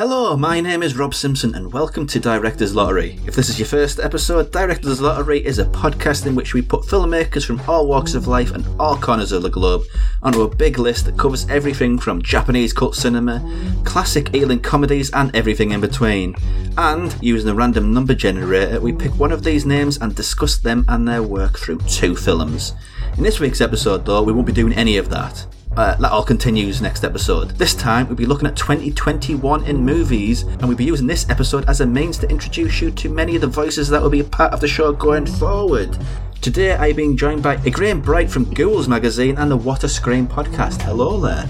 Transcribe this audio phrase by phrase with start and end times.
[0.00, 3.20] Hello, my name is Rob Simpson, and welcome to Director's Lottery.
[3.26, 6.84] If this is your first episode, Director's Lottery is a podcast in which we put
[6.84, 9.82] filmmakers from all walks of life and all corners of the globe
[10.22, 13.40] onto a big list that covers everything from Japanese cult cinema,
[13.84, 16.34] classic Ealing comedies, and everything in between.
[16.78, 20.86] And, using a random number generator, we pick one of these names and discuss them
[20.88, 22.72] and their work through two films.
[23.18, 25.44] In this week's episode, though, we won't be doing any of that.
[25.76, 27.50] Uh, that all continues next episode.
[27.50, 31.68] This time, we'll be looking at 2021 in movies, and we'll be using this episode
[31.68, 34.24] as a means to introduce you to many of the voices that will be a
[34.24, 35.96] part of the show going forward.
[36.40, 40.26] Today, I'm being joined by Ygraine Bright from Ghouls magazine and the What a Scream
[40.26, 40.82] podcast.
[40.82, 41.48] Hello there.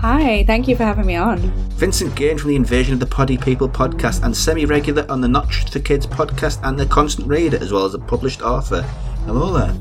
[0.00, 1.38] Hi, thank you for having me on.
[1.76, 5.28] Vincent Gaine from the Invasion of the Pody People podcast and semi regular on the
[5.28, 8.82] Not Just for Kids podcast and the Constant Reader, as well as a published author.
[9.26, 9.74] Hello there.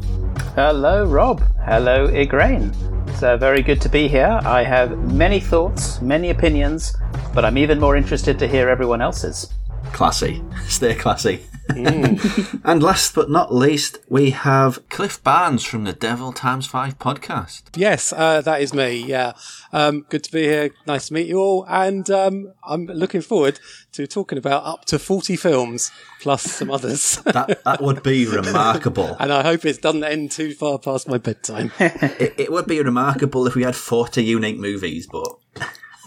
[0.56, 1.42] Hello, Rob.
[1.66, 2.76] Hello, Ygraine.
[3.08, 4.40] It's uh, very good to be here.
[4.44, 6.96] I have many thoughts, many opinions,
[7.34, 9.54] but I'm even more interested to hear everyone else's.
[9.94, 10.42] Classy.
[10.68, 11.46] Stay classy.
[11.76, 17.64] and last but not least, we have Cliff Barnes from the Devil Times 5 podcast.
[17.76, 19.04] Yes, uh, that is me.
[19.06, 19.34] Yeah.
[19.72, 20.72] Um, good to be here.
[20.88, 21.66] Nice to meet you all.
[21.70, 23.60] And um, I'm looking forward
[23.92, 27.22] to talking about up to 40 films plus some others.
[27.30, 29.16] That, that would be remarkable.
[29.20, 31.72] and I hope it doesn't end too far past my bedtime.
[31.80, 35.28] it, it would be remarkable if we had 40 unique movies, but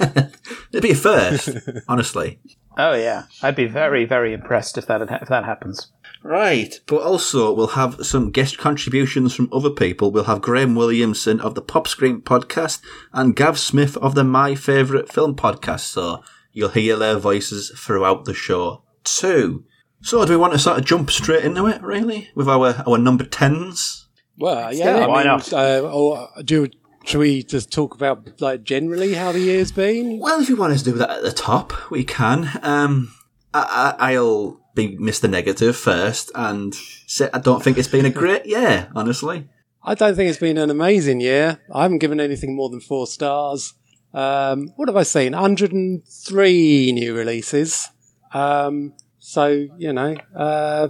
[0.73, 1.51] it'd be a first,
[1.89, 2.41] honestly.
[2.77, 5.93] Oh yeah, I'd be very, very impressed if that if that happens.
[6.23, 10.11] Right, but also we'll have some guest contributions from other people.
[10.11, 12.81] We'll have Graham Williamson of the Pop Screen podcast
[13.13, 15.81] and Gav Smith of the My Favourite Film podcast.
[15.81, 19.65] So you'll hear their voices throughout the show too.
[20.01, 22.99] So do we want to sort of jump straight into it, really, with our our
[22.99, 24.09] number tens?
[24.39, 25.53] Well, yeah, Why not?
[25.53, 26.69] Uh, or do
[27.05, 30.19] should we just talk about like generally how the year's been?
[30.19, 32.51] Well, if you want us to do that at the top, we can.
[32.63, 33.15] Um,
[33.55, 35.29] I, I, I'll be Mr.
[35.29, 36.75] Negative first and
[37.07, 39.49] say I don't think it's been a great year, honestly.
[39.85, 41.61] I don't think it's been an amazing year.
[41.73, 43.75] I haven't given anything more than four stars.
[44.15, 45.33] Um, what have I seen?
[45.33, 47.89] 103 new releases.
[48.33, 50.89] Um, so, you know, uh,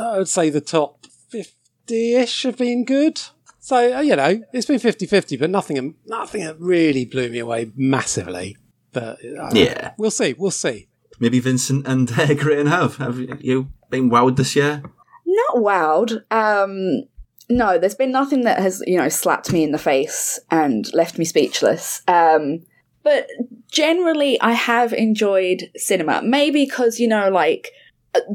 [0.00, 3.20] I would say the top 50 ish have been good.
[3.66, 7.40] So, uh, you know, it's been 50 50, but nothing, nothing that really blew me
[7.40, 8.56] away massively.
[8.92, 9.90] But uh, Yeah.
[9.98, 10.34] we'll see.
[10.38, 10.86] We'll see.
[11.18, 12.98] Maybe Vincent and uh, Graham have.
[12.98, 14.84] Have you been wowed this year?
[15.26, 16.22] Not wowed.
[16.30, 17.08] Um,
[17.50, 21.18] no, there's been nothing that has, you know, slapped me in the face and left
[21.18, 22.02] me speechless.
[22.06, 22.60] Um,
[23.02, 23.26] but
[23.68, 26.22] generally, I have enjoyed cinema.
[26.22, 27.72] Maybe because, you know, like,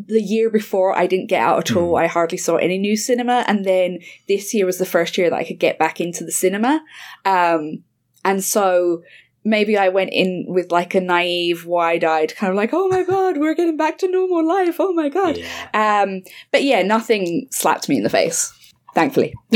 [0.07, 1.97] the year before I didn't get out at all.
[1.97, 3.43] I hardly saw any new cinema.
[3.47, 6.31] And then this year was the first year that I could get back into the
[6.31, 6.81] cinema.
[7.25, 7.83] Um,
[8.23, 9.03] and so
[9.43, 13.03] maybe I went in with like a naive, wide eyed kind of like, oh my
[13.03, 14.77] God, we're getting back to normal life.
[14.79, 15.37] Oh my God.
[15.73, 16.21] Um,
[16.51, 18.53] but yeah, nothing slapped me in the face,
[18.93, 19.33] thankfully.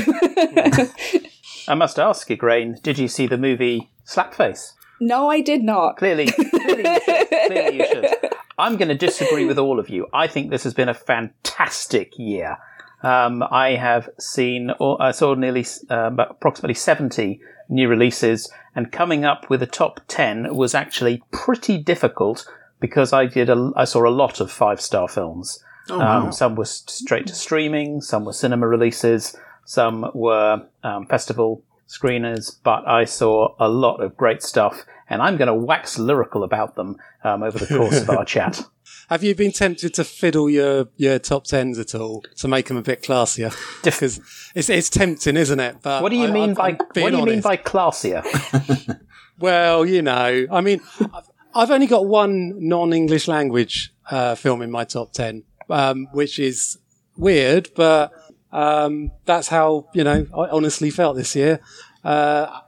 [1.67, 4.73] I must ask, Ygraine, did you see the movie Slapface?
[5.01, 5.97] no, I did not.
[5.97, 7.27] Clearly, clearly, you should.
[7.29, 8.15] clearly you should.
[8.57, 10.07] I'm going to disagree with all of you.
[10.13, 12.57] I think this has been a fantastic year.
[13.03, 17.39] Um, I have seen, or I saw nearly um, approximately 70
[17.69, 22.47] new releases, and coming up with a top 10 was actually pretty difficult
[22.79, 25.63] because I did a, I saw a lot of five star films.
[25.89, 26.25] Oh, wow.
[26.25, 32.57] Um, some were straight to streaming, some were cinema releases, some were um, festival screeners,
[32.63, 36.75] but I saw a lot of great stuff, and I'm going to wax lyrical about
[36.75, 38.63] them um, over the course of our chat.
[39.09, 42.77] Have you been tempted to fiddle your, your top tens at all to make them
[42.77, 43.55] a bit classier?
[43.83, 44.19] Because
[44.55, 45.77] it's, it's tempting, isn't it?
[45.83, 46.71] But What do you I- mean I'm- by
[47.01, 48.23] what do you mean by classier?
[49.37, 54.71] Well, you know, I mean, I've- I've only got one non-English language uh, film in
[54.71, 56.77] my top ten, um, which is
[57.17, 58.11] weird, but
[58.53, 61.59] um, that's how you know I honestly felt this year.
[62.03, 62.59] Uh,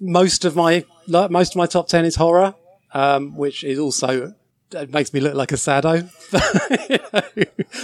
[0.00, 2.54] most of my like, most of my top ten is horror,
[2.92, 4.34] um, which is also
[4.74, 6.08] it makes me look like a sado.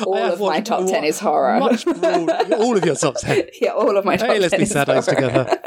[0.05, 1.59] All I have of my watched top 10 is horror.
[1.61, 3.45] Much broad, all of your top ten.
[3.61, 5.59] Yeah, all of my top Hey, let's 10 be is sados together.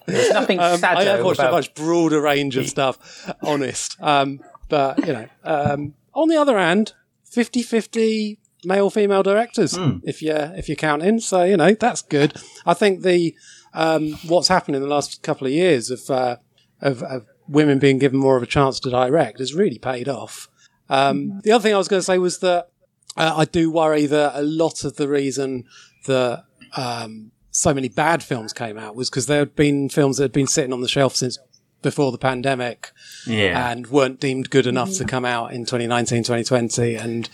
[0.06, 4.00] There's nothing Um, I have sado watched a much broader range of stuff, honest.
[4.00, 6.92] Um, but, you know, um, on the other hand,
[7.24, 11.20] 50 50 male female directors, if, you're, if you're counting.
[11.20, 12.34] So, you know, that's good.
[12.66, 13.34] I think the
[13.78, 16.36] um, what's happened in the last couple of years of, uh,
[16.80, 20.48] of, of women being given more of a chance to direct has really paid off.
[20.90, 22.68] Um, the other thing I was going to say was that
[23.16, 25.64] uh, I do worry that a lot of the reason
[26.06, 26.44] that
[26.76, 30.32] um, so many bad films came out was because there had been films that had
[30.32, 31.38] been sitting on the shelf since
[31.80, 32.90] before the pandemic
[33.26, 33.70] Yeah.
[33.70, 36.96] and weren't deemed good enough to come out in 2019, 2020.
[36.96, 37.28] And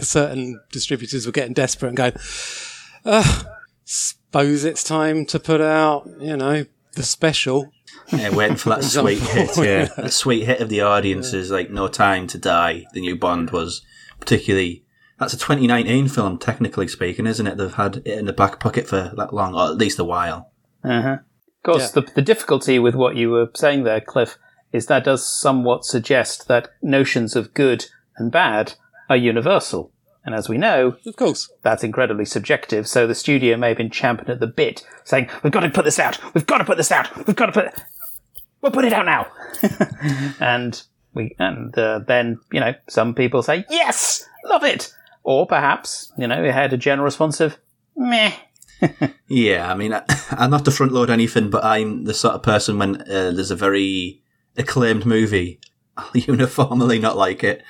[0.04, 2.12] certain distributors were getting desperate and going,
[3.06, 3.42] uh,
[4.32, 6.64] suppose it's time to put out, you know,
[6.94, 7.70] the special.
[8.10, 9.50] yeah, waiting for that sweet hit.
[9.58, 13.16] Yeah, that sweet hit of the audience is like "No Time to Die." The new
[13.16, 13.82] Bond was
[14.20, 14.84] particularly.
[15.18, 17.56] That's a 2019 film, technically speaking, isn't it?
[17.58, 20.50] They've had it in the back pocket for that long, or at least a while.
[20.82, 21.18] Uh-huh.
[21.18, 22.00] Of course, Yeah.
[22.00, 24.36] the, the difficulty with what you were saying there, Cliff,
[24.72, 27.86] is that does somewhat suggest that notions of good
[28.16, 28.74] and bad
[29.08, 29.92] are universal.
[30.24, 31.50] And as we know, Of course.
[31.62, 32.86] that's incredibly subjective.
[32.86, 35.84] So the studio may have been champing at the bit, saying, "We've got to put
[35.84, 36.18] this out.
[36.34, 37.26] We've got to put this out.
[37.26, 37.74] We've got to put.
[38.60, 39.26] We'll put it out now."
[40.40, 40.80] and
[41.12, 44.92] we, and uh, then you know, some people say, "Yes, love it,"
[45.24, 47.58] or perhaps you know, it had a general response of,
[47.96, 48.32] "Meh."
[49.28, 50.02] Yeah, I mean, I,
[50.32, 53.50] I'm not to front load anything, but I'm the sort of person when uh, there's
[53.50, 54.22] a very
[54.58, 55.58] acclaimed movie,
[55.96, 57.62] I'll uniformly not like it.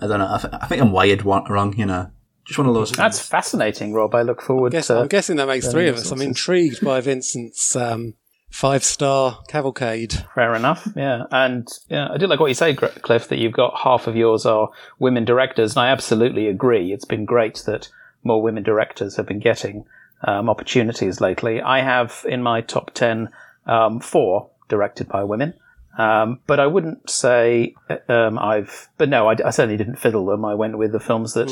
[0.00, 0.32] I don't know.
[0.32, 2.10] I, th- I think I'm wired wa- wrong, you know.
[2.44, 2.92] Just one of those.
[2.92, 4.14] That's fascinating, Rob.
[4.14, 5.00] I look forward Guess, to.
[5.00, 6.10] I'm guessing that makes three of us.
[6.10, 8.14] I'm intrigued by Vincent's um,
[8.50, 10.24] five star cavalcade.
[10.34, 10.88] Fair enough.
[10.96, 13.28] Yeah, and yeah, I do like what you say, Cliff.
[13.28, 16.92] That you've got half of yours are women directors, and I absolutely agree.
[16.92, 17.90] It's been great that
[18.24, 19.84] more women directors have been getting
[20.24, 21.60] um, opportunities lately.
[21.60, 23.28] I have in my top ten
[23.66, 25.52] um, four directed by women.
[25.98, 27.74] Um, but I wouldn't say
[28.08, 28.88] um, I've.
[28.96, 30.44] But no, I, I certainly didn't fiddle them.
[30.44, 31.50] I went with the films that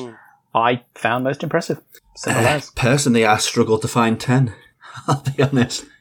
[0.55, 1.81] I found most impressive.
[2.15, 2.71] Simple as.
[2.71, 4.55] Personally, I struggled to find 10.
[5.09, 5.85] I'll be honest.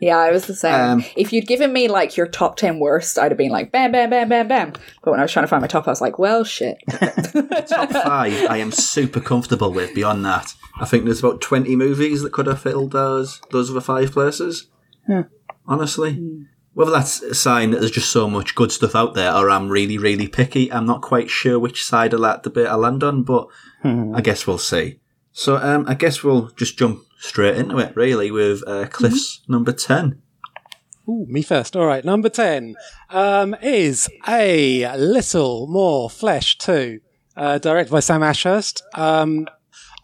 [0.00, 0.74] Yeah, I was the same.
[0.74, 3.92] Um, if you'd given me like your top 10 worst, I'd have been like, bam,
[3.92, 4.72] bam, bam, bam, bam.
[5.02, 6.76] But when I was trying to find my top, I was like, well, shit.
[6.90, 9.94] Top five, I am super comfortable with.
[9.94, 13.80] Beyond that, I think there's about 20 movies that could have filled those, those other
[13.80, 14.66] five places.
[15.66, 16.46] Honestly.
[16.78, 19.68] Whether that's a sign that there's just so much good stuff out there or I'm
[19.68, 23.24] really, really picky, I'm not quite sure which side of that debate I land on,
[23.24, 23.48] but
[23.82, 25.00] I guess we'll see.
[25.32, 29.72] So um, I guess we'll just jump straight into it, really, with uh, Cliff's number
[29.72, 30.22] 10.
[31.08, 31.74] Ooh, me first.
[31.74, 32.76] All right, number 10
[33.10, 37.00] um, is A Little More Flesh 2,
[37.36, 38.84] uh, directed by Sam Ashurst.
[38.94, 39.48] Um,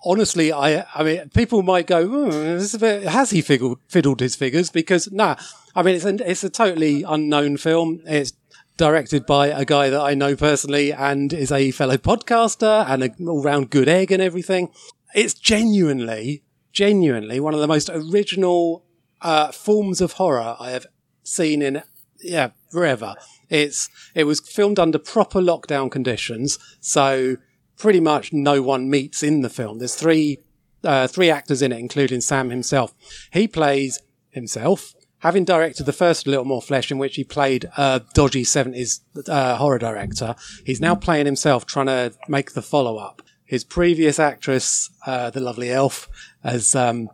[0.04, 3.78] honestly, I I mean, people might go, "Hmm, this is a bit, has he fiddled,
[3.88, 4.70] fiddled his figures?
[4.70, 5.36] Because, nah,
[5.74, 8.00] I mean, it's, an, it's a totally unknown film.
[8.06, 8.32] It's
[8.76, 13.28] directed by a guy that I know personally and is a fellow podcaster and an
[13.28, 14.70] all round good egg and everything.
[15.14, 16.42] It's genuinely,
[16.72, 18.84] genuinely one of the most original
[19.22, 20.86] uh, forms of horror I have
[21.22, 21.82] seen in
[22.20, 23.14] yeah forever.
[23.48, 27.36] It's it was filmed under proper lockdown conditions, so
[27.78, 29.78] pretty much no one meets in the film.
[29.78, 30.38] There's three
[30.84, 32.94] uh, three actors in it, including Sam himself.
[33.32, 34.00] He plays
[34.30, 39.00] himself, having directed the first Little More Flesh, in which he played a dodgy 70s
[39.28, 40.34] uh, horror director.
[40.64, 43.22] He's now playing himself, trying to make the follow up.
[43.44, 46.08] His previous actress, uh, the lovely Elf,
[46.42, 47.08] has um,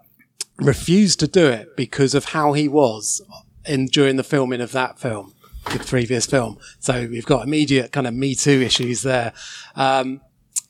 [0.58, 3.22] refused to do it because of how he was
[3.66, 5.34] in during the filming of that film,
[5.72, 6.58] the previous film.
[6.78, 9.32] So we've got immediate kind of Me Too issues there.
[9.74, 10.20] Um,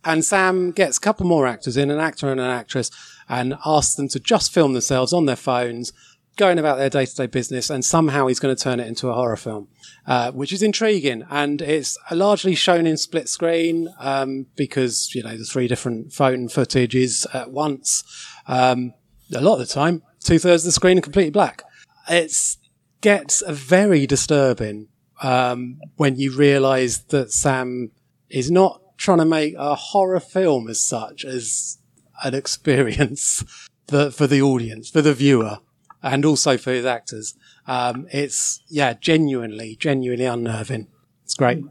[0.05, 2.91] and Sam gets a couple more actors in, an actor and an actress,
[3.29, 5.93] and asks them to just film themselves on their phones,
[6.37, 9.09] going about their day to day business, and somehow he's going to turn it into
[9.09, 9.69] a horror film,
[10.07, 11.25] uh, which is intriguing.
[11.31, 16.49] And it's largely shown in split screen um, because, you know, the three different phone
[16.49, 18.03] footages at once.
[18.47, 18.95] Um,
[19.35, 21.63] a lot of the time, two thirds of the screen are completely black.
[22.09, 22.57] It
[23.01, 24.89] gets very disturbing
[25.23, 27.91] um, when you realise that Sam
[28.29, 31.79] is not trying to make a horror film as such as
[32.23, 33.43] an experience
[33.89, 35.59] for, for the audience, for the viewer,
[36.03, 37.35] and also for his actors.
[37.67, 40.87] Um, it's yeah, genuinely, genuinely unnerving.
[41.25, 41.65] It's great.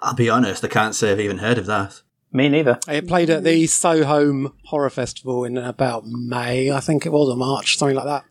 [0.00, 2.02] I'll be honest, I can't say I've even heard of that.
[2.30, 2.78] Me neither.
[2.86, 7.36] It played at the Soho Horror Festival in about May, I think it was, or
[7.36, 8.24] March, something like that.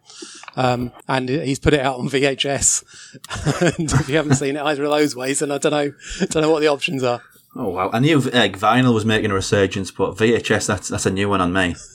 [0.55, 2.83] Um, and he's put it out on VHS.
[3.77, 5.93] and if you haven't seen it either of those ways, then I don't know,
[6.27, 7.21] don't know what the options are.
[7.59, 7.89] Oh wow!
[7.91, 11.41] I knew uh, vinyl was making a resurgence, but VHS that's that's a new one
[11.41, 11.75] on me.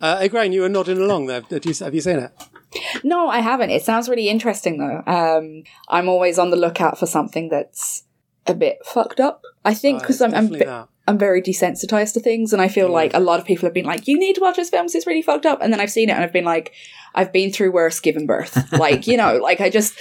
[0.00, 1.40] Uh, Ygraine, you were nodding along there.
[1.40, 2.32] Did you, have you seen it?
[3.02, 3.70] No, I haven't.
[3.70, 5.02] It sounds really interesting though.
[5.06, 8.04] Um, I'm always on the lookout for something that's
[8.46, 9.42] a bit fucked up.
[9.64, 10.86] I think Uh, because it's I'm I'm, definitely.
[11.06, 13.86] I'm very desensitized to things, and I feel like a lot of people have been
[13.86, 16.10] like, "You need to watch this film; it's really fucked up." And then I've seen
[16.10, 16.74] it, and I've been like,
[17.14, 18.56] I've been through worse given birth.
[18.78, 19.98] Like, you know, like I just,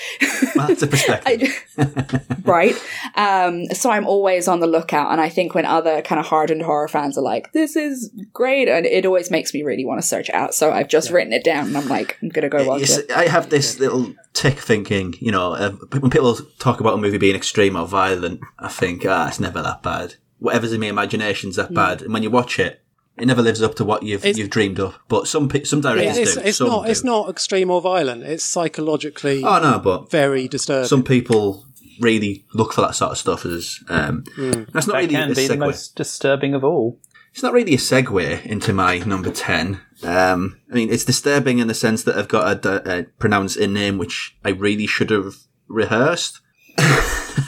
[0.55, 1.65] Well, that's a perspective.
[1.77, 2.75] I, right?
[3.15, 5.11] Um, so I'm always on the lookout.
[5.11, 8.67] And I think when other kind of hardened horror fans are like, this is great,
[8.67, 10.53] and it always makes me really want to search it out.
[10.53, 13.11] So I've just written it down and I'm like, I'm going to go watch it.
[13.11, 17.17] I have this little tick thinking, you know, uh, when people talk about a movie
[17.17, 20.15] being extreme or violent, I think, ah, it's never that bad.
[20.39, 22.03] Whatever's in my imagination's that bad.
[22.03, 22.83] And when you watch it,
[23.17, 26.17] it never lives up to what you've It's- you've dreamed of, But some some directors
[26.17, 26.41] It's, do.
[26.43, 26.89] it's some not.
[26.89, 28.23] It's not extreme or violent.
[28.23, 30.87] It's psychologically Oh no, but very disturbing.
[30.87, 31.65] some people
[31.99, 34.23] really look for that sort of stuff as um,
[34.71, 35.59] that's not That really can a be the segue.
[35.59, 36.99] most disturbing of all.
[37.33, 39.79] It's not really a segue into my number 10.
[40.03, 43.73] Um, I mean, it's disturbing in the sense that I've got a, a pronounced in
[43.73, 45.35] name which I really should have
[45.67, 46.39] rehearsed.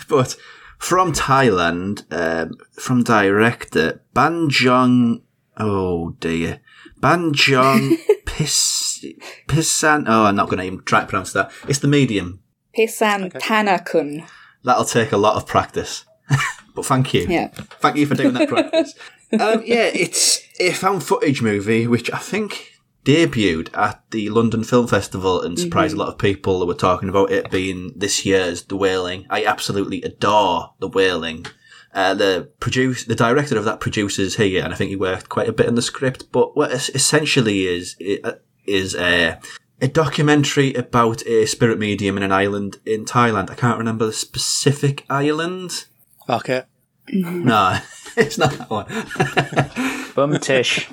[0.07, 0.35] but
[0.77, 5.21] from Thailand, um, from director Banjong,
[5.59, 6.61] oh dear,
[7.01, 9.05] Banjong Pis,
[9.47, 11.51] Pisan, oh, I'm not going to even try to pronounce that.
[11.67, 12.41] It's the medium.
[12.77, 14.27] Pisanthanakun.
[14.63, 16.05] That'll take a lot of practice.
[16.75, 17.25] but thank you.
[17.27, 17.47] Yeah.
[17.47, 18.93] Thank you for doing that practice.
[19.33, 22.73] um, yeah, it's a found footage movie which I think
[23.05, 27.09] debuted at the London Film Festival and surprised a lot of people that were talking
[27.09, 29.25] about it being this year's The Wailing.
[29.29, 31.45] I absolutely adore The Wailing.
[31.93, 35.49] Uh, the produce, the director of that produces here, and I think he worked quite
[35.49, 36.31] a bit on the script.
[36.31, 37.95] But what essentially is
[38.65, 39.39] is a
[39.81, 43.49] a documentary about a spirit medium in an island in Thailand.
[43.49, 45.85] I can't remember the specific island.
[46.27, 46.67] Fuck it.
[47.11, 47.79] No,
[48.17, 50.13] it's not that one.
[50.15, 50.87] Bum tish.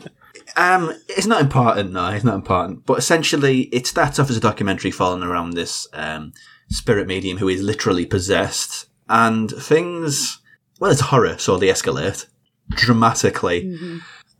[0.57, 1.93] Um, it's not important.
[1.93, 2.87] No, it's not important.
[2.87, 6.33] But essentially, it starts off as a documentary following around this um,
[6.71, 10.41] spirit medium who is literally possessed, and things.
[10.79, 12.27] Well, it's horror, so they escalate
[12.71, 13.73] dramatically,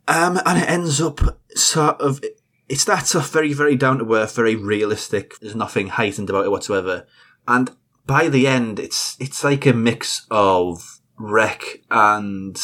[0.07, 2.23] um, and it ends up sort of.
[2.69, 5.39] It starts off very, very down to earth, very realistic.
[5.39, 7.07] There's nothing heightened about it whatsoever,
[7.47, 7.71] and
[8.05, 12.57] by the end, it's it's like a mix of REC and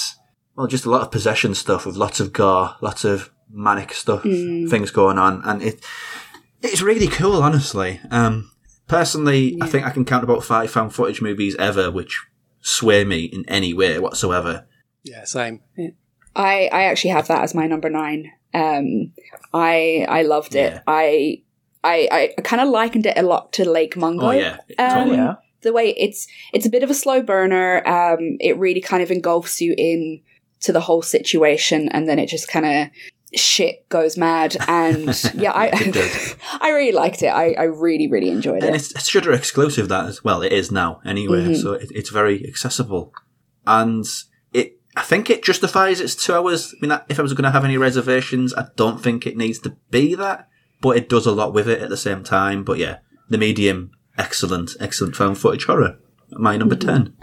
[0.55, 4.23] well, just a lot of possession stuff with lots of gore, lots of manic stuff,
[4.23, 5.83] things going on, and it
[6.61, 7.99] it's really cool, honestly.
[8.09, 8.51] Um,
[8.87, 12.21] personally, I think I can count about five found footage movies ever which
[12.63, 14.65] sway me in any way whatsoever.
[15.03, 15.61] Yeah, same.
[16.35, 18.31] I, I actually have that as my number nine.
[18.55, 19.11] Um,
[19.53, 20.73] I I loved it.
[20.73, 20.81] Yeah.
[20.87, 21.43] I
[21.83, 24.27] I, I kind of likened it a lot to Lake Mungo.
[24.27, 25.17] Oh yeah, Um, totally.
[25.17, 25.35] Yeah.
[25.61, 27.85] the way it's it's a bit of a slow burner.
[27.87, 30.21] Um, it really kind of engulfs you in
[30.61, 32.87] to the whole situation, and then it just kind of
[33.35, 34.55] shit goes mad.
[34.67, 35.69] And yeah, I.
[36.61, 37.27] I really liked it.
[37.27, 38.67] I, I really really enjoyed And it.
[38.67, 40.41] And it's, it's Shudder exclusive that as well.
[40.41, 43.13] It is now anyway, so it, it's very accessible,
[43.65, 44.05] and
[44.53, 44.79] it.
[44.95, 46.73] I think it justifies its two hours.
[46.81, 49.59] I mean, if I was going to have any reservations, I don't think it needs
[49.59, 50.47] to be that,
[50.81, 52.63] but it does a lot with it at the same time.
[52.63, 52.97] But yeah,
[53.29, 55.97] the medium, excellent, excellent found footage horror.
[56.31, 57.15] My number ten.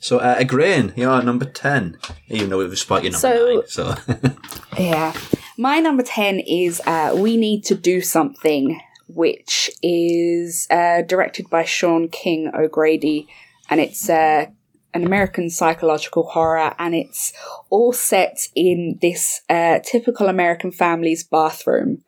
[0.00, 1.96] So, uh, Ygraine, you're number ten.
[2.28, 4.28] Even though it was spot your number So- nine.
[4.28, 4.32] So,
[4.78, 5.14] Yeah.
[5.56, 11.64] My number 10 is uh, We Need to Do Something, which is uh, directed by
[11.64, 13.28] Sean King O'Grady.
[13.70, 14.46] And it's uh,
[14.92, 16.74] an American psychological horror.
[16.76, 17.32] And it's
[17.70, 22.02] all set in this uh, typical American family's bathroom.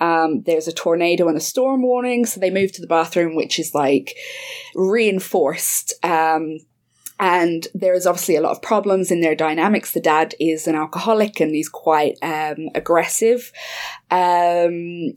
[0.00, 2.26] Um, there's a tornado and a storm warning.
[2.26, 4.16] So they move to the bathroom, which is like
[4.74, 5.94] reinforced.
[6.04, 6.58] Um,
[7.20, 9.92] and there is obviously a lot of problems in their dynamics.
[9.92, 13.52] The dad is an alcoholic and he's quite um, aggressive.
[14.10, 15.14] Um,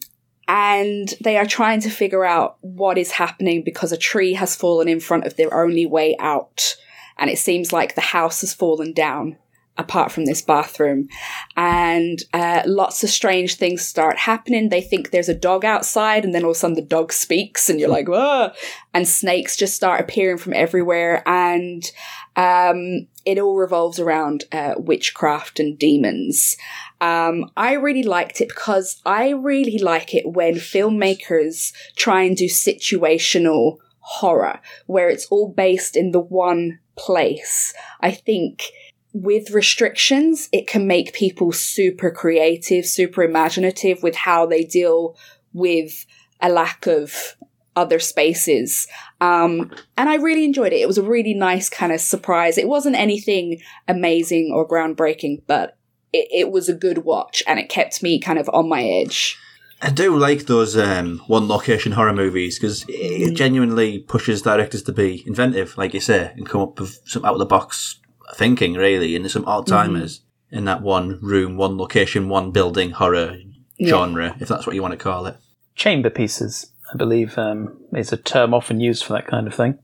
[0.48, 4.88] and they are trying to figure out what is happening because a tree has fallen
[4.88, 6.76] in front of their only way out.
[7.18, 9.38] And it seems like the house has fallen down
[9.78, 11.08] apart from this bathroom.
[11.56, 14.70] And uh, lots of strange things start happening.
[14.70, 17.70] They think there's a dog outside, and then all of a sudden the dog speaks,
[17.70, 18.52] and you're like, whoa.
[18.94, 21.24] And snakes just start appearing from everywhere.
[21.26, 21.90] And
[22.36, 26.58] um, it all revolves around uh, witchcraft and demons.
[27.00, 32.46] Um, I really liked it because I really like it when filmmakers try and do
[32.46, 37.74] situational horror, where it's all based in the one place.
[38.02, 38.72] I think
[39.14, 45.18] with restrictions, it can make people super creative, super imaginative with how they deal
[45.54, 46.06] with
[46.40, 47.36] a lack of
[47.76, 48.88] other spaces.
[49.20, 50.82] Um, and I really enjoyed it.
[50.82, 52.58] It was a really nice kind of surprise.
[52.58, 55.78] It wasn't anything amazing or groundbreaking, but
[56.14, 59.38] it, it was a good watch and it kept me kind of on my edge.
[59.84, 64.92] I do like those um, one location horror movies because it genuinely pushes directors to
[64.92, 68.01] be inventive, like you say, and come up with some out of the box
[68.36, 69.16] thinking, really.
[69.16, 70.22] And there's some odd timers
[70.52, 73.38] in that one room, one location, one building horror
[73.84, 75.38] genre, if that's what you want to call it.
[75.76, 79.80] chamber pieces, I believe, um, is a term often used for that kind of thing.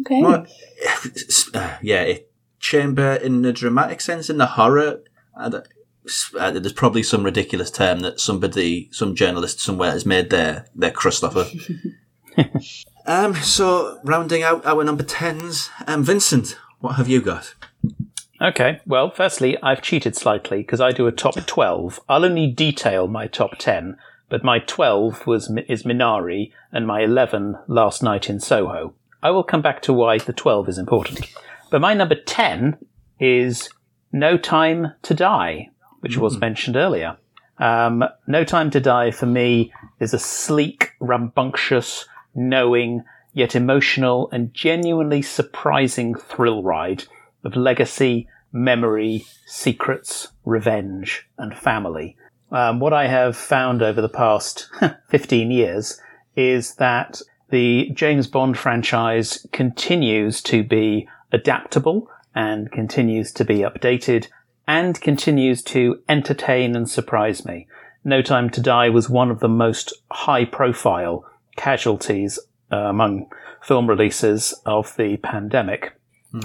[0.00, 0.20] Okay.
[0.20, 0.46] Well,
[1.54, 5.02] uh, yeah, it, chamber in the dramatic sense, in the horror.
[5.36, 5.60] Uh,
[6.38, 10.90] uh, there's probably some ridiculous term that somebody, some journalist somewhere has made their, their
[10.90, 11.52] crust off of.
[13.06, 17.54] um, so, rounding out our number 10s, um, Vincent, what have you got?
[18.42, 22.00] Okay, well, firstly, I've cheated slightly because I do a top 12.
[22.08, 23.98] I'll only detail my top 10,
[24.30, 28.94] but my 12 was is Minari and my 11 Last Night in Soho.
[29.22, 31.30] I will come back to why the 12 is important.
[31.70, 32.78] But my number 10
[33.18, 33.68] is
[34.10, 35.68] No Time to Die,
[36.00, 37.18] which was mentioned earlier.
[37.58, 43.04] Um, no Time to Die for me is a sleek, rambunctious, knowing,
[43.34, 47.04] yet emotional and genuinely surprising thrill ride
[47.44, 52.16] of legacy, memory, secrets, revenge, and family.
[52.50, 54.68] Um, what I have found over the past
[55.08, 56.00] 15 years
[56.36, 57.20] is that
[57.50, 64.28] the James Bond franchise continues to be adaptable and continues to be updated
[64.66, 67.66] and continues to entertain and surprise me.
[68.04, 71.24] No Time to Die was one of the most high profile
[71.56, 72.38] casualties
[72.72, 73.28] uh, among
[73.60, 75.92] film releases of the pandemic.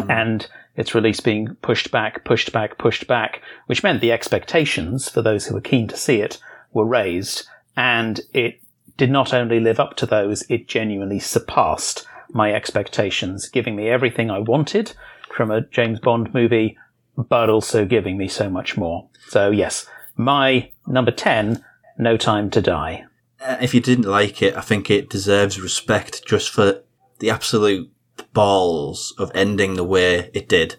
[0.10, 5.22] And its release being pushed back, pushed back, pushed back, which meant the expectations for
[5.22, 6.40] those who were keen to see it
[6.74, 7.48] were raised.
[7.78, 8.62] And it
[8.98, 14.30] did not only live up to those, it genuinely surpassed my expectations, giving me everything
[14.30, 14.94] I wanted
[15.34, 16.78] from a James Bond movie,
[17.18, 19.08] but also giving me so much more.
[19.28, 21.64] So yes, my number 10,
[21.98, 23.06] No Time to Die.
[23.42, 26.82] Uh, if you didn't like it, I think it deserves respect just for
[27.20, 27.92] the absolute
[28.36, 30.76] balls of ending the way it did.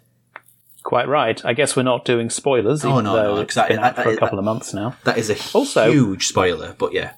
[0.84, 1.44] Quite right.
[1.44, 3.74] I guess we're not doing spoilers, Oh, even no, though no, it's exactly.
[3.76, 4.94] been out I- for a couple of months now.
[5.02, 7.14] That is a Also- huge spoiler, but yeah.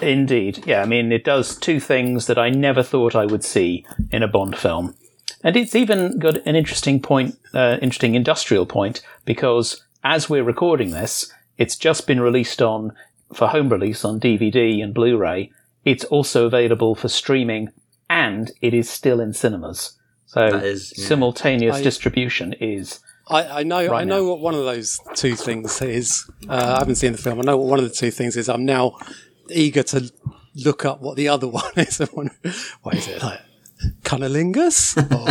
[0.00, 0.62] Indeed.
[0.66, 4.22] Yeah, I mean, it does two things that I never thought I would see in
[4.22, 4.94] a Bond film.
[5.42, 10.90] And it's even got an interesting point, uh, interesting industrial point, because as we're recording
[10.90, 12.92] this, it's just been released on,
[13.32, 15.50] for home release on DVD and Blu-ray.
[15.84, 17.70] It's also available for streaming
[18.10, 19.96] and it is still in cinemas.
[20.26, 21.06] So That is- yeah.
[21.06, 23.94] simultaneous I- distribution is I, I know.
[23.94, 24.28] I know now.
[24.30, 26.28] what one of those two things is.
[26.48, 27.38] Uh, I haven't seen the film.
[27.38, 28.48] I know what one of the two things is.
[28.48, 28.96] I'm now
[29.48, 30.12] eager to
[30.56, 32.00] look up what the other one is.
[32.00, 32.34] I wonder-
[32.82, 33.40] what is it like?
[34.02, 34.96] Cunnilingus?
[35.14, 35.28] Or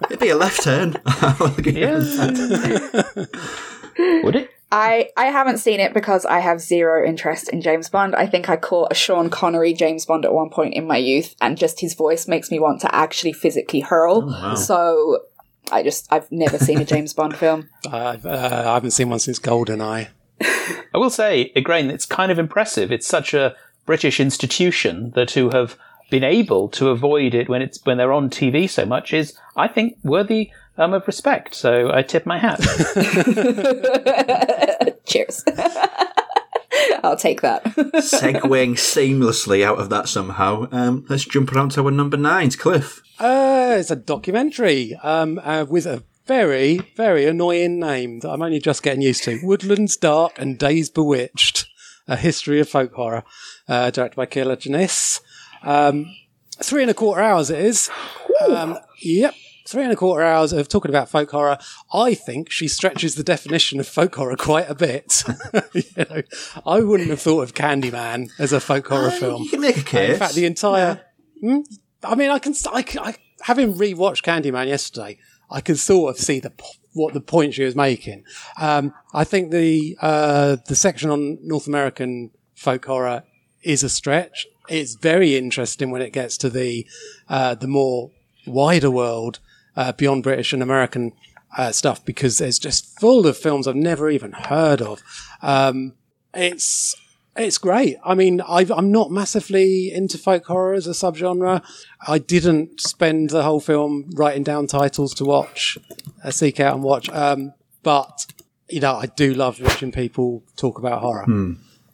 [0.10, 0.96] It'd be a left turn.
[1.64, 1.98] yeah.
[4.24, 4.50] Would it?
[4.72, 8.14] I, I haven't seen it because I have zero interest in James Bond.
[8.14, 11.34] I think I caught a Sean Connery James Bond at one point in my youth,
[11.40, 14.26] and just his voice makes me want to actually physically hurl.
[14.26, 14.54] wow.
[14.54, 15.20] So
[15.72, 17.68] I just, I've never seen a James Bond film.
[17.90, 20.08] I've, uh, I haven't seen one since Goldeneye.
[20.42, 22.90] I will say, again, it's kind of impressive.
[22.90, 23.54] It's such a
[23.86, 25.76] British institution that to have
[26.10, 29.68] been able to avoid it when it's when they're on TV so much is, I
[29.68, 31.54] think, worthy um, of respect.
[31.54, 32.60] So I tip my hat.
[35.06, 35.44] Cheers.
[37.02, 37.64] I'll take that.
[37.64, 40.68] Segueing seamlessly out of that somehow.
[40.70, 42.56] Um, let's jump around to our number nines.
[42.56, 43.02] Cliff.
[43.18, 48.60] Uh, it's a documentary um, uh, with a very, very annoying name that I'm only
[48.60, 49.40] just getting used to.
[49.42, 51.66] Woodlands Dark and Days Bewitched,
[52.06, 53.24] a history of folk horror,
[53.68, 55.20] uh, directed by Kier-La Janisse.
[55.62, 56.14] Um,
[56.62, 57.90] three and a quarter hours it is.
[58.48, 59.34] Um, yep.
[59.66, 61.58] Three and a quarter hours of talking about folk horror.
[61.92, 65.22] I think she stretches the definition of folk horror quite a bit.
[65.74, 66.22] you know,
[66.66, 69.44] I wouldn't have thought of Candyman as a folk horror film.
[69.44, 70.10] You can make a case.
[70.10, 71.02] In fact, the entire.
[71.40, 71.60] Hmm?
[72.02, 72.54] I mean, I can.
[72.66, 75.18] I, I, having rewatched Candyman yesterday,
[75.50, 76.52] I can sort of see the
[76.92, 78.24] what the point she was making.
[78.60, 83.22] Um, I think the uh, the section on North American folk horror
[83.62, 84.46] is a stretch.
[84.70, 86.86] It's very interesting when it gets to the
[87.28, 88.10] uh, the more
[88.46, 89.40] wider world
[89.76, 91.12] uh, beyond British and American
[91.56, 95.02] uh, stuff because there's just full of films I've never even heard of.
[95.42, 95.94] Um,
[96.32, 96.94] it's
[97.36, 97.96] it's great.
[98.04, 101.62] I mean, I've, I'm not massively into folk horror as a subgenre.
[102.06, 105.78] I didn't spend the whole film writing down titles to watch,
[106.24, 107.08] uh, seek out and watch.
[107.10, 108.26] Um, but
[108.68, 111.24] you know, I do love watching people talk about horror.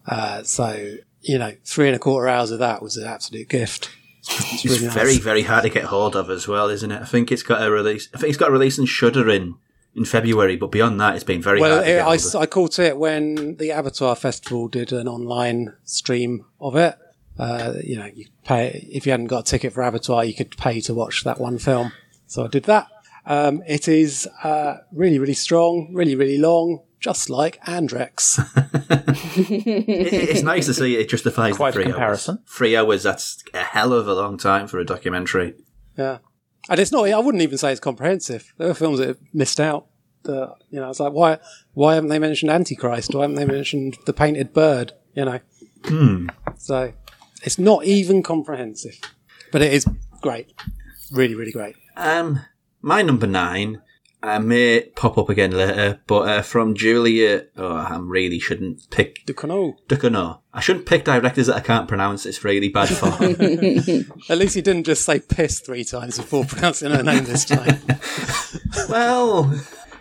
[0.06, 3.90] Uh, so you know, three and a quarter hours of that was an absolute gift.
[4.28, 4.94] It's really nice.
[4.94, 7.00] very, very hard to get hold of as well, isn't it?
[7.00, 8.08] I think it's got a release.
[8.14, 9.54] I think it's got a release in Shudder in
[9.94, 12.34] in February, but beyond that, it's been very Well, hard to it, I, hold s-
[12.34, 12.42] of.
[12.42, 16.96] I caught it when the Abertoir Festival did an online stream of it.
[17.38, 20.56] Uh, you know, you pay if you hadn't got a ticket for Abertoir, you could
[20.56, 21.92] pay to watch that one film.
[22.26, 22.88] So I did that.
[23.26, 26.82] Um, it is uh, really, really strong, really, really long.
[27.00, 28.38] just like Andrex.
[29.38, 32.36] It- it's nice to see it justifies Quite the a three comparison.
[32.38, 32.56] hours.
[32.56, 35.54] Three hours, that's a hell of a long time for a documentary.
[35.96, 36.18] yeah.
[36.68, 38.52] And it's not, I wouldn't even say it's comprehensive.
[38.58, 39.86] There were films that missed out.
[40.24, 41.38] That, you know, it's like, why,
[41.74, 43.14] why haven't they mentioned Antichrist?
[43.14, 44.92] Why haven't they mentioned The Painted Bird?
[45.14, 46.26] You know?
[46.58, 46.92] So
[47.44, 48.98] it's not even comprehensive.
[49.52, 49.86] But it is
[50.22, 50.52] great.
[51.12, 51.76] Really, really great.
[51.96, 52.40] Um,
[52.86, 53.82] my number nine
[54.22, 59.26] uh, may pop up again later, but uh, from Julia, oh, I really shouldn't pick
[59.26, 59.76] The Cano.
[59.88, 60.38] Ducournau.
[60.54, 62.24] I shouldn't pick directors that I can't pronounce.
[62.24, 63.12] It's really bad form.
[64.30, 67.80] At least he didn't just say piss three times before pronouncing her name this time.
[68.88, 69.52] well,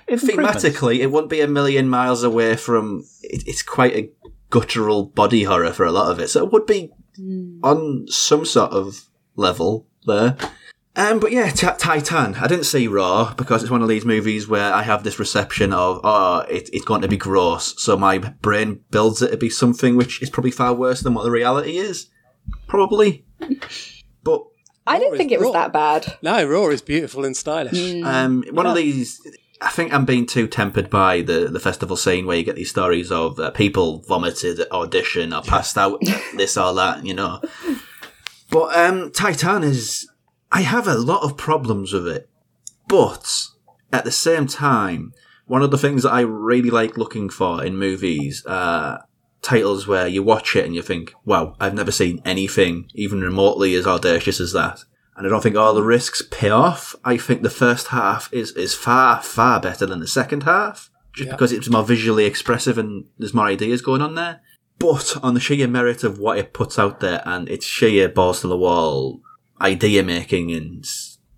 [0.08, 3.04] thematically, it wouldn't be a million miles away from.
[3.24, 4.12] It, it's quite a
[4.52, 6.92] guttural body horror for a lot of it, so it would be
[7.64, 10.38] on some sort of level there.
[10.98, 12.42] Um, but yeah, Ti- Titane.
[12.42, 15.74] I didn't see Raw because it's one of these movies where I have this reception
[15.74, 17.74] of, oh, it, it's going to be gross.
[17.82, 21.24] So my brain builds it to be something which is probably far worse than what
[21.24, 22.08] the reality is.
[22.68, 23.26] Probably.
[24.24, 24.44] But
[24.88, 25.54] I didn't think it was raw.
[25.54, 26.18] that bad.
[26.22, 28.04] No, Raw is beautiful and stylish.
[28.04, 29.20] Um, one of these,
[29.62, 32.70] I think I'm being too tempered by the, the festival scene where you get these
[32.70, 36.00] stories of uh, people vomited at audition or passed out,
[36.36, 37.42] this or that, you know.
[38.50, 40.08] But um, Titan is,
[40.52, 42.30] I have a lot of problems with it,
[42.88, 43.48] but
[43.92, 45.14] at the same time,
[45.48, 49.00] one of the things that I really like looking for in movies, uh,
[49.42, 53.76] titles where you watch it and you think, wow, I've never seen anything even remotely
[53.76, 54.84] as audacious as that.
[55.16, 56.96] And I don't think all the risks pay off.
[57.06, 60.90] I think the first half is, is far, far better than the second half.
[61.14, 64.42] Just because it's more visually expressive and there's more ideas going on there.
[64.80, 68.42] But on the sheer merit of what it puts out there and its sheer balls
[68.42, 69.22] to the wall
[69.62, 70.86] idea making and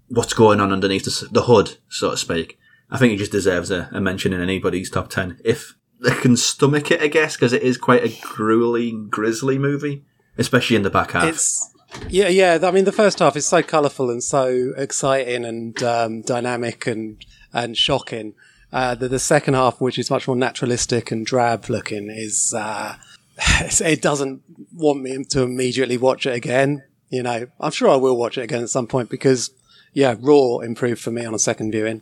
[0.07, 2.57] what's going on underneath the, the hood, so to speak,
[2.89, 5.39] I think it just deserves a, a mention in anybody's top 10.
[5.43, 10.05] If they can stomach it, I guess, because it is quite a grueling, grisly movie,
[10.37, 11.25] especially in the back half.
[11.25, 11.73] It's
[12.09, 12.59] yeah, yeah.
[12.63, 17.25] I mean, the first half is so colourful and so exciting and um, dynamic and
[17.53, 18.33] and shocking.
[18.71, 22.95] Uh, that the second half, which is much more naturalistic and drab looking, is uh,
[23.61, 26.83] it doesn't want me to immediately watch it again.
[27.09, 29.51] You know, I'm sure I will watch it again at some point because
[29.93, 32.01] yeah, Raw improved for me on a second viewing.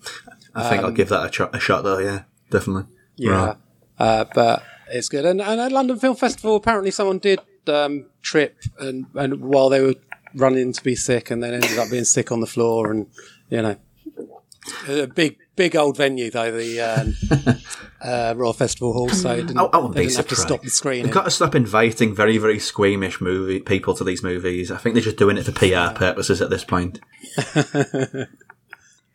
[0.53, 2.85] I think I'll give that a, cho- a shot, though, yeah, definitely.
[3.17, 3.57] Yeah, Right.
[3.99, 5.25] uh, but it's good.
[5.25, 9.81] And, and at London Film Festival, apparently someone did um, trip and, and while they
[9.81, 9.95] were
[10.33, 13.07] running to be sick, and then ended up being sick on the floor, and
[13.49, 13.75] you know,
[14.87, 17.15] a big big old venue though the um,
[18.01, 20.35] uh, Royal Festival Hall, so it didn't, I, I wouldn't they be didn't have to
[20.35, 20.47] surprised.
[20.47, 21.03] stop the screening.
[21.05, 24.71] We've got to stop inviting very, very squeamish movie people to these movies.
[24.71, 26.99] I think they're just doing it for PR purposes at this point.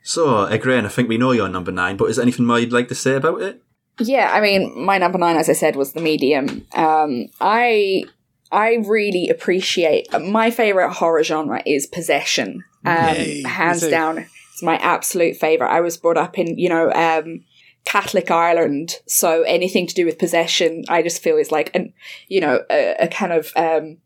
[0.03, 2.73] so, Ygraine, I think we know you're number nine, but is there anything more you'd
[2.73, 3.63] like to say about it?
[3.99, 6.67] Yeah, I mean, my number nine, as I said, was the medium.
[6.75, 8.05] Um, I
[8.51, 12.65] I really appreciate my favorite horror genre is possession.
[12.85, 13.91] Um, Yay, me hands too.
[13.91, 14.27] down,
[14.61, 15.71] it's my absolute favorite.
[15.71, 17.45] I was brought up in you know um,
[17.87, 21.95] Catholic Ireland, so anything to do with possession, I just feel is like an
[22.29, 23.97] you know a, a kind of um,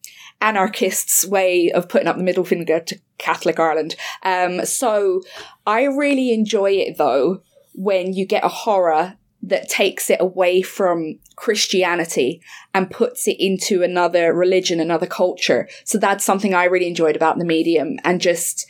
[0.40, 3.96] anarchist's way of putting up the middle finger to Catholic Ireland.
[4.22, 5.22] Um, so
[5.66, 7.42] I really enjoy it though
[7.74, 12.40] when you get a horror that takes it away from Christianity
[12.72, 15.68] and puts it into another religion, another culture.
[15.84, 18.66] So that's something I really enjoyed about the medium and just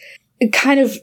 [0.53, 0.99] kind of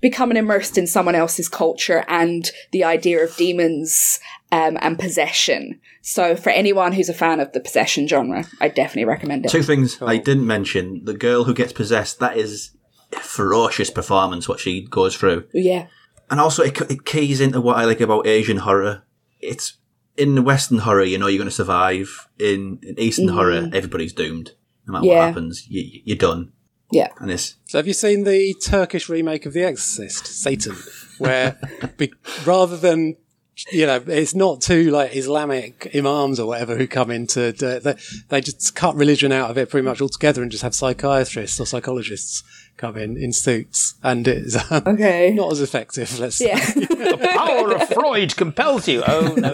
[0.00, 4.20] becoming immersed in someone else's culture and the idea of demons
[4.52, 5.80] um, and possession.
[6.02, 9.50] So for anyone who's a fan of the possession genre, I definitely recommend it.
[9.50, 11.04] Two things I didn't mention.
[11.04, 12.70] The girl who gets possessed, that is
[13.12, 15.48] a ferocious performance, what she goes through.
[15.52, 15.88] Yeah.
[16.30, 19.04] And also, it, it keys into what I like about Asian horror.
[19.40, 19.78] It's
[20.16, 22.28] in the Western horror, you know, you're going to survive.
[22.38, 24.52] In, in Eastern horror, everybody's doomed.
[24.86, 26.52] No matter what happens, you, you're done.
[26.90, 27.08] Yeah.
[27.18, 30.76] And it's So have you seen the Turkish remake of The Exorcist, Satan,
[31.18, 31.58] where
[31.96, 32.12] be,
[32.44, 33.16] rather than
[33.72, 37.66] you know, it's not two like Islamic imams or whatever who come in to do
[37.68, 37.84] it.
[37.84, 37.94] They,
[38.28, 41.64] they just cut religion out of it pretty much altogether and just have psychiatrists or
[41.64, 42.42] psychologists
[42.76, 45.32] come in in suits, and it's um, Okay.
[45.32, 46.18] not as effective.
[46.18, 46.58] Let's Yeah.
[46.74, 49.02] The power of Freud compels you.
[49.06, 49.50] Oh no!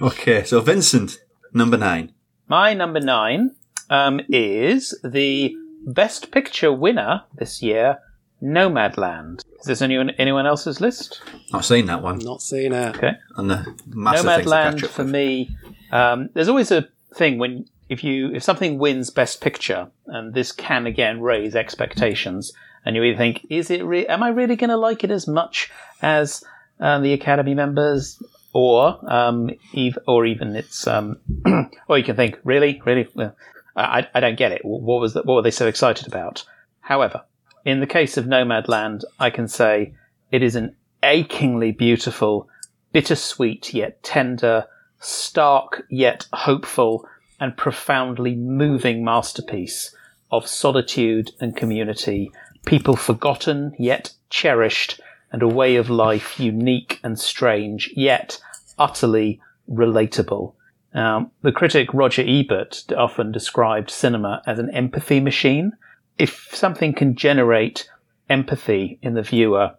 [0.08, 0.44] okay.
[0.44, 1.18] So Vincent,
[1.52, 2.12] number nine.
[2.48, 3.54] My number nine
[3.90, 5.54] um, is the
[5.86, 7.98] Best Picture winner this year,
[8.42, 9.42] Nomadland.
[9.60, 11.22] Is this anyone anyone else's list?
[11.52, 12.18] I've seen that one.
[12.18, 12.96] not seen it.
[12.96, 13.12] Okay.
[13.36, 15.12] And the massive things Nomadland for with.
[15.12, 15.56] me.
[15.90, 20.52] Um, there's always a thing when if you if something wins Best Picture, and this
[20.52, 22.52] can again raise expectations.
[22.84, 23.82] and you either think, is it?
[23.84, 25.70] Re- am I really going to like it as much
[26.02, 26.44] as
[26.80, 28.22] uh, the Academy members,
[28.54, 31.18] or um, ev- or even it's, um,
[31.88, 33.08] or you can think, really, really,
[33.76, 34.62] I, I don't get it.
[34.64, 36.44] What was the, what were they so excited about?
[36.80, 37.24] However,
[37.64, 39.94] in the case of Nomadland, I can say
[40.30, 42.48] it is an achingly beautiful,
[42.92, 44.66] bittersweet yet tender,
[45.00, 47.06] stark yet hopeful,
[47.40, 49.94] and profoundly moving masterpiece
[50.30, 52.30] of solitude and community,
[52.64, 55.00] people forgotten yet cherished,
[55.34, 58.38] and a way of life unique and strange, yet
[58.78, 60.54] utterly relatable.
[60.94, 65.72] Um, the critic Roger Ebert often described cinema as an empathy machine.
[66.18, 67.90] If something can generate
[68.30, 69.74] empathy in the viewer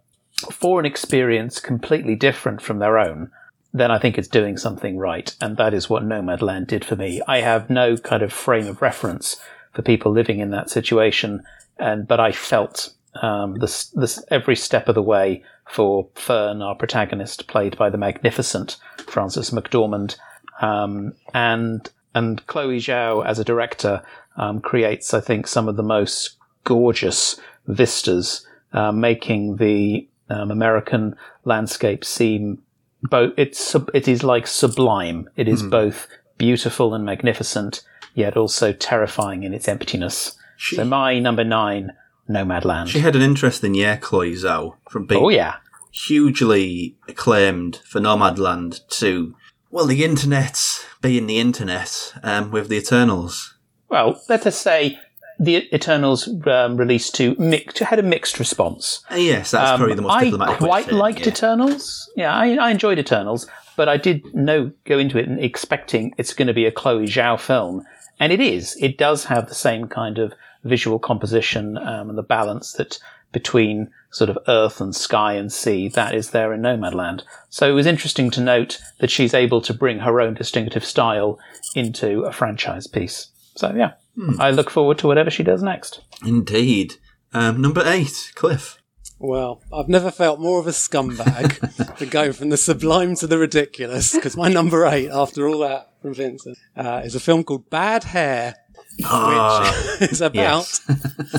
[0.51, 3.31] for an experience completely different from their own,
[3.73, 5.33] then I think it's doing something right.
[5.39, 7.21] And that is what Nomadland did for me.
[7.29, 9.37] I have no kind of frame of reference
[9.71, 11.45] for people living in that situation,
[11.79, 16.75] and but I felt um, this this every step of the way for Fern, our
[16.75, 20.17] protagonist, played by the magnificent Frances McDormand,
[20.61, 24.01] um, and and Chloe Zhao as a director
[24.37, 31.15] um, creates, I think, some of the most gorgeous vistas, uh, making the um, American
[31.43, 32.61] landscape seem
[33.03, 33.33] both.
[33.37, 35.29] It's it is like sublime.
[35.35, 40.37] It is both beautiful and magnificent, yet also terrifying in its emptiness.
[40.57, 41.91] She, So my number nine,
[42.29, 42.87] Nomadland.
[42.87, 45.55] she had an interesting year, Chloe Zhao, from being oh yeah,
[45.91, 49.35] hugely acclaimed for Nomadland to,
[49.71, 53.55] well, the internet being the internet um, with the Eternals.
[53.89, 54.97] well, let us say
[55.39, 59.03] the Eternals um, released to mix, had a mixed response.
[59.11, 61.27] Uh, yes, that's Um, probably the most I diplomatic to quite liked yeah.
[61.27, 62.11] Eternals.
[62.15, 66.47] Yeah, I, I enjoyed Eternals, but I did know go into it expecting it's going
[66.47, 67.83] to be a Chloe Zhao film,
[68.19, 68.77] and it is.
[68.79, 70.33] It does have the same kind of
[70.65, 72.99] visual composition um, and the balance that
[73.31, 77.23] between sort of earth and sky and sea that is there in Nomadland.
[77.49, 81.37] So it was interesting to note that she's able to bring her own distinctive style
[81.75, 83.27] into a franchise piece.
[83.55, 84.39] So yeah, Hmm.
[84.39, 86.01] I look forward to whatever she does next.
[86.25, 86.95] Indeed.
[87.33, 88.81] Um, number eight, Cliff.
[89.19, 93.37] Well, I've never felt more of a scumbag than going from the sublime to the
[93.37, 94.13] ridiculous.
[94.13, 98.05] Because my number eight, after all that from Vincent, uh, is a film called Bad
[98.05, 98.55] Hair,
[99.03, 100.81] Ah, which is about yes.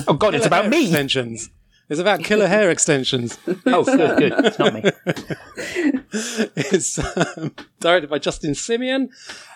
[0.07, 0.83] Oh God, it's about me.
[0.83, 1.49] extensions.
[1.89, 3.39] It's about killer hair extensions.
[3.65, 4.33] Oh, good, good.
[4.45, 4.83] It's not me.
[6.11, 9.09] It's um, directed by Justin Simien.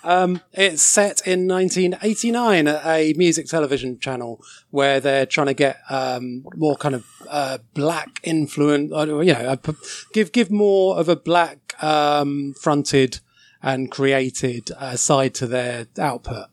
[0.04, 5.80] Um, it's set in 1989 at a music television channel where they're trying to get
[5.90, 8.92] um, more kind of uh, black influence.
[8.94, 9.74] uh, You know, uh, p-
[10.14, 13.20] give give more of a black um, fronted
[13.64, 16.48] and created uh, side to their output.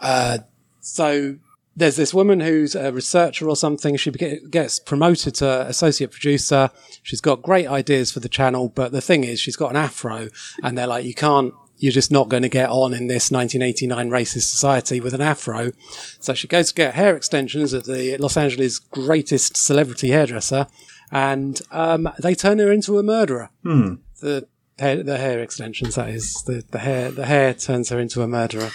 [0.00, 0.38] Uh,
[0.82, 1.36] so
[1.74, 3.96] there's this woman who's a researcher or something.
[3.96, 6.70] She gets promoted to associate producer.
[7.02, 10.28] She's got great ideas for the channel, but the thing is, she's got an afro,
[10.62, 11.54] and they're like, you can't.
[11.78, 15.72] You're just not going to get on in this 1989 racist society with an afro.
[16.20, 20.68] So she goes to get hair extensions at the Los Angeles greatest celebrity hairdresser,
[21.10, 23.50] and um, they turn her into a murderer.
[24.20, 24.46] The
[24.78, 28.28] hair, the hair extensions, that is, the, the hair, the hair turns her into a
[28.28, 28.70] murderer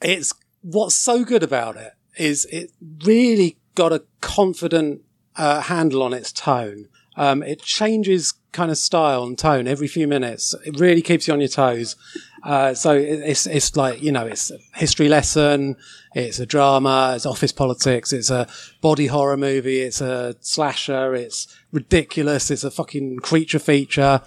[0.00, 2.70] it's what's so good about it is it
[3.04, 5.02] really got a confident
[5.36, 6.88] uh, handle on its tone.
[7.16, 10.54] Um, it changes kind of style and tone every few minutes.
[10.64, 11.96] It really keeps you on your toes.
[12.42, 15.76] Uh, so it, it's it's like you know it's a history lesson,
[16.14, 18.46] it's a drama, it's office politics, it's a
[18.80, 24.22] body horror movie, it's a slasher, it's ridiculous, it's a fucking creature feature.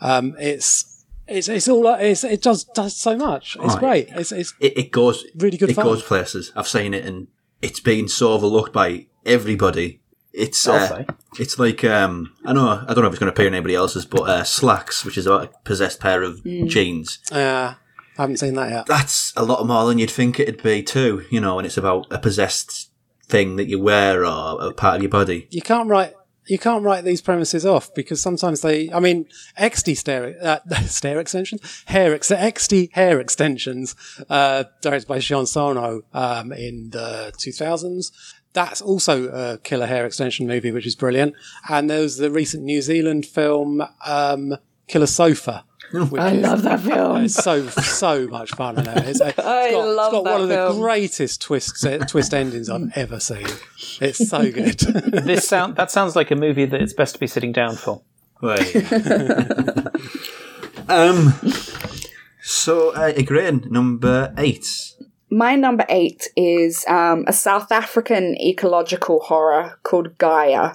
[0.00, 0.91] Um, it's
[1.28, 3.56] it's it's all it's, it does does so much.
[3.60, 3.80] It's Right.
[3.80, 4.08] great.
[4.10, 5.84] It's it's It, it goes Really good It fun.
[5.84, 6.52] goes places.
[6.56, 7.28] I've seen it, and
[7.60, 10.00] it's been so overlooked by everybody.
[10.32, 11.04] It's uh,
[11.38, 13.74] it's like um, I know I don't know if it's going to appear in anybody
[13.74, 17.18] else's, but uh, Slaxx, which is about a possessed pair of jeans.
[17.30, 17.74] Uh,
[18.18, 18.86] I haven't seen that yet.
[18.86, 21.24] That's a lot more than you'd think it'd be too.
[21.30, 22.90] You know, and it's about a possessed
[23.26, 25.48] thing that you wear or a part of your body.
[25.50, 26.14] You can't write
[26.46, 28.90] you can't write these premises off because sometimes they.
[28.92, 29.26] I mean,
[29.58, 30.58] Exte stare uh,
[31.20, 33.94] extensions, hair ex- Exte hair extensions,
[34.28, 38.12] uh, directed by Sion Sono um, in the two thousands.
[38.54, 41.34] That's also a killer hair extension movie, which is brilliant.
[41.70, 44.56] And there was the recent New Zealand film um,
[44.88, 45.64] Killer Sofa.
[46.10, 47.24] which I is- love that film.
[47.24, 48.78] It's so so much fun.
[48.78, 48.92] I know.
[48.96, 50.76] It's, it's I got, love it's got that one of film.
[50.76, 53.46] the greatest twists twist endings I've ever seen.
[54.00, 54.78] It's so good.
[54.78, 58.02] This sound that sounds like a movie that it's best to be sitting down for.
[58.40, 58.74] Right.
[60.88, 61.32] um.
[62.44, 64.66] So, uh, again, number eight,
[65.30, 70.74] my number eight is um, a South African ecological horror called Gaia.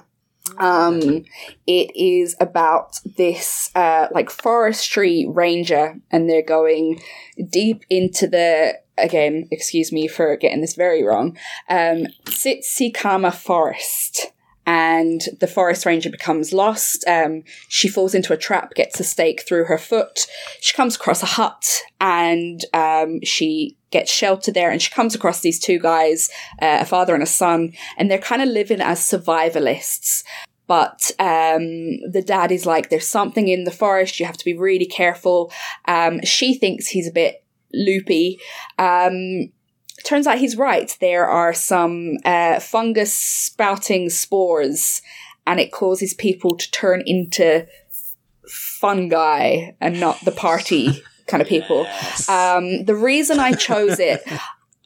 [0.58, 1.24] Um,
[1.66, 7.00] it is about this uh, like forestry ranger, and they're going
[7.48, 9.48] deep into the again.
[9.50, 11.36] Excuse me for getting this very wrong.
[11.68, 14.32] Um, Tsitsikamma forest
[14.68, 17.02] and the forest ranger becomes lost.
[17.08, 20.26] Um, she falls into a trap, gets a stake through her foot.
[20.60, 24.70] She comes across a hut and um, she gets shelter there.
[24.70, 26.28] And she comes across these two guys,
[26.60, 30.22] uh, a father and a son, and they're kind of living as survivalists.
[30.66, 34.20] But um, the dad is like, there's something in the forest.
[34.20, 35.50] You have to be really careful.
[35.86, 38.38] Um, she thinks he's a bit loopy.
[38.78, 39.50] Um,
[40.08, 40.96] turns out he's right.
[41.00, 45.02] There are some uh, fungus sprouting spores,
[45.46, 47.66] and it causes people to turn into
[48.48, 51.82] fungi and not the party kind of people.
[51.82, 52.28] Yes.
[52.28, 54.22] Um, the reason I chose it,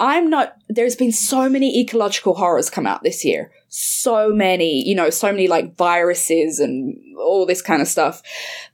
[0.02, 3.52] I'm not, there's been so many ecological horrors come out this year.
[3.68, 8.20] So many, you know, so many like viruses and all this kind of stuff.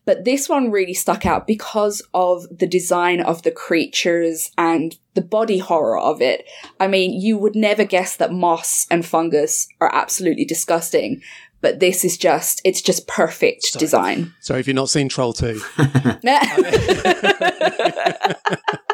[0.07, 5.21] But this one really stuck out because of the design of the creatures and the
[5.21, 6.47] body horror of it.
[6.81, 11.21] I mean, you would never guess that moss and fungus are absolutely disgusting,
[11.61, 13.81] but this is just it's just perfect sorry.
[13.81, 14.35] design.
[14.41, 15.61] Sorry if you've not seen Troll 2.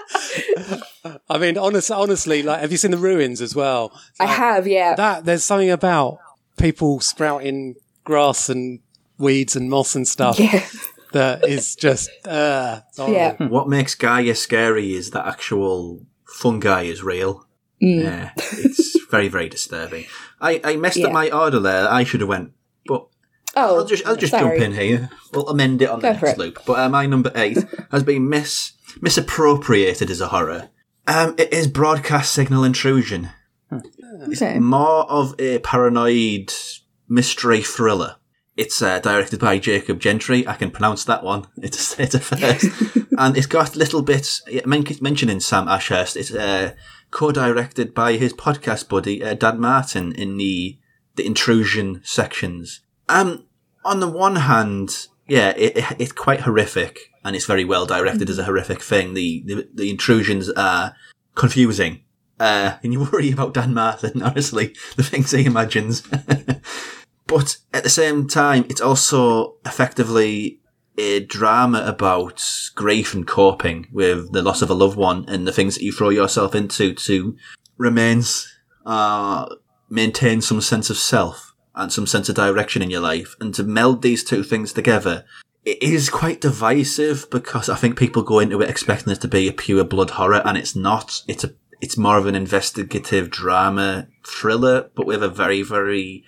[1.30, 3.92] I mean, honest, honestly, like, have you seen the ruins as well?
[4.18, 4.94] I have, yeah.
[4.94, 6.18] That there's something about
[6.56, 8.80] people sprouting grass and
[9.18, 10.66] weeds and moss and stuff yeah.
[11.12, 13.36] that is just uh, yeah.
[13.46, 17.46] What makes Gaia scary is that actual fungi is real.
[17.82, 18.02] Mm.
[18.02, 20.06] Yeah, it's very very disturbing.
[20.40, 21.06] I, I messed yeah.
[21.06, 21.90] up my order there.
[21.90, 22.52] I should have went,
[22.86, 23.06] but
[23.56, 24.58] oh, I'll just I'll just sorry.
[24.58, 25.10] jump in here.
[25.32, 26.60] We'll amend it on Go the next loop.
[26.66, 27.58] But uh, my number eight
[27.90, 30.70] has been mis misappropriated as a horror.
[31.06, 33.30] Um, it is broadcast signal intrusion.
[33.70, 36.52] It's more of a paranoid
[37.08, 38.16] mystery thriller.
[38.56, 40.46] It's uh, directed by Jacob Gentry.
[40.46, 41.46] I can pronounce that one.
[41.56, 42.66] It's, it's a first.
[43.18, 46.74] and it's got little bits, mentioning Sam Ashurst, it's uh,
[47.10, 50.78] co-directed by his podcast buddy, uh, Dan Martin, in the,
[51.16, 52.80] the intrusion sections.
[53.08, 53.46] Um,
[53.84, 58.28] on the one hand, yeah, it, it, it's quite horrific and it's very well directed
[58.28, 59.14] as a horrific thing.
[59.14, 60.94] The, the, the intrusions are
[61.34, 62.02] confusing.
[62.38, 66.02] Uh, and you worry about Dan Martin, honestly, the things he imagines.
[67.26, 70.60] but at the same time, it's also effectively
[70.96, 72.42] a drama about
[72.74, 75.92] grief and coping with the loss of a loved one and the things that you
[75.92, 77.36] throw yourself into to
[77.78, 78.46] remains,
[78.86, 79.46] uh,
[79.90, 83.34] maintain some sense of self and some sense of direction in your life.
[83.40, 85.24] And to meld these two things together,
[85.64, 89.48] it is quite divisive because I think people go into it expecting it to be
[89.48, 91.22] a pure blood horror and it's not.
[91.26, 96.24] It's a, it's more of an investigative drama thriller, but with a very, very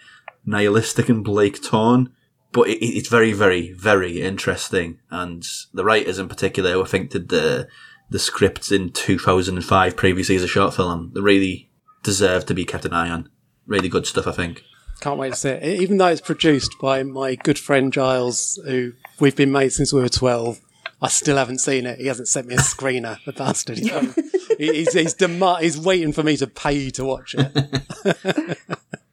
[0.47, 2.13] nihilistic and bleak tone.
[2.53, 5.01] But it, it's very, very, very interesting.
[5.11, 7.69] And the writers in particular, who I think did the,
[8.09, 11.71] the scripts in 2005 previously as a short film, they really
[12.03, 13.29] deserve to be kept an eye on.
[13.67, 14.63] Really good stuff, I think.
[15.01, 15.81] Can't wait to see it.
[15.81, 20.01] Even though it's produced by my good friend Giles, who we've been mates since we
[20.01, 20.61] were 12,
[21.03, 21.99] I still haven't seen it.
[21.99, 23.79] He hasn't sent me a screener, the bastard.
[23.79, 24.15] He's,
[24.59, 27.53] he's, he's, dem- he's waiting for me to pay to watch it.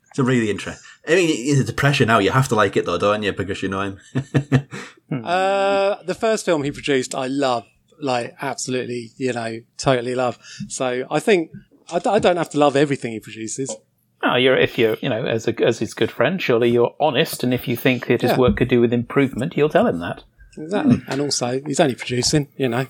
[0.09, 0.81] it's a really interesting.
[1.07, 2.19] I mean, it's a depression now.
[2.19, 3.33] You have to like it though, don't you?
[3.33, 3.99] Because you know him.
[5.25, 7.65] uh, the first film he produced, I love.
[7.99, 10.39] Like, absolutely, you know, totally love.
[10.69, 11.51] So I think
[11.91, 13.75] I d- I don't have to love everything he produces.
[14.23, 17.43] No, you're if you're you know as a, as his good friend, surely you're honest,
[17.43, 18.37] and if you think that his yeah.
[18.37, 20.23] work could do with improvement, you'll tell him that.
[20.57, 22.85] Exactly, and also he's only producing, you know,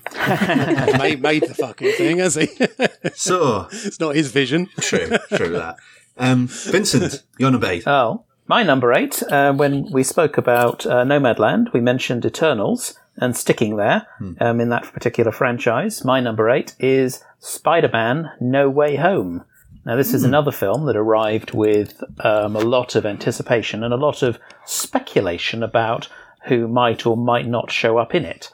[0.98, 2.46] made, made the fucking thing, has he?
[3.14, 4.68] so it's not his vision.
[4.80, 5.76] True, true that.
[6.16, 7.86] Um, Vincent, your number eight.
[7.86, 9.22] Oh, my number eight.
[9.22, 14.32] Uh, when we spoke about uh, Nomadland, we mentioned Eternals, and sticking there hmm.
[14.40, 19.44] um, in that particular franchise, my number eight is Spider-Man: No Way Home.
[19.84, 20.28] Now, this is hmm.
[20.28, 25.62] another film that arrived with um, a lot of anticipation and a lot of speculation
[25.62, 26.08] about
[26.46, 28.50] who might or might not show up in it.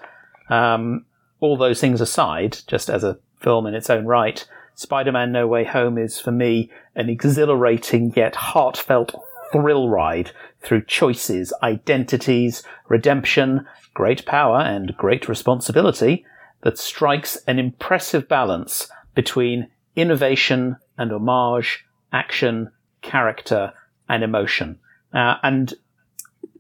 [0.49, 1.07] Um,
[1.41, 5.47] all those things aside, just as a film in its own right, Spider Man No
[5.47, 9.15] Way Home is for me an exhilarating yet heartfelt
[9.53, 16.25] thrill ride through choices, identities, redemption, great power, and great responsibility
[16.63, 22.71] that strikes an impressive balance between innovation and homage, action,
[23.03, 23.73] character,
[24.09, 24.79] and emotion.
[25.13, 25.75] Uh, and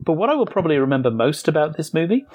[0.01, 2.27] but what I will probably remember most about this movie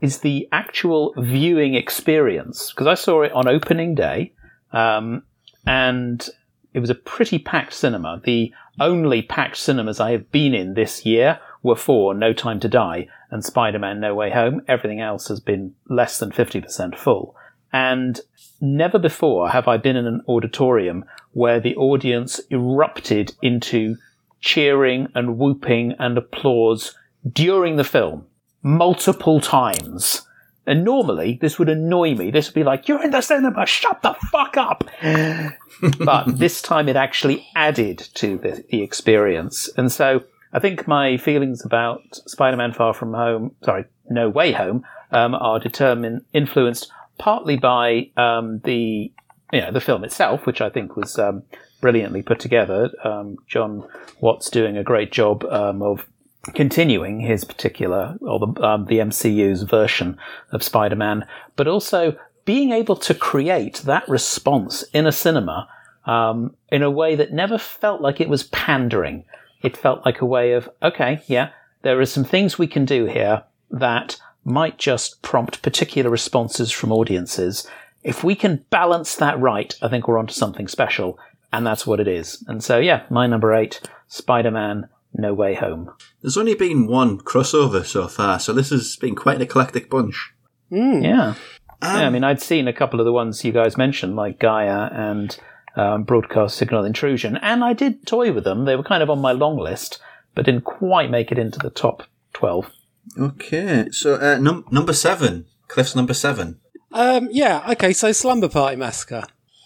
[0.00, 4.32] is the actual viewing experience because I saw it on opening day.
[4.72, 5.22] Um,
[5.66, 6.28] and
[6.74, 8.20] it was a pretty packed cinema.
[8.22, 12.68] The only packed cinemas I have been in this year were for No Time to
[12.68, 14.60] Die and Spider Man No Way Home.
[14.68, 17.34] Everything else has been less than 50% full.
[17.72, 18.20] And
[18.60, 21.04] never before have I been in an auditorium
[21.34, 23.96] where the audience erupted into
[24.40, 26.96] cheering and whooping and applause
[27.30, 28.26] during the film
[28.62, 30.22] multiple times.
[30.66, 32.30] And normally this would annoy me.
[32.30, 34.84] This would be like, you're in the cinema, shut the fuck up.
[35.98, 39.68] but this time it actually added to the, the experience.
[39.76, 44.84] And so I think my feelings about Spider-Man Far From Home, sorry, No Way Home,
[45.10, 49.12] um, are determined, influenced partly by um, the
[49.54, 51.44] you know the film itself, which I think was um,
[51.80, 52.90] brilliantly put together.
[53.04, 53.88] Um, Jon
[54.20, 56.06] Watts doing a great job um, of
[56.54, 60.18] continuing his particular or the um, the MCU's version
[60.50, 61.26] of Spider-Man,
[61.56, 65.68] but also being able to create that response in a cinema
[66.04, 69.24] um, in a way that never felt like it was pandering.
[69.62, 71.50] It felt like a way of okay, yeah,
[71.82, 76.92] there are some things we can do here that might just prompt particular responses from
[76.92, 77.66] audiences.
[78.04, 81.18] If we can balance that right, I think we're onto something special,
[81.52, 82.44] and that's what it is.
[82.46, 85.90] And so, yeah, my number eight, Spider-Man no Way Home.
[86.20, 90.32] There's only been one crossover so far, so this has been quite an eclectic bunch.
[90.70, 91.04] Mm.
[91.04, 91.34] Yeah.
[91.82, 92.06] Um, yeah.
[92.06, 95.38] I mean, I'd seen a couple of the ones you guys mentioned, like Gaia and
[95.76, 98.64] um, Broadcast Signal Intrusion, and I did toy with them.
[98.64, 100.00] They were kind of on my long list,
[100.34, 102.70] but didn't quite make it into the top 12.
[103.18, 105.46] Okay, so uh, num- number seven.
[105.68, 106.60] Cliff's number seven.
[106.94, 109.24] Um, yeah, okay, so Slumber Party Massacre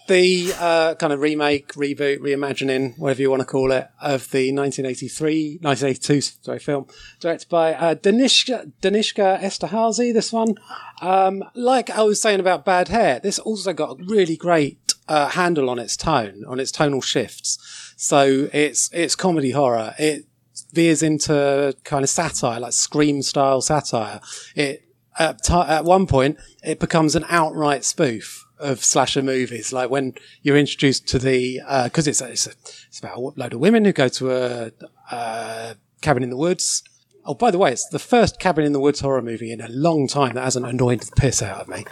[0.09, 4.51] the uh, kind of remake, reboot, reimagining, whatever you want to call it, of the
[4.51, 6.87] 1983, 1982 sorry, film,
[7.19, 10.55] directed by uh, Danishka, Danishka Esterhazy, this one.
[11.01, 15.29] Um, like I was saying about Bad Hair, this also got a really great uh,
[15.29, 17.93] handle on its tone, on its tonal shifts.
[17.95, 19.93] So it's, it's comedy horror.
[19.99, 20.25] It
[20.73, 24.21] veers into kind of satire, like Scream style satire.
[24.55, 24.88] It,
[25.19, 29.71] at, t- at one point, it becomes an outright spoof of slasher movies.
[29.71, 33.59] Like when you're introduced to the, because uh, it's, it's, it's about a load of
[33.59, 34.71] women who go to a,
[35.11, 36.83] a cabin in the woods.
[37.25, 39.69] Oh, by the way, it's the first cabin in the woods horror movie in a
[39.69, 41.85] long time that hasn't annoyed the piss out of me.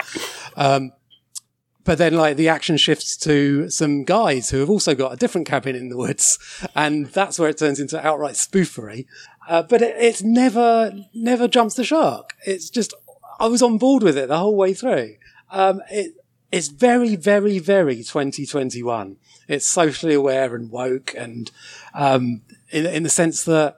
[0.56, 0.92] Um,
[1.88, 5.46] but then like the action shifts to some guys who have also got a different
[5.46, 6.38] cabin in the woods
[6.74, 9.06] and that's where it turns into outright spoofery
[9.48, 12.92] uh, but it, it's never never jumps the shark it's just
[13.38, 15.14] i was on board with it the whole way through
[15.50, 16.14] um, it,
[16.50, 19.16] it's very, very, very 2021.
[19.48, 21.50] It's socially aware and woke and,
[21.94, 23.76] um, in, in the sense that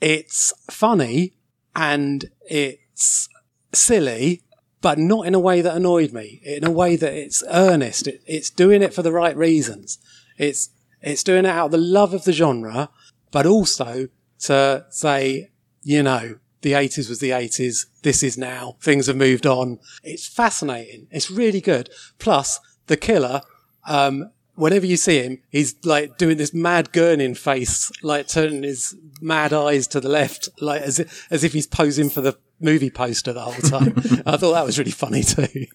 [0.00, 1.34] it's funny
[1.74, 3.28] and it's
[3.72, 4.42] silly,
[4.80, 6.40] but not in a way that annoyed me.
[6.44, 8.06] In a way that it's earnest.
[8.06, 9.98] It, it's doing it for the right reasons.
[10.36, 10.70] It's,
[11.00, 12.90] it's doing it out of the love of the genre,
[13.32, 14.08] but also
[14.40, 15.50] to say,
[15.82, 17.86] you know, the 80s was the 80s.
[18.02, 18.76] This is now.
[18.80, 19.78] Things have moved on.
[20.02, 21.06] It's fascinating.
[21.10, 21.90] It's really good.
[22.18, 23.42] Plus, the killer,
[23.86, 28.96] um, whenever you see him, he's like doing this mad gurning face, like turning his
[29.20, 32.90] mad eyes to the left, like as if, as if he's posing for the movie
[32.90, 33.94] poster the whole time.
[34.26, 35.66] I thought that was really funny too.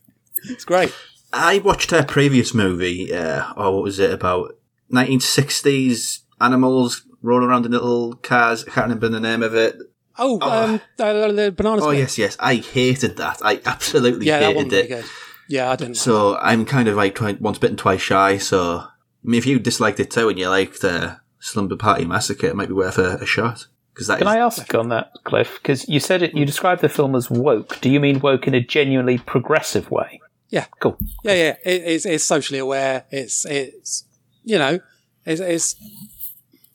[0.50, 0.94] It's great.
[1.32, 4.56] I watched her previous movie, uh, or what was it about
[4.92, 8.64] 1960s animals rolling around in little cars.
[8.68, 9.78] I can't remember the name of it.
[10.18, 10.74] Oh, oh.
[10.74, 11.84] Um, the banana.
[11.84, 12.38] Oh yes, yes.
[12.39, 13.39] I hated that.
[13.43, 15.05] I absolutely yeah, hated that it.
[15.49, 15.95] Yeah, I didn't.
[15.95, 18.38] So I'm kind of like trying, once bitten, twice shy.
[18.38, 18.89] So I
[19.24, 22.68] mean, if you disliked it too and you liked uh, Slumber Party Massacre, it might
[22.68, 23.68] be worth a, a shot.
[23.93, 25.59] Because that Can is, I ask on that, Cliff?
[25.61, 26.36] Because you said it.
[26.36, 27.80] You described the film as woke.
[27.80, 30.20] Do you mean woke in a genuinely progressive way?
[30.49, 30.66] Yeah.
[30.80, 30.97] Cool.
[31.24, 31.55] Yeah, yeah.
[31.64, 33.05] It, it's, it's socially aware.
[33.11, 34.05] It's it's
[34.43, 34.80] you know,
[35.26, 35.76] it's, it's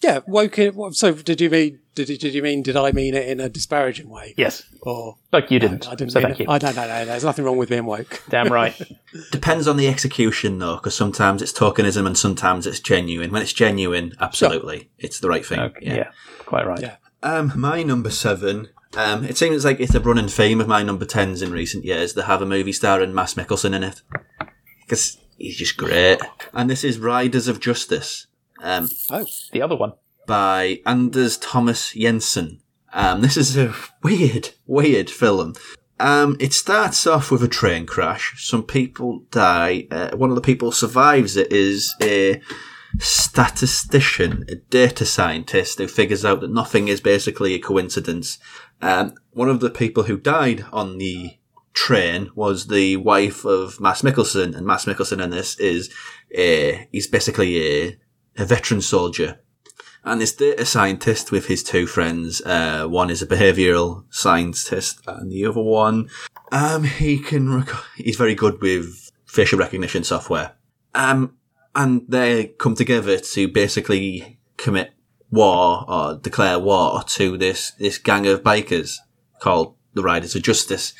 [0.01, 0.59] yeah, woke.
[0.59, 2.62] In, so did you mean did, did you mean?
[2.62, 4.34] Did I mean it in a disparaging way?
[4.36, 4.62] Yes.
[4.82, 5.84] Or like you didn't.
[5.84, 6.12] No, I didn't.
[6.12, 6.44] So thank it.
[6.44, 6.51] you.
[6.51, 6.86] I don't know.
[6.86, 8.22] No, there's nothing wrong with being woke.
[8.28, 8.80] Damn right.
[9.32, 13.32] Depends on the execution, though, because sometimes it's tokenism and sometimes it's genuine.
[13.32, 14.88] When it's genuine, absolutely, sure.
[14.99, 15.59] it's the right thing.
[15.59, 15.94] Okay, yeah.
[15.94, 16.11] yeah.
[16.46, 16.80] quite right.
[16.80, 16.96] Yeah.
[17.22, 18.68] Um, my number seven.
[18.96, 22.14] Um, it seems like it's a running theme of my number tens in recent years.
[22.14, 24.01] They have a movie starring Mads Mikkelsen in it
[24.80, 26.20] because he's just great.
[26.55, 28.28] And this is Riders of Justice.
[28.63, 29.93] Um, oh, the other one
[30.27, 32.61] by Anders Thomas Jensen.
[32.93, 35.55] Um, this is a weird, weird film.
[36.01, 38.35] Um, it starts off with a train crash.
[38.47, 39.89] Some people die.
[39.91, 42.41] Uh, one of the people survives it is a
[42.99, 48.39] statistician, a data scientist who figures out that nothing is basically a coincidence.
[48.81, 51.39] Um, one of the people who died on the
[51.75, 55.93] train was the wife of Mads Mikkelsen, and Mads Mikkelsen in this is
[56.35, 57.97] a, he's basically a,
[58.39, 59.41] a veteran soldier.
[60.05, 65.30] And this data scientist with his two friends, uh, one is a behavioral scientist, and
[65.30, 66.09] the other one,
[66.53, 70.53] um, he can, rec- he's very good with facial recognition software.
[70.95, 71.34] Um,
[71.74, 74.93] and they come together to basically commit
[75.30, 78.97] war or declare war to this, this gang of bikers
[79.41, 80.95] called the Riders of Justice.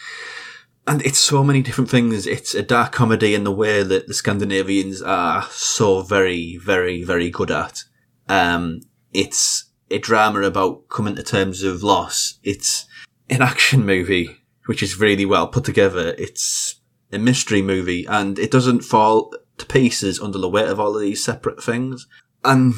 [0.89, 2.27] And it's so many different things.
[2.27, 7.29] It's a dark comedy in the way that the Scandinavians are so very, very, very
[7.29, 7.85] good at.
[8.27, 8.81] Um,
[9.13, 12.39] it's a drama about coming to terms of loss.
[12.43, 12.87] It's
[13.29, 16.15] an action movie, which is really well put together.
[16.17, 16.81] It's
[17.13, 21.03] a mystery movie and it doesn't fall to pieces under the weight of all of
[21.03, 22.07] these separate things.
[22.45, 22.73] And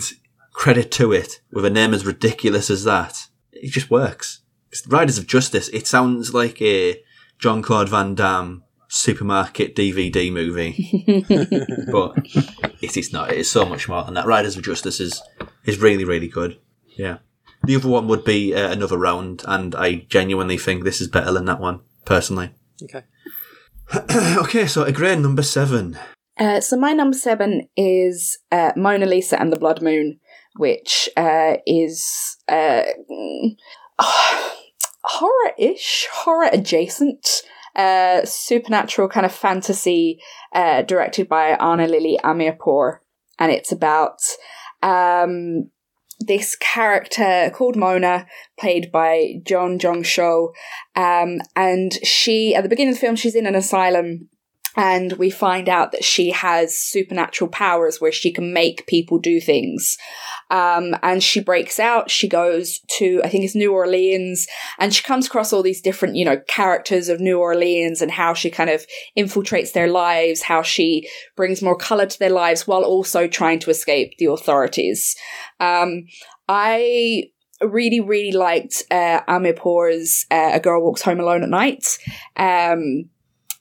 [0.52, 4.40] credit to it, with a name as ridiculous as that, it just works.
[4.88, 7.00] Riders of Justice, it sounds like a
[7.40, 10.72] John Claude Van Damme supermarket DVD movie,
[11.92, 12.16] but
[12.82, 13.30] it is not.
[13.30, 14.26] It is so much more than that.
[14.26, 15.22] Riders of Justice is
[15.64, 16.58] is really really good.
[16.86, 17.18] Yeah,
[17.64, 21.32] the other one would be uh, another round, and I genuinely think this is better
[21.32, 22.50] than that one personally.
[22.82, 23.04] Okay.
[24.38, 25.98] okay, so again, number seven.
[26.38, 30.18] Uh, so my number seven is uh, Mona Lisa and the Blood Moon,
[30.56, 32.82] which uh, is uh,
[35.04, 37.42] horror-ish, horror adjacent,
[37.76, 40.20] uh, supernatural kind of fantasy,
[40.54, 42.98] uh, directed by Ana Lily Amirpour,
[43.38, 44.20] and it's about
[44.82, 45.70] um,
[46.18, 48.26] this character called Mona,
[48.58, 50.48] played by Jeon Jong-seo,
[50.96, 54.28] um, and she at the beginning of the film she's in an asylum
[54.76, 59.40] and we find out that she has supernatural powers where she can make people do
[59.40, 59.96] things.
[60.50, 62.10] Um, and she breaks out.
[62.10, 64.46] She goes to, I think it's New Orleans,
[64.78, 68.34] and she comes across all these different, you know, characters of New Orleans and how
[68.34, 72.84] she kind of infiltrates their lives, how she brings more color to their lives while
[72.84, 75.16] also trying to escape the authorities.
[75.58, 76.06] Um,
[76.48, 77.24] I
[77.60, 81.98] really, really liked uh, Amirpour's uh, A Girl Walks Home Alone at Night.
[82.36, 83.10] Um,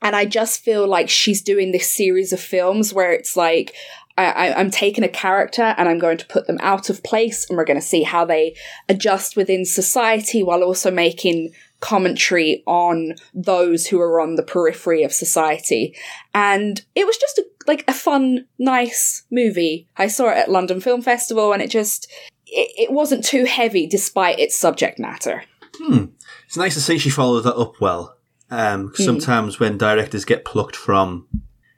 [0.01, 3.73] and I just feel like she's doing this series of films where it's like,
[4.17, 7.57] I, am taking a character and I'm going to put them out of place and
[7.57, 8.55] we're going to see how they
[8.89, 15.13] adjust within society while also making commentary on those who are on the periphery of
[15.13, 15.95] society.
[16.33, 19.87] And it was just a, like a fun, nice movie.
[19.95, 22.11] I saw it at London Film Festival and it just,
[22.45, 25.43] it, it wasn't too heavy despite its subject matter.
[25.77, 26.05] Hmm.
[26.45, 28.17] It's nice to see she followed that up well.
[28.51, 28.97] Um, mm.
[28.97, 31.27] Sometimes when directors get plucked from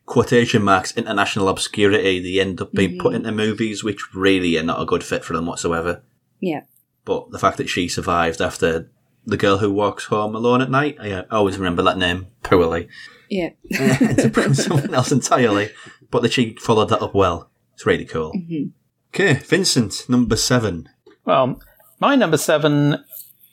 [0.05, 3.01] quotation marks international obscurity, they end up being mm-hmm.
[3.01, 6.03] put into movies which really are not a good fit for them whatsoever.
[6.39, 6.61] Yeah.
[7.05, 8.91] But the fact that she survived after
[9.26, 12.88] the girl who walks home alone at night, I always remember that name poorly.
[13.30, 13.49] Yeah.
[13.80, 15.72] uh, someone else entirely,
[16.09, 17.49] but that she followed that up well.
[17.74, 18.34] It's really cool.
[18.34, 18.69] Mm-hmm.
[19.13, 20.88] Okay, Vincent, number seven.
[21.26, 21.59] Well,
[21.99, 23.03] my number seven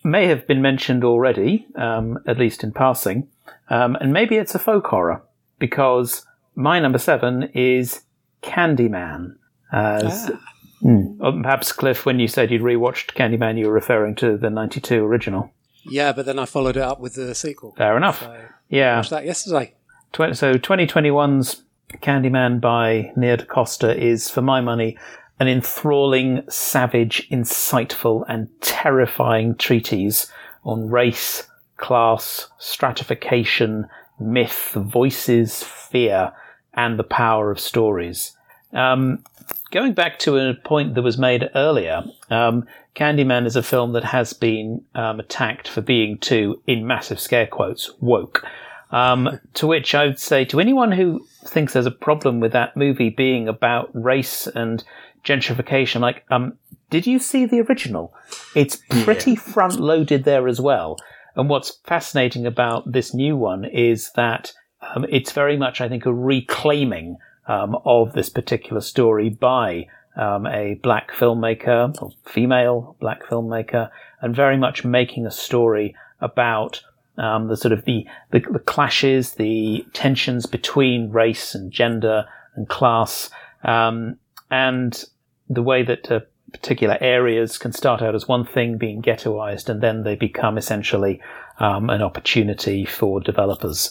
[0.04, 3.28] may have been mentioned already, um, at least in passing,
[3.70, 5.22] um, and maybe it's a folk horror
[5.58, 8.02] because my number seven is
[8.42, 9.36] Candyman.
[9.72, 10.40] As, ah.
[10.82, 15.04] mm, perhaps Cliff, when you said you'd rewatched Candyman, you were referring to the '92
[15.04, 15.52] original.
[15.84, 17.74] Yeah, but then I followed it up with the sequel.
[17.76, 18.20] Fair enough.
[18.20, 19.74] So yeah, I watched that yesterday.
[20.14, 21.62] so 2021's
[22.02, 24.98] Candyman by Nia DaCosta is, for my money,
[25.40, 30.30] an enthralling, savage, insightful, and terrifying treatise
[30.64, 33.86] on race, class, stratification,
[34.18, 36.32] myth, voices, fear,
[36.74, 38.36] and the power of stories.
[38.72, 39.24] Um,
[39.70, 44.04] going back to a point that was made earlier, um, Candyman is a film that
[44.04, 48.44] has been um, attacked for being too, in massive scare quotes, woke.
[48.90, 52.76] Um, to which I would say to anyone who thinks there's a problem with that
[52.76, 54.82] movie being about race and
[55.28, 56.00] gentrification.
[56.00, 56.54] Like, um,
[56.90, 58.14] did you see the original?
[58.54, 59.40] It's pretty yeah.
[59.40, 60.96] front loaded there as well.
[61.36, 66.06] And what's fascinating about this new one is that um, it's very much, I think,
[66.06, 73.22] a reclaiming um, of this particular story by um, a black filmmaker, or female black
[73.24, 76.82] filmmaker, and very much making a story about
[77.18, 82.24] um, the sort of the, the, the clashes, the tensions between race and gender
[82.56, 83.30] and class,
[83.64, 84.16] um,
[84.50, 85.04] and
[85.48, 86.20] the way that uh,
[86.52, 91.20] particular areas can start out as one thing being ghettoized and then they become essentially
[91.58, 93.90] um, an opportunity for developers.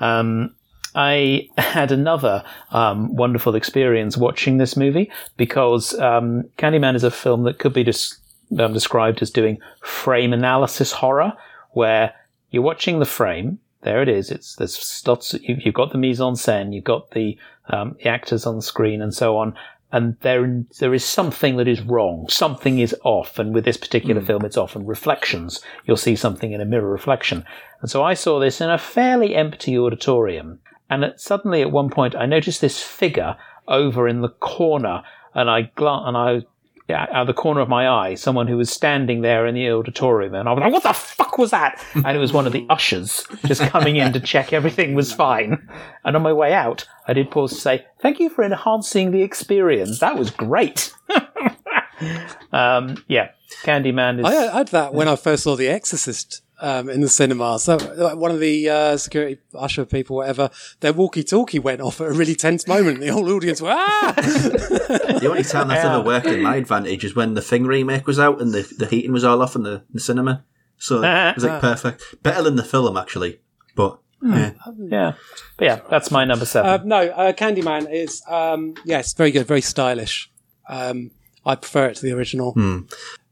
[0.00, 0.54] Um,
[0.94, 7.44] I had another um, wonderful experience watching this movie because um, Candyman is a film
[7.44, 8.14] that could be des-
[8.58, 11.32] um, described as doing frame analysis horror,
[11.72, 12.14] where
[12.50, 14.32] you're watching the frame there it is.
[14.32, 15.32] It's there's lots.
[15.34, 17.38] You, you've got the mise en scène, you've got the,
[17.68, 19.54] um, the actors on the screen, and so on.
[19.96, 22.26] And there there is something that is wrong.
[22.28, 23.38] Something is off.
[23.38, 24.26] And with this particular hmm.
[24.26, 25.62] film, it's often reflections.
[25.86, 27.46] You'll see something in a mirror reflection.
[27.80, 30.58] And so I saw this in a fairly empty auditorium.
[30.90, 33.36] And at, suddenly, at one point, I noticed this figure
[33.68, 35.02] over in the corner,
[35.34, 36.42] and I gla- and I
[36.88, 39.70] yeah, out of the corner of my eye, someone who was standing there in the
[39.70, 42.52] auditorium, and I was like, "What the fuck was that?" And it was one of
[42.52, 45.68] the ushers just coming in to check everything was fine.
[46.04, 49.22] And on my way out, I did pause to say, "Thank you for enhancing the
[49.22, 49.98] experience.
[49.98, 50.92] That was great."
[52.52, 53.30] um, yeah,
[53.64, 54.26] Candyman is.
[54.26, 57.58] I had that when I first saw The Exorcist um, in the cinema.
[57.58, 60.50] So like, one of the uh, security usher people, whatever,
[60.80, 63.00] their walkie-talkie went off at a really tense moment.
[63.00, 64.14] The whole audience were ah.
[65.20, 68.18] The only time that's ever worked in my advantage is when the Thing remake was
[68.18, 70.44] out and the, the heating was all off in the, the cinema.
[70.78, 72.22] So it was like perfect.
[72.22, 73.40] Better than the film, actually.
[73.74, 74.52] But, yeah.
[74.78, 75.12] yeah,
[75.56, 76.70] but yeah, that's my number seven.
[76.70, 80.30] Uh, no, uh, Candyman is um, yes, very good, very stylish.
[80.68, 81.10] Um,
[81.44, 82.54] I prefer it to the original.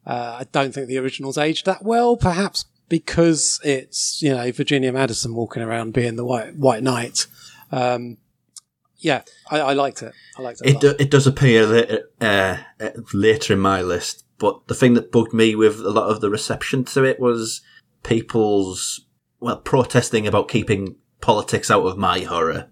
[0.07, 4.93] Uh, I don't think the original's aged that well, perhaps because it's you know Virginia
[4.93, 7.27] Madsen walking around being the White White Knight.
[7.73, 8.19] Um,
[8.99, 10.15] yeah, I, I liked it.
[10.39, 10.71] I liked it.
[10.71, 14.95] It, do, it does appear later, uh, uh, later in my list, but the thing
[14.95, 17.61] that bugged me with a lot of the reception to it was
[18.03, 19.05] people's
[19.41, 22.71] well protesting about keeping politics out of my horror.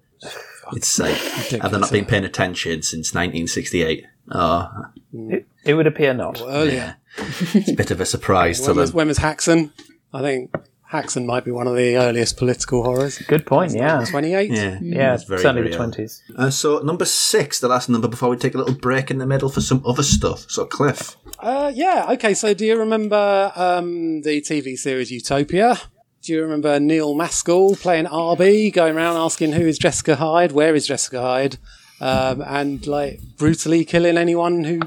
[0.73, 4.07] It's like have they not been paying attention since 1968?
[4.31, 4.71] Oh,
[5.13, 6.41] it, it would appear not.
[6.41, 8.97] Earlier, it's a bit of a surprise to when was, them.
[8.97, 9.73] when was Häxan?
[10.13, 10.55] I think
[10.91, 13.19] Häxan might be one of the earliest political horrors.
[13.19, 13.73] Good point.
[13.73, 14.51] Yeah, Twenty eight.
[14.51, 16.23] Yeah, yeah, it's very, certainly the twenties.
[16.37, 19.27] Uh, so number six, the last number before we take a little break in the
[19.27, 20.45] middle for some other stuff.
[20.51, 22.09] So Cliff, Uh, yeah.
[22.11, 22.35] Okay.
[22.35, 25.79] So, do you remember um, the TV series Utopia?
[26.23, 30.75] Do you remember Neil Maskell playing Arby, going around asking who is Jessica Hyde, where
[30.75, 31.57] is Jessica Hyde,
[32.01, 34.81] um, and like brutally killing anyone who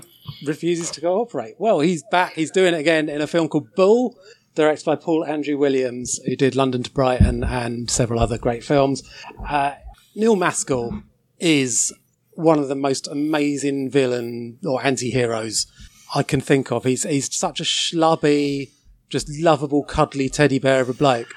[0.46, 1.56] refuses to cooperate?
[1.58, 2.34] Well, he's back.
[2.36, 4.16] He's doing it again in a film called Bull,
[4.56, 9.04] directed by Paul Andrew Williams, who did London to Brighton and several other great films.
[9.48, 9.74] Uh,
[10.16, 11.04] Neil Maskell
[11.40, 11.94] is
[12.32, 15.68] one of the most amazing villain or anti-heroes
[16.14, 16.84] I can think of.
[16.84, 18.72] He's he's such a schlubby,
[19.10, 21.34] just lovable, cuddly teddy bear of a bloke.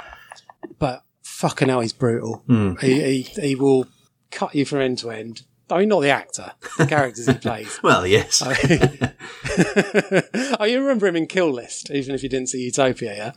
[0.78, 2.44] But fucking hell, he's brutal.
[2.80, 3.86] He, he he will
[4.30, 5.42] cut you from end to end.
[5.70, 7.78] I mean, not the actor, the characters he plays.
[7.82, 8.42] well, yes,
[10.58, 13.32] oh, you remember him in Kill List, even if you didn't see Utopia, yeah?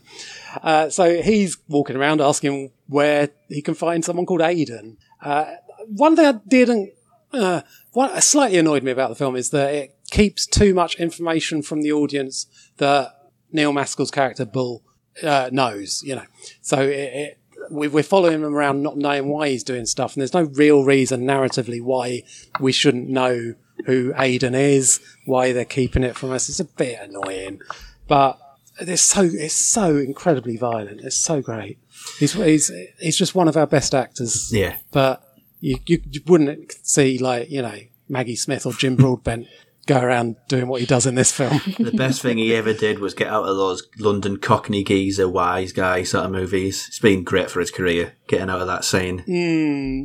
[0.62, 4.98] Uh, so he's walking around asking where he can find someone called Aiden.
[5.22, 5.46] Uh,
[5.88, 6.94] one thing I didn't,
[7.34, 7.62] uh,
[7.92, 11.82] what slightly annoyed me about the film is that it keeps too much information from
[11.82, 12.46] the audience
[12.78, 13.14] that
[13.52, 14.84] Neil Maskell's character Bull
[15.24, 16.26] uh, knows, you know.
[16.62, 17.41] So it, it,
[17.72, 20.84] we, we're following him around not knowing why he's doing stuff, and there's no real
[20.84, 22.24] reason narratively why
[22.60, 23.56] we shouldn't know
[23.86, 26.50] who Aiden is, why they're keeping it from us.
[26.50, 27.62] It's a bit annoying,
[28.08, 28.40] but
[28.80, 31.02] it's so it's so incredibly violent.
[31.02, 31.80] It's so great.
[32.20, 34.52] He's he's he's just one of our best actors.
[34.54, 34.78] yeah.
[34.92, 35.24] But
[35.60, 39.48] you you, you wouldn't see like you know Maggie Smith or Jim Broadbent
[39.88, 41.60] go around doing what he does in this film.
[41.80, 45.72] The best thing he ever did was get out of those London Cockney geezer wise
[45.72, 46.86] guy sort of movies.
[46.88, 49.24] It's been great for his career, getting out of that scene.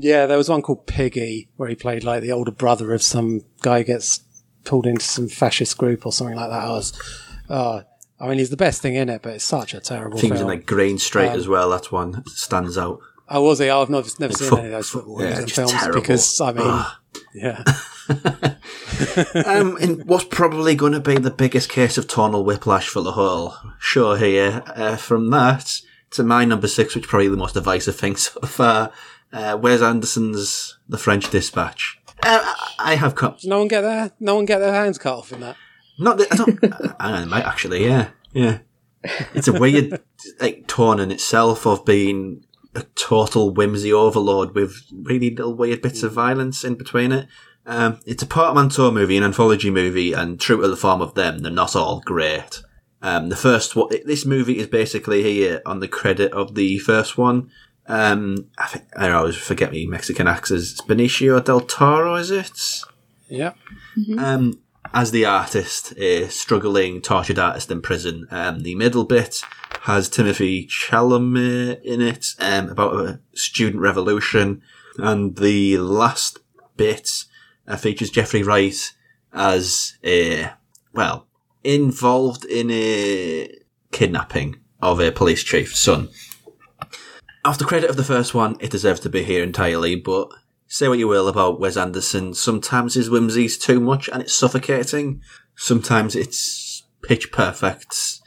[0.02, 3.42] yeah, there was one called Piggy where he played like the older brother of some
[3.60, 4.20] guy who gets
[4.64, 6.62] pulled into some fascist group or something like that.
[6.62, 7.82] I was, uh,
[8.18, 10.32] I mean, he's the best thing in it, but it's such a terrible I think
[10.32, 11.70] was in like Green Street as well.
[11.70, 13.00] That's one that stands out.
[13.28, 13.68] I was he?
[13.68, 16.00] I've never, never seen fo- any of those football yeah, films terrible.
[16.00, 16.84] because I mean,
[17.34, 17.64] yeah,
[19.46, 23.12] um, in what's probably going to be the biggest case of tonal whiplash for the
[23.12, 24.62] whole show here.
[24.66, 25.80] Uh, from that
[26.10, 28.92] to my number six, which is probably the most divisive thing so far.
[29.32, 32.00] Uh, Wes Anderson's The French Dispatch.
[32.22, 33.36] Uh, I have come.
[33.44, 35.56] no one get their no one get their hands cut off in that.
[35.98, 36.96] Not that I don't.
[37.00, 37.84] I might actually.
[37.84, 38.58] Yeah, yeah.
[39.34, 40.02] It's a weird
[40.40, 42.44] like tone in itself of being
[42.74, 47.28] a total whimsy overload with really little weird bits of violence in between it.
[47.66, 51.40] Um, it's a portmanteau movie, an anthology movie, and true to the form of them,
[51.40, 52.62] they're not all great.
[53.02, 57.18] Um, the first one, this movie is basically here on the credit of the first
[57.18, 57.50] one.
[57.88, 60.72] Um, I think I always forget me Mexican actors.
[60.72, 62.82] It's Benicio del Toro, is it?
[63.28, 63.52] Yeah,
[64.18, 64.60] um,
[64.94, 68.26] as the artist, a struggling tortured artist in prison.
[68.30, 69.42] Um, the middle bit
[69.82, 74.62] has Timothée Chalamet in it, um, about a student revolution,
[74.98, 76.38] and the last
[76.76, 77.24] bit
[77.66, 78.92] uh, features Jeffrey Wright
[79.32, 80.50] as a
[80.92, 81.26] well
[81.62, 83.48] involved in a
[83.92, 86.08] kidnapping of a police chief's son.
[87.44, 90.28] The credit of the first one, it deserves to be here entirely, but
[90.66, 95.22] say what you will about Wes Anderson, sometimes his whimsy's too much and it's suffocating.
[95.54, 98.20] Sometimes it's pitch perfect.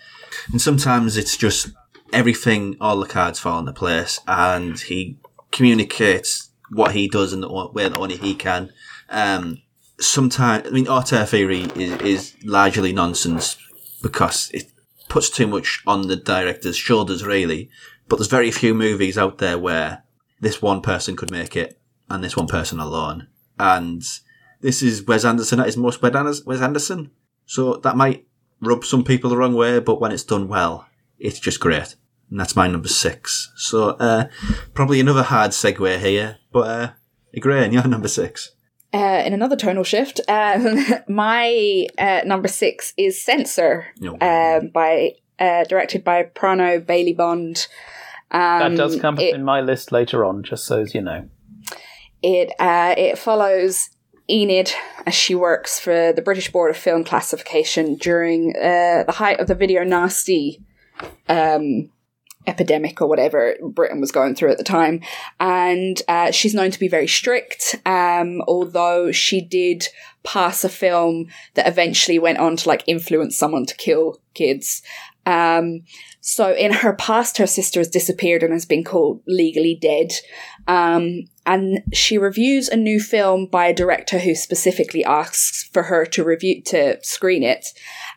[0.51, 1.71] And sometimes it's just
[2.13, 5.17] everything, all the cards fall into place and he
[5.51, 8.71] communicates what he does in the way that only he can.
[9.09, 9.61] Um,
[9.99, 13.57] sometimes, I mean, auteur theory is, is largely nonsense
[14.01, 14.71] because it
[15.09, 17.69] puts too much on the director's shoulders, really.
[18.07, 20.03] But there's very few movies out there where
[20.39, 21.79] this one person could make it
[22.09, 23.27] and this one person alone.
[23.59, 24.03] And
[24.61, 27.11] this is Wes Anderson at his most Wes Anderson.
[27.45, 28.25] So that might
[28.61, 30.87] rub some people the wrong way, but when it's done well,
[31.17, 31.95] it's just great.
[32.29, 33.51] And that's my number six.
[33.55, 34.27] So, uh,
[34.73, 36.91] probably another hard segue here, but, uh,
[37.33, 38.51] agree, and you're number six.
[38.91, 43.85] Uh, in another tonal shift, um, my uh, number six is Censor,
[44.19, 47.67] um, by uh, directed by Prano Bailey Bond.
[48.31, 51.29] Um, that does come it, in my list later on, just so as you know.
[52.23, 53.89] It uh, it follows
[54.29, 54.73] Enid
[55.05, 59.47] as she works for the British Board of Film Classification during uh, the height of
[59.47, 60.63] the video nasty
[61.27, 61.89] um,
[62.47, 65.01] epidemic or whatever Britain was going through at the time.
[65.39, 69.87] And uh, she's known to be very strict, um, although she did
[70.23, 74.81] pass a film that eventually went on to like influence someone to kill kids.
[75.25, 75.81] Um,
[76.21, 80.11] so in her past, her sister has disappeared and has been called legally dead.
[80.67, 86.05] Um, and she reviews a new film by a director who specifically asks for her
[86.07, 87.67] to review to screen it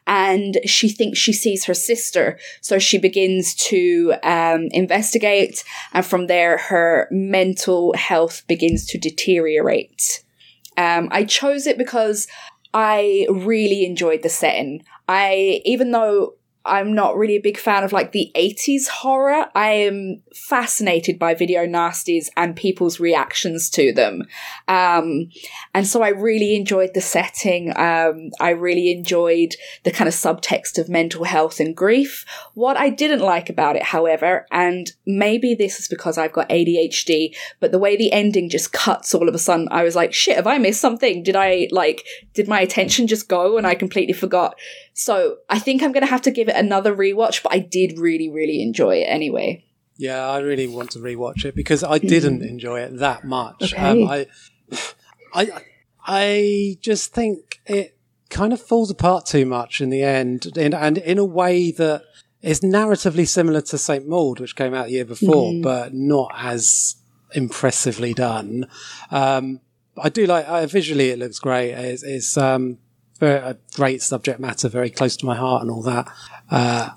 [0.06, 2.38] and she thinks she sees her sister.
[2.60, 10.24] So she begins to um, investigate, and from there, her mental health begins to deteriorate.
[10.76, 12.26] Um, I chose it because
[12.74, 14.84] I really enjoyed the setting.
[15.08, 16.34] I, even though
[16.64, 19.46] I'm not really a big fan of like the 80s horror.
[19.54, 24.22] I am fascinated by video nasties and people's reactions to them.
[24.68, 25.30] Um,
[25.74, 27.76] and so I really enjoyed the setting.
[27.76, 32.24] Um, I really enjoyed the kind of subtext of mental health and grief.
[32.54, 37.34] What I didn't like about it, however, and maybe this is because I've got ADHD,
[37.60, 40.36] but the way the ending just cuts all of a sudden, I was like, shit,
[40.36, 41.22] have I missed something?
[41.22, 42.04] Did I like,
[42.34, 44.54] did my attention just go and I completely forgot?
[44.94, 47.98] So I think I'm going to have to give it another rewatch, but I did
[47.98, 49.64] really, really enjoy it anyway.
[49.96, 52.48] Yeah, I really want to rewatch it because I didn't mm.
[52.48, 53.72] enjoy it that much.
[53.72, 53.76] Okay.
[53.76, 54.26] Um, I,
[55.34, 55.62] I,
[56.04, 57.96] I just think it
[58.30, 62.02] kind of falls apart too much in the end, in, and in a way that
[62.40, 65.62] is narratively similar to Saint Maud, which came out the year before, mm.
[65.62, 66.96] but not as
[67.34, 68.66] impressively done.
[69.10, 69.60] Um,
[69.96, 71.72] I do like uh, visually; it looks great.
[71.72, 72.78] It's, it's um,
[73.26, 76.10] a great subject matter, very close to my heart, and all that.
[76.50, 76.90] Uh,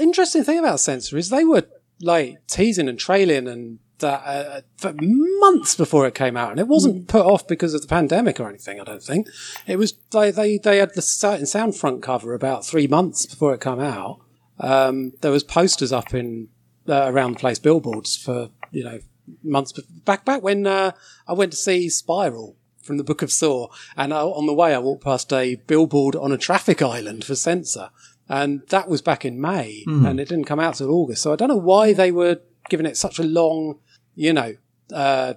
[0.00, 1.64] interesting thing about Censor is they were
[2.00, 6.68] like teasing and trailing and that uh, for months before it came out, and it
[6.68, 8.80] wasn't put off because of the pandemic or anything.
[8.80, 9.28] I don't think
[9.66, 9.94] it was.
[10.10, 13.80] They they, they had the and sound front cover about three months before it came
[13.80, 14.20] out.
[14.60, 16.48] Um, there was posters up in
[16.88, 19.00] uh, around the place, billboards for you know
[19.42, 19.72] months
[20.04, 20.92] back back when uh,
[21.26, 22.56] I went to see Spiral
[22.88, 23.68] from the Book of Saw.
[23.96, 27.36] And I, on the way, I walked past a billboard on a traffic island for
[27.36, 27.90] Censor.
[28.28, 30.08] And that was back in May, mm.
[30.08, 31.22] and it didn't come out till August.
[31.22, 33.78] So I don't know why they were giving it such a long,
[34.14, 34.56] you know,
[34.92, 35.34] uh,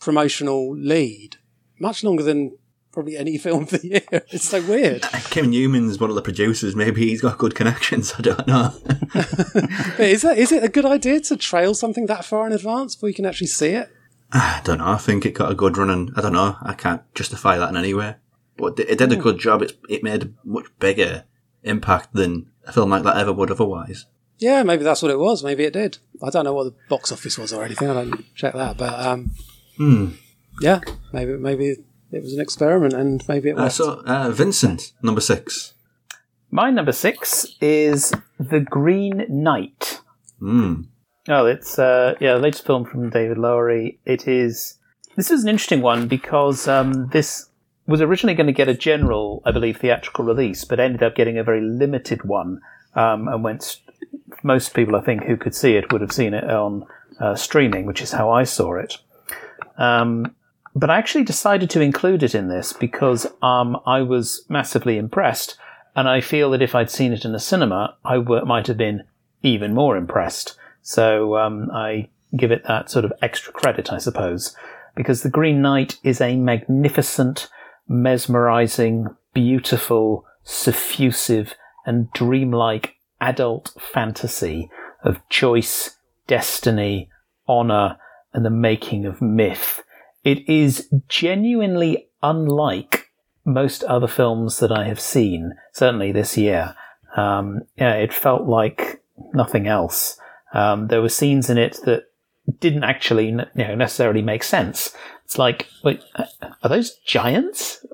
[0.00, 1.36] promotional lead,
[1.78, 2.56] much longer than
[2.92, 4.22] probably any film of the year.
[4.30, 5.02] It's so weird.
[5.30, 6.74] Kim Newman's one of the producers.
[6.74, 8.14] Maybe he's got good connections.
[8.18, 8.72] I don't know.
[9.98, 13.08] is that is it a good idea to trail something that far in advance before
[13.08, 13.90] you can actually see it?
[14.34, 14.88] I don't know.
[14.88, 16.56] I think it got a good run, and I don't know.
[16.60, 18.16] I can't justify that in any way.
[18.56, 19.22] But it did a hmm.
[19.22, 19.62] good job.
[19.62, 21.24] It, it made a much bigger
[21.62, 24.06] impact than a film like that ever would otherwise.
[24.38, 25.44] Yeah, maybe that's what it was.
[25.44, 25.98] Maybe it did.
[26.20, 27.88] I don't know what the box office was or anything.
[27.88, 29.30] I don't check that, but um,
[29.76, 30.08] hmm.
[30.60, 30.80] yeah,
[31.12, 31.76] maybe maybe
[32.10, 33.80] it was an experiment, and maybe it was.
[33.80, 35.74] Uh, so, uh, Vincent, number six.
[36.50, 40.00] My number six is The Green Knight.
[40.40, 40.82] Hmm.
[41.28, 43.98] Oh, it's uh, yeah, latest film from David Lowery.
[44.04, 44.78] It is.
[45.16, 47.48] This is an interesting one because um, this
[47.86, 51.38] was originally going to get a general, I believe, theatrical release, but ended up getting
[51.38, 52.60] a very limited one.
[52.94, 53.80] Um, and went.
[54.42, 56.86] Most people, I think, who could see it would have seen it on
[57.18, 58.98] uh, streaming, which is how I saw it.
[59.78, 60.34] Um,
[60.76, 65.56] but I actually decided to include it in this because um, I was massively impressed,
[65.96, 68.76] and I feel that if I'd seen it in a cinema, I w- might have
[68.76, 69.04] been
[69.42, 70.56] even more impressed.
[70.84, 74.54] So um, I give it that sort of extra credit, I suppose,
[74.94, 77.48] because The Green Knight is a magnificent,
[77.88, 81.54] mesmerizing, beautiful, suffusive,
[81.86, 84.70] and dreamlike adult fantasy
[85.02, 87.10] of choice, destiny,
[87.48, 87.96] honor
[88.34, 89.82] and the making of myth.
[90.22, 93.10] It is genuinely unlike
[93.44, 96.74] most other films that I have seen, certainly this year.
[97.16, 100.18] Um, yeah, it felt like nothing else.
[100.54, 102.04] Um, there were scenes in it that
[102.58, 104.94] didn't actually you know, necessarily make sense.
[105.24, 106.02] It's like, wait,
[106.62, 107.84] are those giants?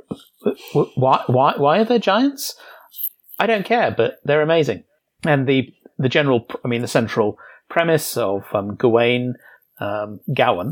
[0.72, 2.54] Why, why, why are there giants?
[3.38, 4.84] I don't care, but they're amazing.
[5.24, 7.38] And the, the general, I mean, the central
[7.68, 9.34] premise of um, Gawain,
[9.80, 10.20] um,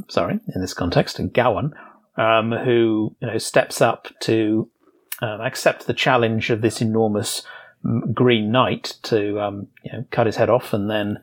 [0.08, 1.72] sorry, in this context, Gowan,
[2.18, 4.68] um, who you know steps up to
[5.22, 7.42] um, accept the challenge of this enormous
[8.12, 11.18] Green Knight to um, you know cut his head off, and then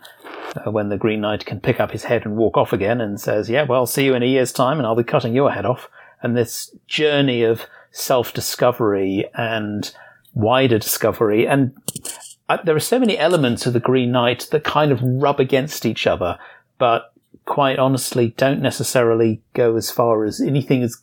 [0.55, 3.19] uh, when the Green Knight can pick up his head and walk off again, and
[3.19, 5.65] says, "Yeah, well, see you in a year's time, and I'll be cutting your head
[5.65, 5.89] off."
[6.21, 9.93] And this journey of self-discovery and
[10.33, 11.75] wider discovery, and
[12.49, 15.85] uh, there are so many elements of the Green Knight that kind of rub against
[15.85, 16.37] each other,
[16.77, 17.13] but
[17.45, 20.97] quite honestly don't necessarily go as far as anything as,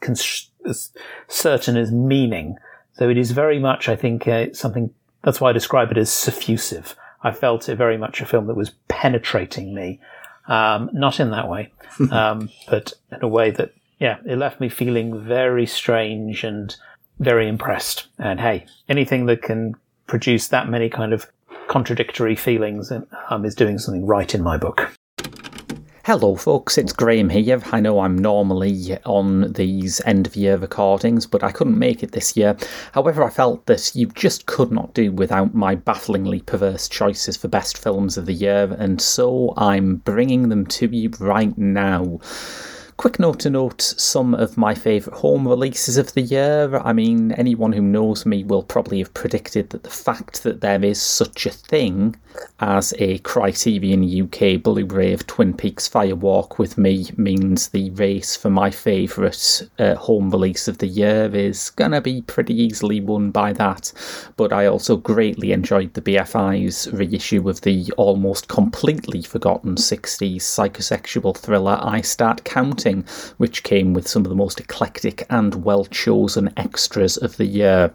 [0.69, 0.91] as
[1.29, 2.57] certain as meaning.
[2.95, 4.93] So it is very much, I think, uh, something.
[5.23, 6.95] That's why I describe it as suffusive.
[7.23, 10.01] I felt it very much a film that was penetrating me,
[10.49, 11.73] um, not in that way,
[12.11, 16.75] um, but in a way that, yeah, it left me feeling very strange and
[17.18, 18.09] very impressed.
[18.18, 19.75] And hey, anything that can
[20.07, 21.27] produce that many kind of
[21.68, 22.93] contradictory feelings
[23.31, 24.93] um, is doing something right in my book.
[26.05, 27.63] Hello, folks, it's Graham here.
[27.71, 32.11] I know I'm normally on these end of year recordings, but I couldn't make it
[32.11, 32.57] this year.
[32.91, 37.47] However, I felt that you just could not do without my bafflingly perverse choices for
[37.47, 42.19] best films of the year, and so I'm bringing them to you right now.
[42.97, 46.76] Quick note to note some of my favourite home releases of the year.
[46.84, 50.84] I mean, anyone who knows me will probably have predicted that the fact that there
[50.84, 52.16] is such a thing
[52.61, 57.90] as a Criterion UK Blu ray of Twin Peaks Fire Walk with Me means the
[57.90, 63.01] race for my favourite uh, home release of the year is gonna be pretty easily
[63.01, 63.93] won by that.
[64.36, 71.36] But I also greatly enjoyed the BFI's reissue of the almost completely forgotten 60s psychosexual
[71.36, 72.45] thriller I Start
[73.39, 77.93] Which came with some of the most eclectic and well chosen extras of the year.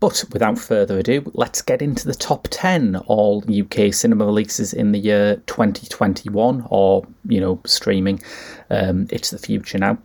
[0.00, 4.90] But without further ado, let's get into the top 10 all UK cinema releases in
[4.90, 8.20] the year 2021, or, you know, streaming.
[8.68, 9.98] Um, it's the future now.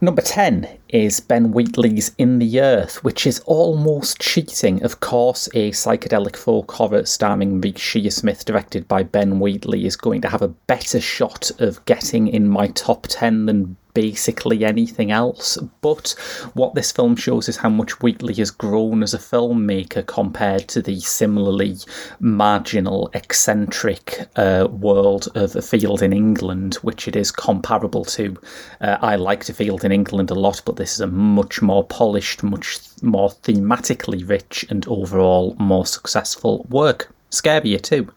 [0.00, 4.82] Number 10 is Ben Wheatley's In the Earth, which is almost cheating.
[4.84, 10.20] Of course, a psychedelic folk horror starring Reece Shearsmith, directed by Ben Wheatley, is going
[10.20, 15.58] to have a better shot of getting in my top 10 than basically anything else.
[15.80, 16.14] But
[16.54, 20.82] what this film shows is how much Wheatley has grown as a filmmaker compared to
[20.82, 21.76] the similarly
[22.20, 28.36] marginal, eccentric uh, world of A Field in England, which it is comparable to.
[28.80, 31.84] Uh, I liked A Field in England a lot, but this is a much more
[31.84, 37.08] polished, much more thematically rich, and overall more successful work.
[37.30, 38.12] Scarier too.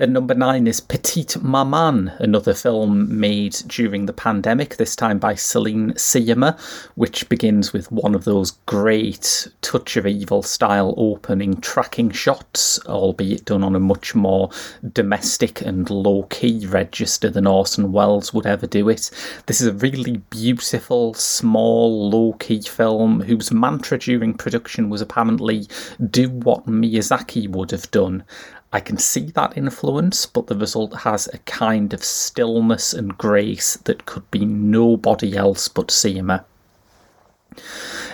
[0.00, 5.34] At number nine is Petite Maman, another film made during the pandemic, this time by
[5.34, 6.58] Celine Sciamma,
[6.94, 13.44] which begins with one of those great touch of evil style opening tracking shots, albeit
[13.44, 14.48] done on a much more
[14.94, 19.10] domestic and low key register than Orson Welles would ever do it.
[19.44, 25.68] This is a really beautiful, small, low key film whose mantra during production was apparently
[26.08, 28.24] do what Miyazaki would have done.
[28.72, 33.76] I can see that influence, but the result has a kind of stillness and grace
[33.84, 36.44] that could be nobody else but Sciamma.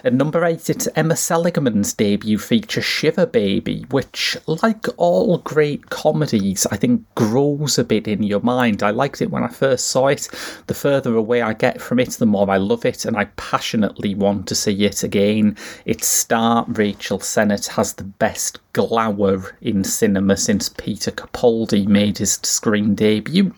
[0.05, 6.67] At number 8, it's Emma Seligman's debut feature Shiva Baby, which, like all great comedies,
[6.71, 8.83] I think grows a bit in your mind.
[8.83, 10.29] I liked it when I first saw it.
[10.67, 14.15] The further away I get from it, the more I love it, and I passionately
[14.15, 15.57] want to see it again.
[15.85, 22.35] Its star, Rachel Sennott, has the best glower in cinema since Peter Capaldi made his
[22.43, 23.55] screen debut.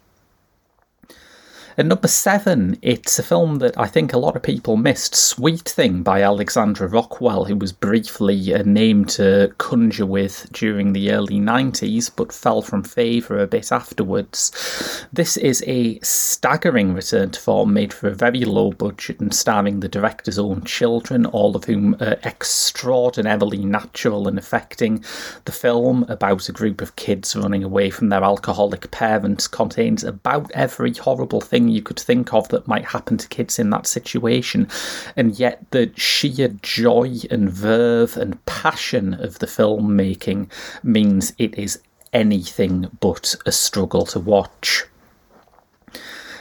[1.78, 5.60] At number seven, it's a film that I think a lot of people missed Sweet
[5.60, 11.12] Thing by Alexandre Rockwell, who was briefly uh, a name to conjure with during the
[11.12, 15.06] early 90s but fell from favour a bit afterwards.
[15.12, 19.78] This is a staggering return to form made for a very low budget and starring
[19.78, 25.04] the director's own children, all of whom are extraordinarily natural and affecting.
[25.44, 30.50] The film, about a group of kids running away from their alcoholic parents, contains about
[30.50, 34.68] every horrible thing you could think of that might happen to kids in that situation.
[35.16, 40.50] And yet, the sheer joy and verve and passion of the filmmaking
[40.82, 41.80] means it is
[42.12, 44.84] anything but a struggle to watch.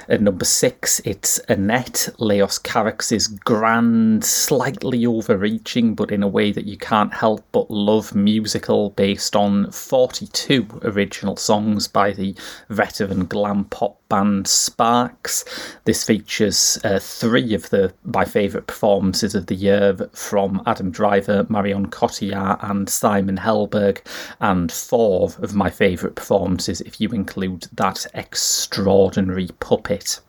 [0.09, 6.65] At number six, it's Annette, Leos Carax's grand, slightly overreaching, but in a way that
[6.65, 12.35] you can't help but love musical based on 42 original songs by the
[12.69, 15.45] veteran glam pop band Sparks.
[15.85, 21.45] This features uh, three of the my favourite performances of the year from Adam Driver,
[21.49, 23.99] Marion Cotillard, and Simon Helberg,
[24.39, 30.19] and four of my favourite performances if you include that extraordinary puppet.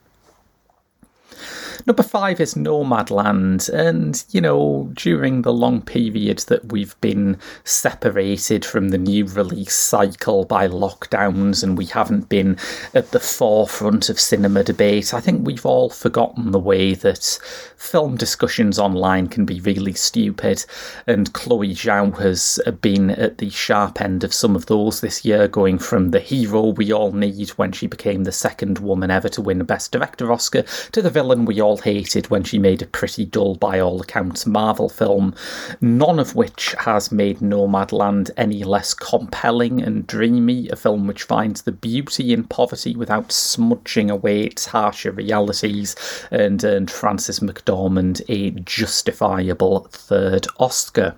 [1.86, 8.64] Number five is Nomadland, and you know, during the long period that we've been separated
[8.64, 12.58] from the new release cycle by lockdowns and we haven't been
[12.94, 17.38] at the forefront of cinema debate, I think we've all forgotten the way that
[17.76, 20.64] film discussions online can be really stupid,
[21.06, 25.48] and Chloe Zhao has been at the sharp end of some of those this year,
[25.48, 29.40] going from the hero we all need when she became the second woman ever to
[29.40, 30.62] win Best Director Oscar
[30.92, 34.46] to the villain we all hated when she made a pretty dull, by all accounts,
[34.46, 35.34] Marvel film,
[35.80, 41.62] none of which has made Nomadland any less compelling and dreamy, a film which finds
[41.62, 45.94] the beauty in poverty without smudging away its harsher realities,
[46.30, 51.16] and earned Frances McDormand a justifiable third Oscar.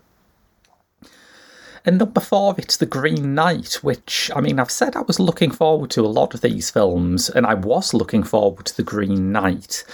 [1.84, 5.50] And number four, it's The Green Knight, which, I mean, I've said I was looking
[5.50, 9.32] forward to a lot of these films, and I was looking forward to The Green
[9.32, 9.84] Knight.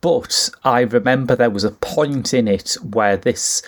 [0.00, 3.62] But I remember there was a point in it where this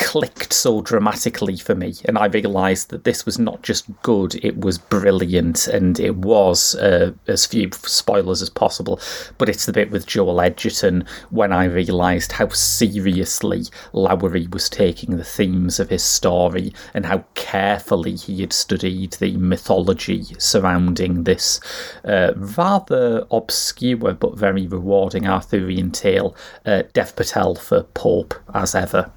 [0.00, 4.58] clicked so dramatically for me, and I realised that this was not just good, it
[4.58, 8.98] was brilliant, and it was uh, as few spoilers as possible.
[9.38, 15.16] But it's the bit with Joel Edgerton when I realised how seriously Lowery was taking
[15.16, 21.60] the themes of his story and how carefully he had studied the mythology surrounding this
[22.04, 26.34] uh, rather obscure but very rewarding Arthurian tale,
[26.64, 29.12] uh, Dev Patel for Pope, as ever.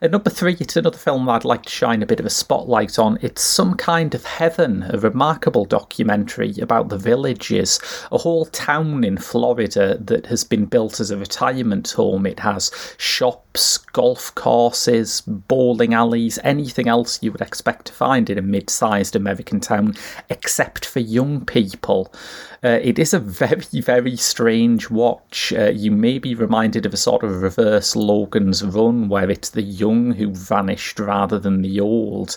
[0.00, 2.98] At number three, it's another film I'd like to shine a bit of a spotlight
[2.98, 3.18] on.
[3.22, 7.78] It's Some Kind of Heaven, a remarkable documentary about the villages,
[8.10, 12.26] a whole town in Florida that has been built as a retirement home.
[12.26, 18.38] It has shops, golf courses, bowling alleys, anything else you would expect to find in
[18.38, 19.94] a mid sized American town,
[20.30, 22.12] except for young people.
[22.64, 25.52] Uh, it is a very, very strange watch.
[25.52, 29.62] Uh, you may be reminded of a sort of reverse Logan's Run, where it's the
[29.62, 32.36] young who vanished rather than the old,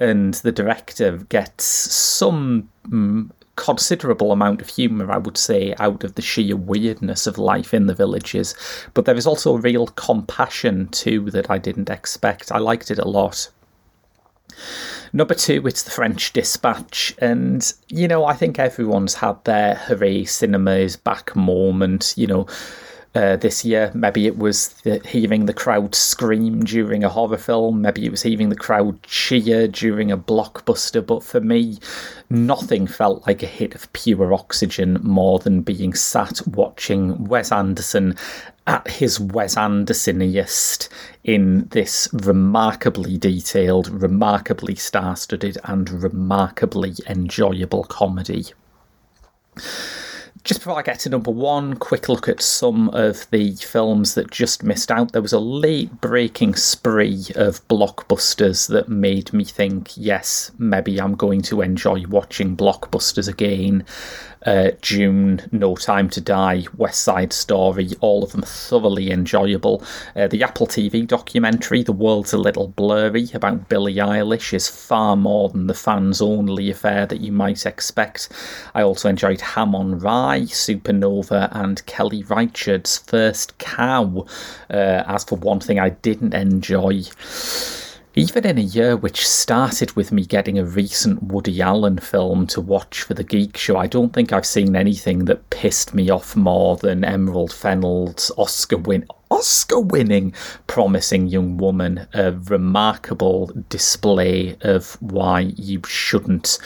[0.00, 2.68] and the director gets some.
[2.88, 7.72] Mm, considerable amount of humour, I would say, out of the sheer weirdness of life
[7.72, 8.54] in the villages.
[8.92, 12.52] But there is also a real compassion too that I didn't expect.
[12.52, 13.48] I liked it a lot.
[15.16, 17.14] Number two, it's the French Dispatch.
[17.16, 22.46] And, you know, I think everyone's had their hooray cinemas back moment, you know.
[23.14, 23.90] Uh, this year.
[23.94, 27.80] Maybe it was the, hearing the crowd scream during a horror film.
[27.80, 31.06] Maybe it was hearing the crowd cheer during a blockbuster.
[31.06, 31.78] But for me,
[32.28, 38.18] nothing felt like a hit of pure oxygen more than being sat watching Wes Anderson
[38.66, 40.88] at his Wes Andersoniest
[41.24, 48.46] in this remarkably detailed, remarkably star studded, and remarkably enjoyable comedy.
[50.44, 54.30] Just before I get to number one, quick look at some of the films that
[54.30, 55.10] just missed out.
[55.10, 61.16] There was a late breaking spree of blockbusters that made me think, yes, maybe I'm
[61.16, 63.84] going to enjoy watching blockbusters again
[64.44, 69.82] uh, Dune, No Time to Die, West Side Story, all of them thoroughly enjoyable.
[70.14, 75.16] Uh, the Apple TV documentary, The World's a Little Blurry, about Billie Eilish, is far
[75.16, 78.28] more than the fans only affair that you might expect.
[78.74, 84.26] I also enjoyed Ham on Rye, Supernova, and Kelly Reichardt's First Cow.
[84.70, 87.02] Uh, as for one thing I didn't enjoy,
[88.18, 92.62] even in a year which started with me getting a recent Woody Allen film to
[92.62, 96.34] watch for the Geek Show, I don't think I've seen anything that pissed me off
[96.34, 100.32] more than Emerald Fennell's Oscar win Oscar winning
[100.66, 106.58] Promising Young Woman, a remarkable display of why you shouldn't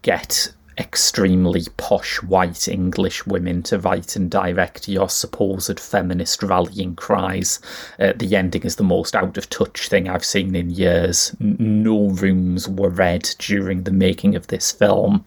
[0.00, 7.60] get extremely posh white English women to write and direct your supposed feminist rallying cries.
[7.98, 11.34] Uh, the ending is the most out of touch thing I've seen in years.
[11.40, 15.24] No rooms were read during the making of this film.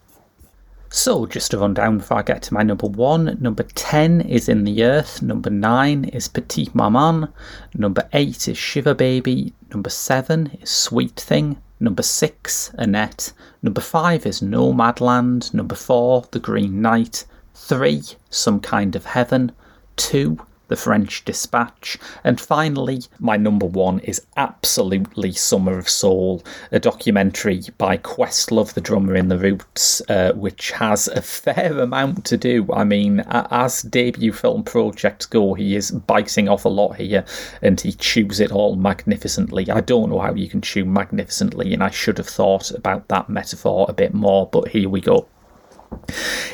[0.91, 4.49] So, just to run down before I get to my number one, number 10 is
[4.49, 7.27] In the Earth, number 9 is Petite Maman,
[7.75, 13.31] number 8 is Shiva Baby, number 7 is Sweet Thing, Number six, Annette.
[13.61, 15.53] Number five is Nomadland.
[15.53, 17.25] Number four, The Green Knight.
[17.53, 19.51] Three, Some Kind of Heaven.
[19.95, 21.97] Two, the French Dispatch.
[22.23, 28.81] And finally, my number one is absolutely Summer of Soul, a documentary by Questlove, the
[28.81, 32.67] drummer in The Roots, uh, which has a fair amount to do.
[32.73, 37.25] I mean, as debut film projects go, he is biting off a lot here
[37.61, 39.69] and he chews it all magnificently.
[39.69, 43.29] I don't know how you can chew magnificently, and I should have thought about that
[43.29, 45.27] metaphor a bit more, but here we go.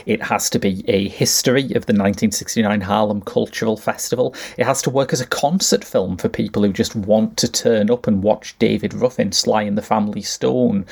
[0.06, 4.36] It has to be a history of the 1969 Harlem Cultural Festival.
[4.58, 7.90] It has to work as a concert film for people who just want to turn
[7.90, 10.86] up and watch David Ruffin, Sly and the Family Stone,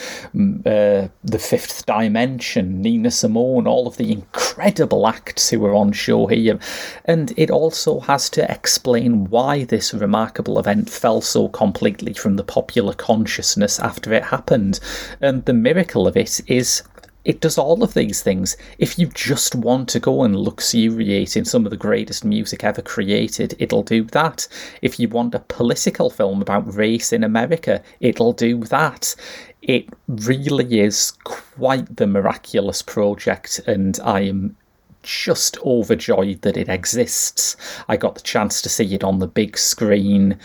[0.66, 6.28] uh, The Fifth Dimension, Nina Simone, all of the incredible acts who are on show
[6.28, 6.58] here.
[7.06, 12.44] And it also has to explain why this remarkable event fell so completely from the
[12.44, 14.80] popular consciousness after it happened.
[15.22, 16.84] And the miracle of it is
[17.26, 18.58] it does all of these things.
[18.78, 22.82] If you just want to go and luxuriate in some of the greatest music ever
[22.82, 24.48] created, it'll do that.
[24.82, 29.16] If you want a political film about race in America, it'll do that.
[29.62, 34.58] It really is quite the miraculous project, and I am
[35.04, 37.56] just overjoyed that it exists.
[37.88, 40.40] I got the chance to see it on the big screen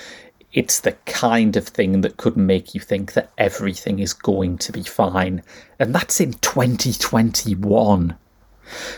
[0.52, 4.72] it's the kind of thing that could make you think that everything is going to
[4.72, 5.42] be fine.
[5.78, 8.16] And that's in 2021.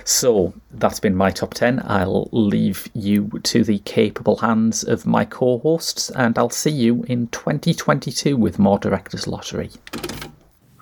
[0.04, 1.82] So that's been my top 10.
[1.84, 7.04] I'll leave you to the capable hands of my co hosts, and I'll see you
[7.04, 9.70] in 2022 with more Director's Lottery.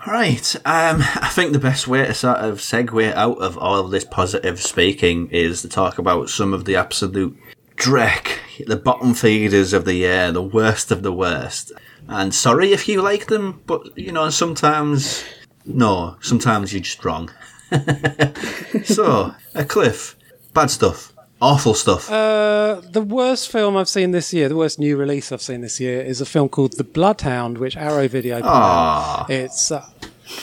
[0.06, 0.56] Right.
[0.64, 4.04] Um, I think the best way to sort of segue out of all of this
[4.04, 7.36] positive speaking is to talk about some of the absolute
[7.78, 11.72] dreck, the bottom feeders of the year, the worst of the worst.
[12.08, 15.24] And sorry if you like them, but you know, sometimes,
[15.64, 17.30] no, sometimes you're just wrong.
[18.84, 20.16] so, a cliff,
[20.54, 22.10] bad stuff, awful stuff.
[22.10, 25.78] Uh, the worst film I've seen this year, the worst new release I've seen this
[25.78, 29.30] year, is a film called The Bloodhound, which Arrow Video put out.
[29.30, 29.88] It's uh,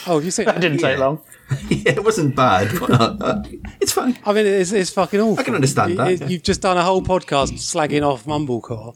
[0.06, 1.20] oh, you seen That didn't take long.
[1.68, 3.42] yeah, it wasn't bad, but uh, uh,
[3.80, 4.18] it's fine.
[4.24, 5.38] I mean, it's, it's fucking awful.
[5.40, 6.26] I can understand that, It- yeah.
[6.28, 8.94] You've just done a whole podcast slagging off Mumblecore,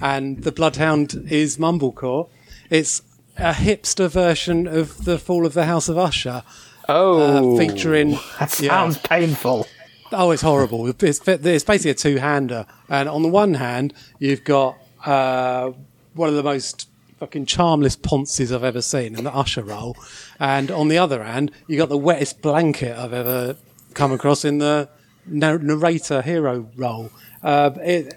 [0.00, 2.28] and the Bloodhound is Mumblecore.
[2.70, 3.02] It's
[3.36, 6.42] a hipster version of the Fall of the House of Usher,
[6.88, 8.12] Oh, uh, featuring.
[8.38, 8.70] that yeah.
[8.70, 9.66] sounds painful.
[10.12, 10.86] Oh, it's horrible.
[10.88, 14.76] It's, it's basically a two-hander, and on the one hand, you've got
[15.06, 15.70] uh,
[16.14, 16.88] one of the most
[17.20, 19.94] fucking charmless ponces I've ever seen in the usher role,
[20.40, 23.56] and on the other hand, you got the wettest blanket I've ever
[23.94, 24.88] come across in the
[25.26, 27.10] narrator hero role.
[27.42, 28.14] Uh, it,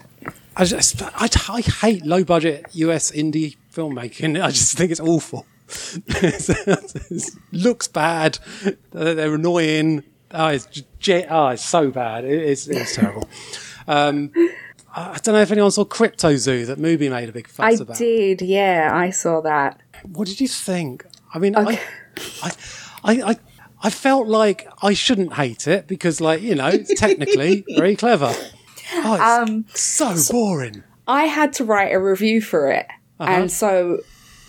[0.56, 4.42] I just, I, I hate low-budget US indie filmmaking.
[4.42, 5.46] I just think it's awful.
[6.06, 8.38] it looks bad.
[8.92, 10.02] They're annoying.
[10.30, 10.82] Oh, it's
[11.28, 12.24] oh, it's so bad.
[12.24, 13.28] It- it's it's terrible.
[13.86, 14.30] Um,
[14.94, 17.82] I I don't know if anyone saw Cryptozoo that movie made a big fuss I
[17.82, 17.96] about.
[17.98, 19.80] did, yeah, I saw that.
[20.04, 21.04] What did you think?
[21.32, 21.80] I mean, Okay.
[22.42, 22.50] I,
[23.02, 23.36] I, I, I,
[23.82, 28.32] I felt like I shouldn't hate it because, like, you know, it's technically very clever.
[28.94, 30.82] Oh, it's Um, so boring.
[31.08, 32.86] I had to write a review for it,
[33.20, 33.30] Uh-huh.
[33.30, 34.00] and so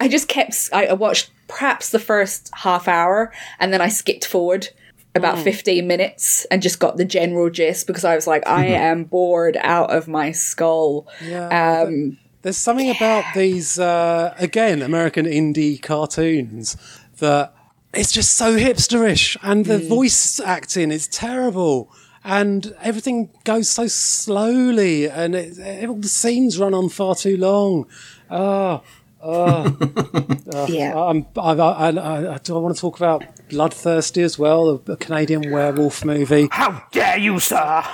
[0.00, 0.68] I just kept.
[0.72, 4.68] I watched perhaps the first half hour, and then I skipped forward
[5.16, 5.18] Mm.
[5.18, 9.04] about fifteen minutes and just got the general gist because I was like, I am
[9.04, 11.06] bored out of my skull.
[11.24, 11.82] Yeah.
[11.82, 16.76] Um, There's something about these, uh, again, American indie cartoons
[17.18, 17.52] that
[17.92, 21.90] it's just so hipsterish, and the voice acting is terrible,
[22.22, 27.36] and everything goes so slowly, and it, it, all the scenes run on far too
[27.36, 27.86] long.
[28.30, 28.82] Oh,
[30.68, 34.82] yeah, I'm, I, I, I, I, do I want to talk about Bloodthirsty as well,
[34.88, 36.48] a Canadian werewolf movie?
[36.50, 37.84] How dare you, sir?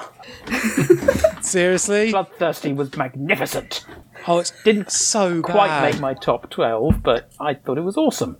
[1.41, 2.11] Seriously?
[2.11, 3.85] Bloodthirsty was magnificent.
[4.27, 5.93] Oh, it's Didn't so quite bad.
[5.93, 8.39] make my top 12, but I thought it was awesome.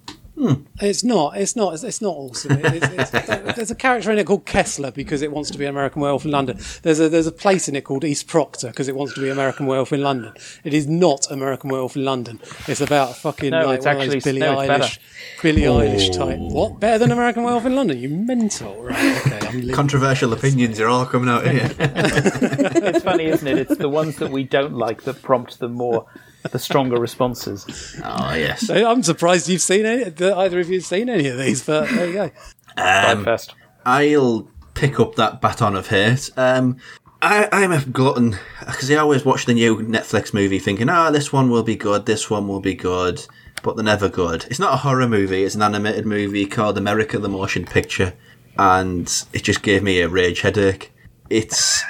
[0.81, 1.37] It's not.
[1.37, 1.75] It's not.
[1.75, 2.53] It's, it's not awesome.
[2.53, 5.67] It- it's, it's, there's a character in it called Kessler because it wants to be
[5.67, 6.59] American Werewolf in London.
[6.83, 9.29] There's a there's a place in it called East Proctor because it wants to be
[9.29, 10.33] American Werewolf in London.
[10.65, 12.41] It is not American Werewolf in London.
[12.67, 14.85] It's about fucking No, like it's one of actually- those Billie no, it's better.
[14.85, 16.39] Eilish, Billie Eilish type.
[16.39, 17.99] What better than American Werewolf in London?
[17.99, 19.21] You mental, right?
[19.27, 19.75] Okay, I'm leaving.
[19.75, 21.71] Controversial opinions are all coming out here.
[22.85, 23.59] It's funny, isn't it?
[23.59, 26.07] It's the ones that we don't like that prompt the more,
[26.51, 28.01] the stronger responses.
[28.05, 28.69] oh, yes.
[28.69, 30.11] I'm surprised you've seen any.
[30.11, 32.31] That either of you've seen any of these, but there you go.
[32.77, 33.55] Um, First.
[33.87, 36.31] I'll pick up that baton of hate.
[36.37, 36.79] Um,
[37.21, 38.37] I, I'm a glutton
[38.67, 42.07] because I always watch the new Netflix movie thinking, ah, this one will be good,
[42.07, 43.25] this one will be good.
[43.63, 44.45] but they're never good.
[44.51, 48.13] It's not a horror movie, it's an animated movie called America the Motion Picture,
[48.59, 50.93] and it just gave me a rage headache.
[51.31, 51.83] It's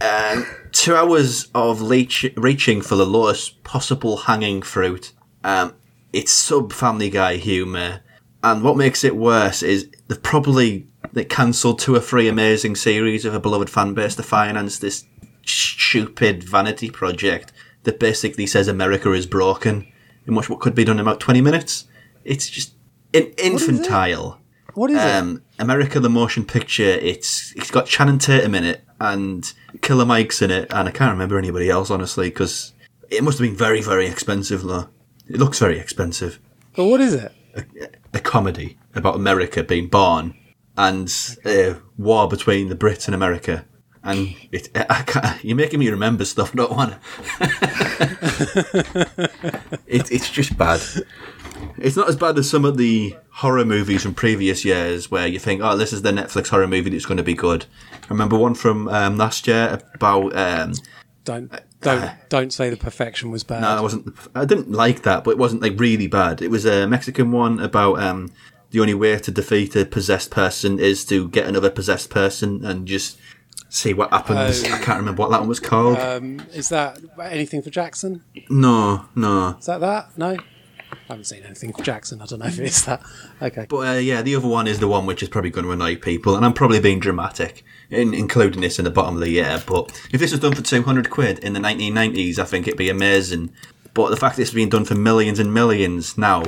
[0.00, 5.12] um, two hours of leech- reaching for the lowest possible hanging fruit.
[5.44, 5.74] Um,
[6.12, 8.00] it's sub Family Guy humour,
[8.42, 13.24] and what makes it worse is they've probably they cancelled two or three amazing series
[13.24, 15.04] of a beloved fan base to finance this
[15.44, 17.52] stupid vanity project
[17.84, 19.86] that basically says America is broken
[20.26, 21.86] in which what could be done in about 20 minutes.
[22.24, 22.74] It's just
[23.12, 24.40] in- infantile.
[24.74, 25.14] What is it?
[25.14, 26.84] Um, America the motion picture.
[26.84, 31.12] It's it's got Channing Tatum in it and Killer Mike's in it, and I can't
[31.12, 32.72] remember anybody else honestly because
[33.10, 34.88] it must have been very very expensive though.
[35.28, 36.38] It looks very expensive.
[36.74, 37.32] But what is it?
[38.14, 40.34] A comedy about America being born
[40.76, 41.12] and
[41.44, 43.64] a war between the Brits and America.
[44.04, 44.68] And it,
[45.42, 46.94] you're making me remember stuff I don't want.
[49.86, 50.80] it, it's just bad.
[51.78, 55.38] It's not as bad as some of the horror movies from previous years where you
[55.38, 57.66] think, oh, this is the Netflix horror movie that's going to be good.
[57.94, 60.36] I remember one from um, last year about.
[60.36, 60.72] Um,
[61.24, 63.60] Don't don't don't say the perfection was bad.
[63.62, 64.14] no, I wasn't.
[64.34, 66.42] I didn't like that, but it wasn't like really bad.
[66.42, 68.30] It was a Mexican one about um,
[68.70, 72.88] the only way to defeat a possessed person is to get another possessed person and
[72.88, 73.18] just
[73.68, 74.64] see what happens.
[74.64, 74.72] Oh.
[74.72, 75.98] I can't remember what that one was called.
[75.98, 78.24] Um, is that anything for Jackson?
[78.50, 79.56] no, no.
[79.58, 80.16] Is that that?
[80.18, 80.36] No,
[81.08, 82.20] I haven't seen anything for Jackson.
[82.20, 83.02] I don't know if it's that.
[83.40, 83.66] Okay.
[83.68, 85.96] But uh, yeah, the other one is the one which is probably going to annoy
[85.96, 89.62] people, and I'm probably being dramatic in including this in the bottom of the year.
[89.66, 92.90] But if this was done for 200 quid in the 1990s, I think it'd be
[92.90, 93.52] amazing.
[93.94, 96.42] But the fact that it's being done for millions and millions now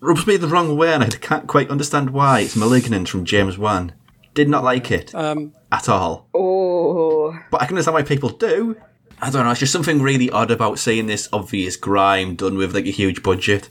[0.00, 2.40] rubs me the wrong way, and I can't quite understand why.
[2.40, 3.92] It's Malignant from James Wan.
[4.34, 6.28] Did not like it Um, at all.
[6.32, 8.76] Oh, But I can understand why people do.
[9.20, 9.50] I don't know.
[9.50, 13.24] It's just something really odd about seeing this obvious grime done with like a huge
[13.24, 13.68] budget.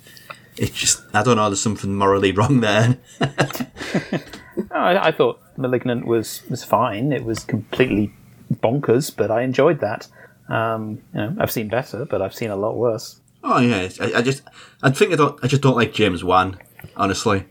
[0.57, 1.49] It's just I don't know.
[1.49, 2.97] There's something morally wrong there.
[4.71, 7.11] I, I thought *Malignant* was was fine.
[7.11, 8.13] It was completely
[8.53, 10.07] bonkers, but I enjoyed that.
[10.49, 13.19] Um, you know, I've seen better, but I've seen a lot worse.
[13.43, 14.43] Oh yeah, I, I just
[14.81, 16.59] I think I don't I just don't like James Wan
[16.95, 17.45] honestly,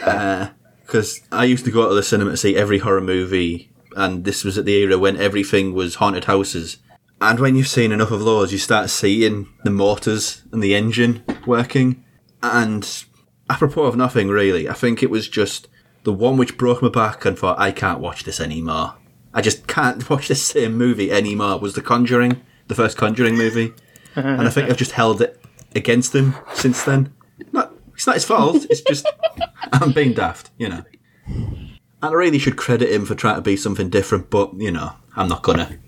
[0.00, 4.44] because I used to go to the cinema to see every horror movie, and this
[4.44, 6.78] was at the era when everything was haunted houses.
[7.20, 11.22] And when you've seen enough of those, you start seeing the motors and the engine
[11.46, 12.01] working.
[12.42, 13.04] And
[13.48, 15.68] apropos of nothing really, I think it was just
[16.04, 18.94] the one which broke my back and thought I can't watch this anymore.
[19.32, 21.58] I just can't watch the same movie anymore.
[21.58, 23.72] Was The Conjuring, the first Conjuring movie
[24.14, 25.40] and I think I've just held it
[25.74, 27.12] against him since then.
[27.52, 28.66] Not, it's not his fault.
[28.70, 29.06] It's just
[29.72, 30.84] I'm being daft, you know.
[31.26, 31.70] And
[32.02, 35.28] I really should credit him for trying to be something different, but you know, I'm
[35.28, 35.78] not gonna.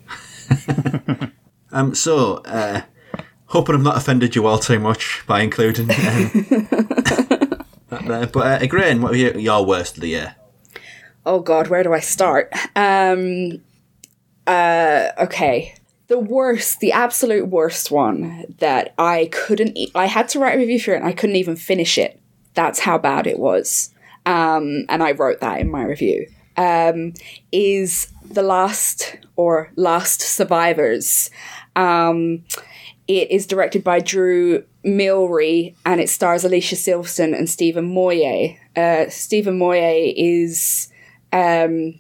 [1.73, 2.83] um, so uh,
[3.55, 5.97] hoping I've not offended you all too much by including um,
[7.89, 8.27] that there.
[8.27, 10.37] But uh, Ygraine, what were your, your worst of the year?
[11.27, 12.53] oh God, where do I start?
[12.77, 13.63] Um,
[14.47, 15.75] uh, okay.
[16.09, 20.59] The worst, the absolute worst one that I couldn't, e- I had to write a
[20.59, 22.21] review for it and I couldn't even finish it.
[22.53, 23.91] That's how bad it was.
[24.27, 26.27] Um, and I wrote that in my review.
[26.57, 27.15] Um,
[27.53, 31.31] is The Last or Last Survivors.
[31.75, 32.45] Um,
[33.07, 38.57] it is directed by Drew Mylrea and it stars Alicia Silverstone and Stephen Moyer.
[38.75, 40.89] Uh, Stephen Moyer is
[41.33, 41.95] um,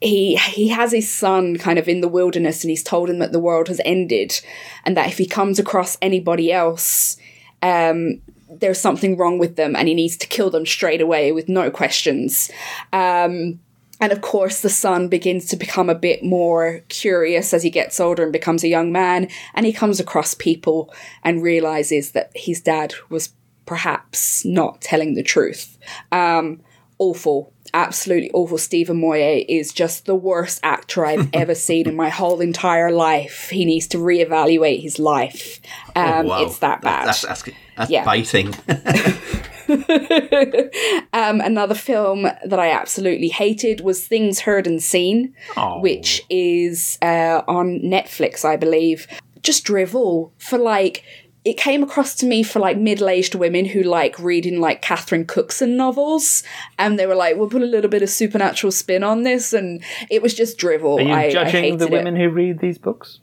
[0.00, 3.32] he he has his son kind of in the wilderness and he's told him that
[3.32, 4.40] the world has ended
[4.84, 7.16] and that if he comes across anybody else
[7.62, 11.48] um, there's something wrong with them and he needs to kill them straight away with
[11.48, 12.50] no questions
[12.92, 13.58] um,
[14.00, 17.98] and of course the son begins to become a bit more curious as he gets
[18.00, 20.92] older and becomes a young man and he comes across people
[21.22, 23.30] and realizes that his dad was
[23.66, 25.76] perhaps not telling the truth
[26.12, 26.60] um,
[26.98, 28.56] awful absolutely awful.
[28.56, 33.50] Stephen Moyer is just the worst actor I've ever seen in my whole entire life.
[33.50, 35.60] He needs to reevaluate his life.
[35.94, 36.42] Um, Oh, wow.
[36.44, 37.08] It's that bad.
[37.08, 37.42] That's, that's,
[37.76, 38.04] that's Yeah.
[38.06, 38.54] biting.
[41.12, 45.80] um, another film that I absolutely hated was Things Heard and Seen, Oh.
[45.80, 49.06] which is uh, on Netflix, I believe.
[49.42, 51.04] Just drivel for like.
[51.44, 55.76] It came across to me for like middle-aged women who like reading like Catherine Cookson
[55.78, 56.42] novels,
[56.78, 59.82] and they were like, "We'll put a little bit of supernatural spin on this," and
[60.10, 60.98] it was just drivel.
[60.98, 61.92] Are you I, I judging hated the it.
[61.92, 63.20] women who read these books?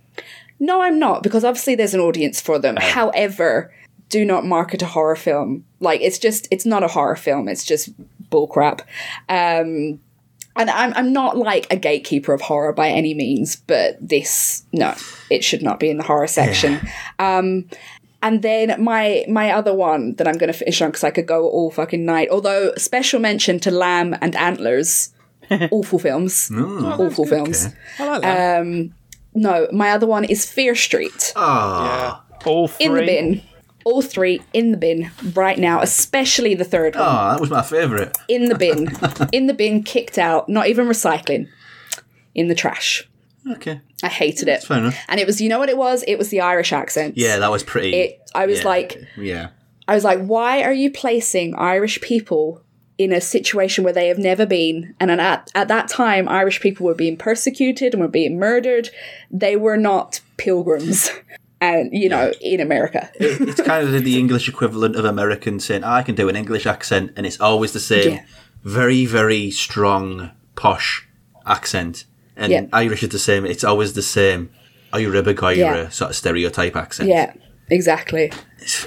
[0.59, 2.77] No, I'm not, because obviously there's an audience for them.
[2.79, 3.71] However,
[4.09, 5.65] do not market a horror film.
[5.79, 7.89] Like it's just it's not a horror film, it's just
[8.29, 8.81] bullcrap.
[9.29, 9.99] Um
[10.57, 14.93] and I'm I'm not like a gatekeeper of horror by any means, but this no,
[15.29, 16.79] it should not be in the horror section.
[17.19, 17.67] Um
[18.21, 21.27] And then my my other one that I'm going to finish on because I could
[21.27, 22.29] go all fucking night.
[22.31, 25.13] Although special mention to Lamb and Antlers,
[25.71, 27.67] awful films, awful films.
[27.99, 28.61] I like that.
[28.61, 28.95] Um,
[29.35, 32.85] no, my other one is Fear Street Oh, All three.
[32.85, 33.41] in the bin.
[33.85, 37.07] All three in the bin right now, especially the third ah, one.
[37.07, 38.17] oh, that was my favourite.
[38.27, 38.89] In the bin.
[39.31, 41.47] in the bin, kicked out, not even recycling.
[42.33, 43.07] In the trash.
[43.49, 44.63] Okay, I hated it.
[44.63, 44.97] fair enough.
[45.07, 46.03] And it was, you know what it was?
[46.07, 47.15] It was the Irish accent.
[47.15, 47.93] Yeah, that was pretty.
[47.93, 49.49] It, I was yeah, like, yeah.
[49.87, 52.61] I was like, why are you placing Irish people
[52.97, 54.95] in a situation where they have never been?
[54.99, 58.89] And at, at that time, Irish people were being persecuted and were being murdered.
[59.29, 61.11] They were not pilgrims.
[61.61, 63.09] And, you know, in America.
[63.15, 67.13] It's kind of the English equivalent of American saying, I can do an English accent,
[67.15, 68.13] and it's always the same.
[68.15, 68.23] Yeah.
[68.63, 71.07] Very, very strong, posh
[71.45, 72.05] accent.
[72.35, 72.65] And Yeah.
[72.73, 73.45] Irish is the same.
[73.45, 74.49] It's always the same.
[74.91, 75.75] Are you Ribbig or you're Yeah.
[75.87, 77.09] a sort of stereotype accent?
[77.09, 77.33] Yeah,
[77.69, 78.31] exactly.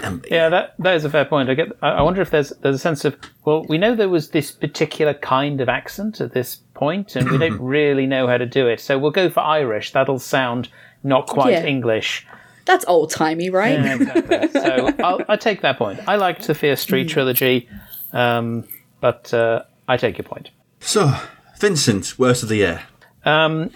[0.02, 1.48] Um, Yeah, that that is a fair point.
[1.48, 1.68] I get.
[1.82, 4.50] I I wonder if there's there's a sense of well, we know there was this
[4.50, 8.66] particular kind of accent at this point, and we don't really know how to do
[8.68, 8.80] it.
[8.80, 9.92] So we'll go for Irish.
[9.92, 10.68] That'll sound
[11.02, 11.64] not quite Yeah.
[11.64, 12.26] English.
[12.68, 13.72] That's old timey, right?
[13.72, 14.48] Yeah, exactly.
[14.60, 16.00] so I'll, I take that point.
[16.06, 17.68] I liked the Fear Street trilogy,
[18.12, 18.64] um,
[19.00, 20.50] but uh, I take your point.
[20.80, 21.12] So,
[21.58, 22.82] Vincent, worst of the year.
[23.24, 23.70] Um,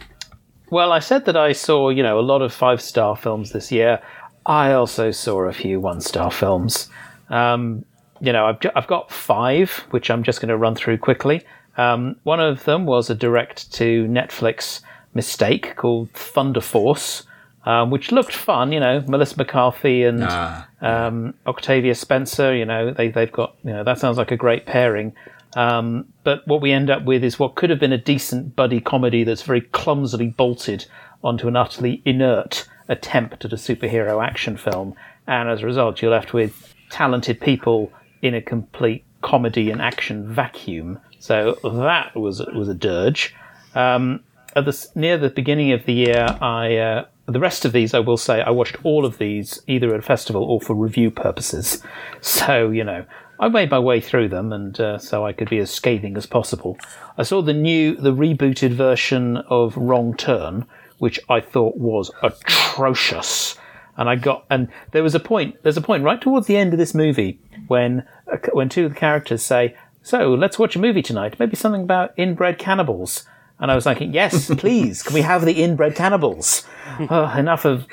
[0.71, 3.73] well, I said that I saw, you know, a lot of five star films this
[3.73, 4.01] year.
[4.47, 6.89] I also saw a few one star films.
[7.31, 7.85] Um,
[8.21, 11.45] you know, I've, ju- I've got five, which I'm just going to run through quickly.
[11.77, 14.83] Um, one of them was a direct to Netflix
[15.15, 17.25] mistake called Thunder Force,
[17.65, 18.73] um, which looked fun.
[18.73, 22.55] You know, Melissa McCarthy and Ah, um, Octavia Spencer.
[22.55, 25.15] You know, they they've got you know that sounds like a great pairing.
[25.55, 28.81] Um, but what we end up with is what could have been a decent buddy
[28.81, 30.87] comedy that's very clumsily bolted
[31.23, 34.95] onto an utterly inert attempt at a superhero action film,
[35.27, 40.27] and as a result, you're left with talented people in a complete comedy and action
[40.33, 40.99] vacuum.
[41.19, 43.35] So that was was a dirge.
[43.75, 44.25] Um,
[44.55, 48.01] at the near the beginning of the year, I uh, the rest of these I
[48.01, 51.83] will say I watched all of these either at a festival or for review purposes.
[52.21, 53.05] So you know
[53.43, 56.27] I made my way through them, and uh, so I could be as scathing as
[56.27, 56.79] possible.
[57.19, 60.65] I saw the new, the rebooted version of Wrong Turn,
[60.99, 63.57] which I thought was atrocious.
[63.97, 65.57] And I got, and there was a point.
[65.65, 68.95] There's a point right towards the end of this movie when uh, when two of
[68.95, 69.75] the characters say,
[70.05, 71.35] "So let's watch a movie tonight.
[71.41, 73.25] Maybe something about inbred cannibals."
[73.63, 75.03] And I was thinking, "Yes, please.
[75.03, 76.67] Can we have the inbred cannibals?
[77.09, 77.87] Oh, enough of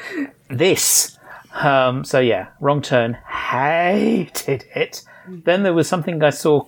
[0.50, 1.18] this."
[1.54, 3.14] Um, so yeah, wrong turn.
[3.14, 5.04] Hated it.
[5.28, 6.66] Then there was something I saw.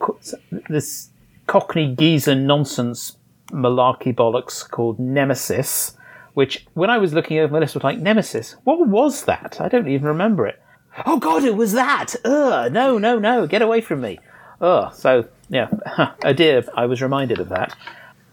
[0.70, 1.10] This
[1.48, 3.18] Cockney geezer nonsense
[3.52, 5.98] malarkey bollocks called Nemesis,
[6.34, 8.56] which when I was looking over my list was like Nemesis.
[8.64, 9.60] What was that?
[9.60, 10.62] I don't even remember it.
[11.06, 12.16] Oh God, it was that.
[12.24, 14.20] Ugh, no, no, no, get away from me.
[14.62, 14.94] Ugh.
[14.94, 15.70] So yeah,
[16.24, 17.76] oh dear, I was reminded of that.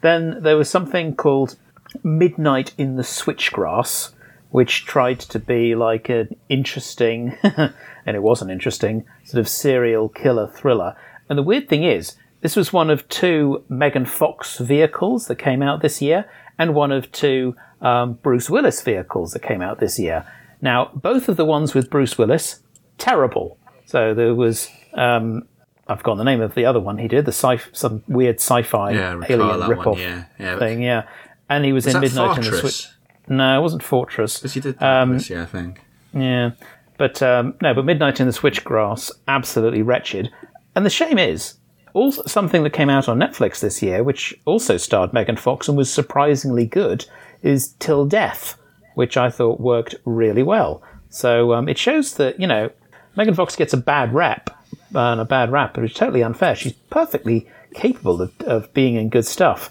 [0.01, 1.57] Then there was something called
[2.03, 4.13] Midnight in the Switchgrass,
[4.51, 10.47] which tried to be like an interesting, and it wasn't interesting, sort of serial killer
[10.47, 10.97] thriller.
[11.29, 15.63] And the weird thing is, this was one of two Megan Fox vehicles that came
[15.63, 19.99] out this year, and one of two um, Bruce Willis vehicles that came out this
[19.99, 20.25] year.
[20.61, 22.61] Now, both of the ones with Bruce Willis,
[22.97, 23.59] terrible.
[23.87, 25.47] So there was, um,
[25.89, 28.91] I've forgotten the name of the other one he did, the sci- some weird sci-fi
[28.93, 30.83] Yeah, alien ripoff one, yeah, yeah, thing.
[30.83, 31.09] Yeah,
[31.49, 32.89] and he was, Is in Midnight in the Switch.
[33.29, 34.39] No, it wasn't Fortress.
[34.39, 35.83] Because you did Um, this, yeah, I think.
[36.13, 36.51] Yeah,
[36.99, 40.31] but um, no, but Midnight in the Switchgrass, absolutely wretched.
[40.75, 41.55] And the shame is,
[41.95, 45.77] also something that came out on Netflix this year, which also starred Megan Fox and
[45.77, 47.07] was surprisingly good,
[47.43, 48.59] is Till Death,
[48.95, 50.83] which I thought worked really well.
[51.09, 52.71] So um, it shows that you know
[53.17, 54.51] Megan Fox gets a bad rep
[54.95, 56.55] and a bad rap, but it's totally unfair.
[56.55, 59.71] She's perfectly capable of, of being in good stuff.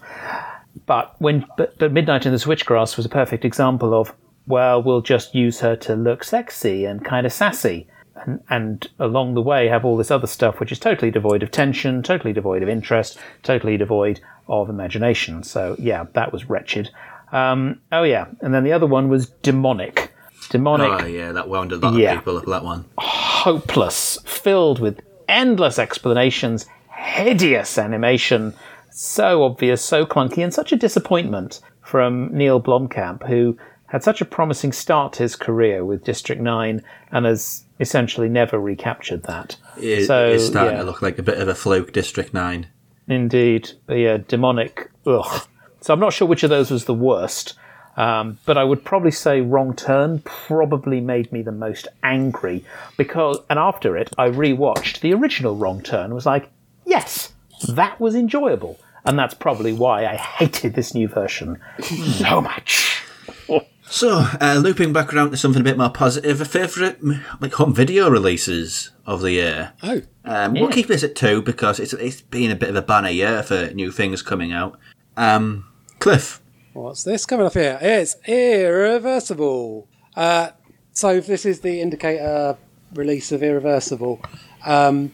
[0.86, 4.14] But when but, but Midnight in the Switchgrass was a perfect example of
[4.46, 9.34] well, we'll just use her to look sexy and kind of sassy, and, and along
[9.34, 12.64] the way have all this other stuff which is totally devoid of tension, totally devoid
[12.64, 15.44] of interest, totally devoid of imagination.
[15.44, 16.90] So yeah, that was wretched.
[17.34, 20.14] Um, oh yeah, and then the other one was demonic.
[20.50, 22.14] Demonic Oh, yeah, that wound a lot Yeah.
[22.14, 22.86] of people up that one.
[23.44, 28.54] hopeless, filled with endless explanations, hideous animation,
[28.90, 33.56] so obvious, so clunky, and such a disappointment from Neill Blomkamp, who
[33.86, 38.60] had such a promising start to his career with District 9 and has essentially never
[38.60, 39.56] recaptured that.
[39.80, 40.80] It, so, it's starting yeah.
[40.80, 42.68] to look like a bit of a fluke, District 9.
[43.08, 43.72] Indeed.
[43.86, 44.90] But yeah, demonic.
[45.06, 45.48] Ugh.
[45.82, 47.54] So I'm not sure which of those was the worst.
[47.98, 52.64] Um, but I would probably say Wrong Turn probably made me the most angry
[52.96, 56.06] because, and after it, I rewatched the original Wrong Turn.
[56.06, 56.50] and Was like,
[56.86, 57.34] yes,
[57.68, 63.04] that was enjoyable, and that's probably why I hated this new version so much.
[63.90, 66.98] So, uh, looping back around to something a bit more positive, a favourite
[67.40, 69.72] like home video releases of the year.
[69.82, 72.82] Oh, Um, We'll keep this at two because it's it's been a bit of a
[72.82, 74.78] banner year for new things coming out.
[75.16, 75.66] Um,
[76.00, 76.42] Cliff,
[76.78, 77.80] what's this coming up here?
[77.82, 79.88] It's Irreversible.
[80.16, 80.52] Uh,
[80.94, 82.56] so this is the indicator
[82.94, 84.22] release of Irreversible.
[84.64, 85.12] Um,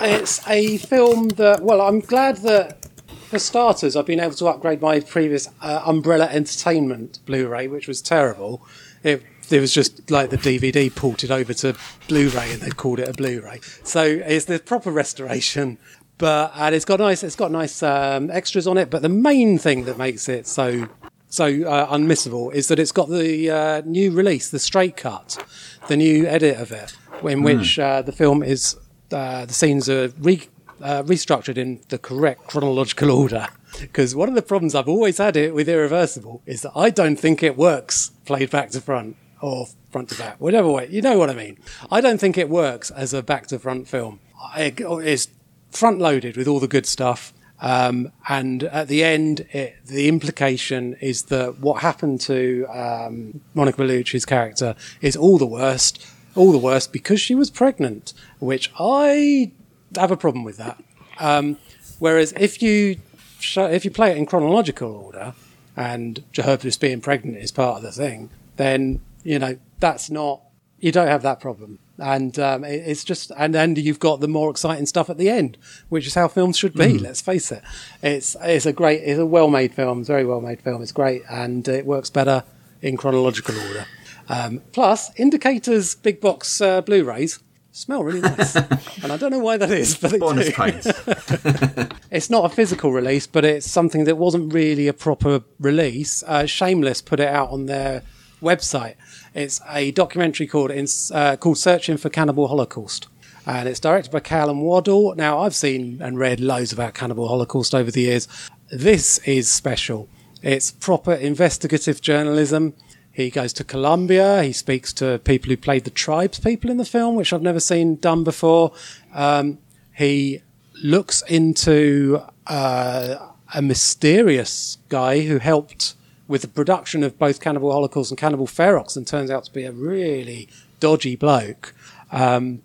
[0.00, 2.86] it's a film that, well, I'm glad that
[3.28, 8.00] for starters, I've been able to upgrade my previous uh, Umbrella Entertainment Blu-ray, which was
[8.00, 8.64] terrible.
[9.02, 11.76] It, it was just like the DVD ported over to
[12.06, 13.60] Blu-ray, and they called it a Blu-ray.
[13.82, 15.78] So it's the proper restoration,
[16.18, 18.90] but and it's got nice, it's got nice um, extras on it.
[18.90, 20.88] But the main thing that makes it so
[21.28, 25.44] so uh, unmissable is that it's got the uh, new release, the straight cut,
[25.86, 28.76] the new edit of it, in which uh, the film is
[29.12, 30.48] uh, the scenes are re-
[30.82, 33.48] uh, restructured in the correct chronological order.
[33.80, 37.16] Because one of the problems I've always had it with Irreversible is that I don't
[37.16, 40.88] think it works played back to front or front to back, whatever way.
[40.90, 41.58] You know what I mean?
[41.90, 44.20] I don't think it works as a back to front film.
[44.56, 45.28] It is
[45.70, 47.32] front loaded with all the good stuff.
[47.60, 53.82] Um, and at the end, it, the implication is that what happened to um, Monica
[53.82, 59.50] Bellucci's character is all the worst, all the worst because she was pregnant, which I
[59.96, 60.82] have a problem with that.
[61.18, 61.58] Um,
[61.98, 63.00] whereas if you
[63.40, 65.34] if you play it in chronological order,
[65.76, 70.42] and just being pregnant is part of the thing, then you know that's not
[70.80, 71.78] you don't have that problem.
[71.98, 75.28] And um, it, it's just and then you've got the more exciting stuff at the
[75.28, 75.58] end,
[75.88, 76.98] which is how films should be.
[76.98, 77.62] Let's face it.
[78.02, 80.82] It's it's a great, it's a well made film, it's a very well made film.
[80.82, 82.44] It's great and it works better
[82.82, 83.86] in chronological order.
[84.28, 87.40] Um, plus, Indicators big box uh, Blu-rays
[87.72, 88.56] smell really nice,
[89.02, 90.52] and I don't know why that is, but they bonus do.
[90.52, 90.86] points.
[92.10, 96.22] It's not a physical release, but it's something that wasn't really a proper release.
[96.26, 98.02] Uh, Shameless put it out on their
[98.40, 98.94] website.
[99.38, 103.06] It's a documentary called uh, called Searching for Cannibal Holocaust.
[103.46, 105.14] And it's directed by Calum Waddell.
[105.14, 108.26] Now, I've seen and read loads about Cannibal Holocaust over the years.
[108.72, 110.08] This is special.
[110.42, 112.74] It's proper investigative journalism.
[113.12, 114.42] He goes to Colombia.
[114.42, 117.60] He speaks to people who played the tribes people in the film, which I've never
[117.60, 118.72] seen done before.
[119.14, 119.58] Um,
[119.94, 120.42] he
[120.82, 123.14] looks into uh,
[123.54, 125.94] a mysterious guy who helped
[126.28, 129.64] with the production of both Cannibal Holocaust and Cannibal Ferox and turns out to be
[129.64, 130.48] a really
[130.78, 131.74] dodgy bloke.
[132.12, 132.62] Um,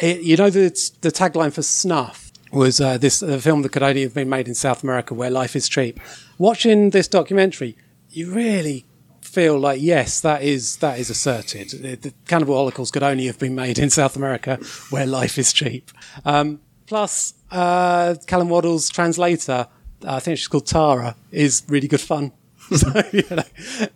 [0.00, 0.68] it, you know, the,
[1.00, 4.46] the tagline for Snuff was uh, this a film that could only have been made
[4.46, 5.98] in South America where life is cheap.
[6.38, 7.76] Watching this documentary,
[8.10, 8.84] you really
[9.22, 11.70] feel like yes, that is that is asserted.
[11.70, 14.58] The, the Cannibal Holocaust could only have been made in South America
[14.90, 15.90] where life is cheap.
[16.24, 19.66] Um, plus, uh, Calum Waddell's translator,
[20.06, 22.32] I think she's called Tara, is really good fun.
[22.76, 23.44] so, you know,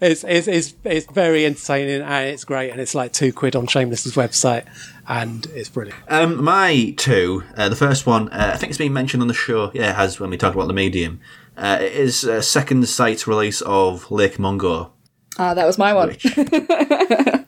[0.00, 2.70] it's, it's, it's, it's very entertaining and it's great.
[2.70, 4.66] And it's like two quid on Shameless's website
[5.08, 5.98] and it's brilliant.
[6.08, 9.34] Um, my two, uh, the first one, uh, I think it's been mentioned on the
[9.34, 9.70] show.
[9.74, 11.20] Yeah, it has when we talk about the medium.
[11.56, 14.92] Uh, it is a second sight release of Lake Mungo.
[15.38, 16.08] Ah, that was my one.
[16.08, 16.24] Which,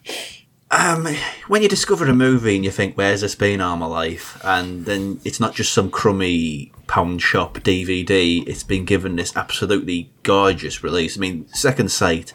[0.73, 1.07] um,
[1.49, 4.87] when you discover a movie and you think, "Where's this been all my life?" and
[4.87, 10.83] then it's not just some crummy pound shop DVD; it's been given this absolutely gorgeous
[10.83, 11.17] release.
[11.17, 12.33] I mean, Second Sight,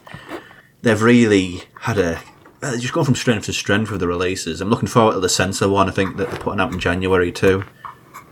[0.82, 2.20] they've really had a
[2.62, 4.60] uh, just gone from strength to strength with the releases.
[4.60, 5.88] I'm looking forward to the censor one.
[5.88, 7.64] I think that they're putting out in January too.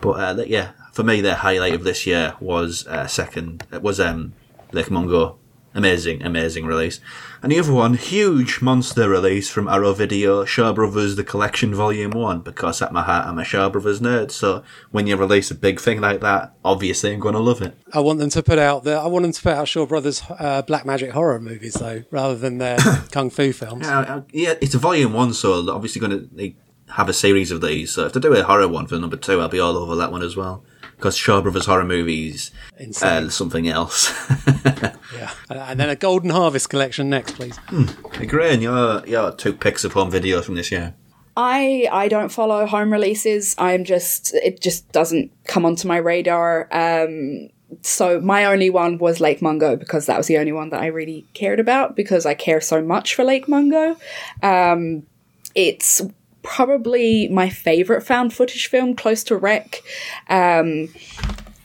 [0.00, 3.66] But uh, yeah, for me, their highlight of this year was uh, second.
[3.72, 4.34] It was um,
[4.72, 5.38] Lake Mungo.
[5.76, 7.00] Amazing, amazing release.
[7.42, 12.12] And the other one, huge monster release from Arrow Video, Shaw Brothers The Collection Volume
[12.12, 15.54] 1, because at my heart I'm a Shaw Brothers nerd, so when you release a
[15.54, 17.76] big thing like that, obviously I'm going to love it.
[17.92, 20.22] I want them to put out the, I want them to put out Shaw Brothers
[20.30, 22.78] uh, black magic horror movies though, rather than their
[23.12, 23.86] kung fu films.
[23.86, 26.54] Uh, uh, yeah, it's a Volume 1, so they're obviously going to
[26.94, 29.42] have a series of these, so if they do a horror one for number 2,
[29.42, 30.64] I'll be all over that one as well.
[30.96, 33.24] Because Shaw Brothers horror movies, Insane.
[33.24, 34.12] uh, something else.
[35.14, 37.56] Yeah, and, and then a Golden Harvest collection next, please.
[37.70, 40.94] Hey, Ygraine, your, your two picks of home videos from this year.
[41.36, 43.54] I I don't follow home releases.
[43.56, 46.68] I'm just it just doesn't come onto my radar.
[46.72, 47.50] Um,
[47.82, 50.86] so my only one was Lake Mungo because that was the only one that I
[50.86, 53.96] really cared about because I care so much for Lake Mungo.
[54.42, 55.06] Um,
[55.54, 56.02] it's
[56.46, 59.82] probably my favorite found footage film, close to REC.
[60.30, 60.88] Um,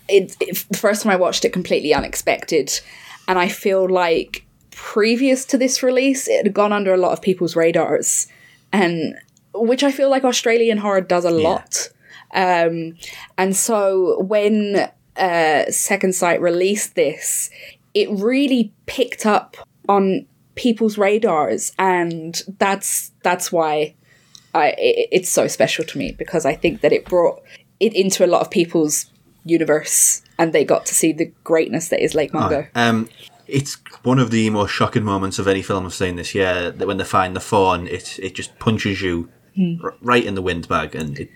[0.10, 2.82] it, it, the first time I watched it, completely unexpected.
[3.28, 7.22] and I feel like previous to this release, it had gone under a lot of
[7.22, 8.26] people's radars,
[8.74, 9.16] and
[9.54, 11.90] which I feel like Australian horror does a lot.
[12.34, 12.98] Um,
[13.38, 17.52] and so when uh, Second Sight released this,
[17.94, 20.26] it really picked up on
[20.56, 23.96] people's radars, and that's that's why
[24.54, 27.42] I it, it's so special to me because I think that it brought
[27.80, 29.06] it into a lot of people's
[29.46, 32.68] universe, and they got to see the greatness that is Lake Mungo.
[32.76, 33.10] Um,
[33.48, 36.72] it's one of the most shocking moments of any film I've seen this year.
[36.72, 39.30] That when they find the fawn, it it just punches you
[39.84, 41.30] r- right in the windbag, and it,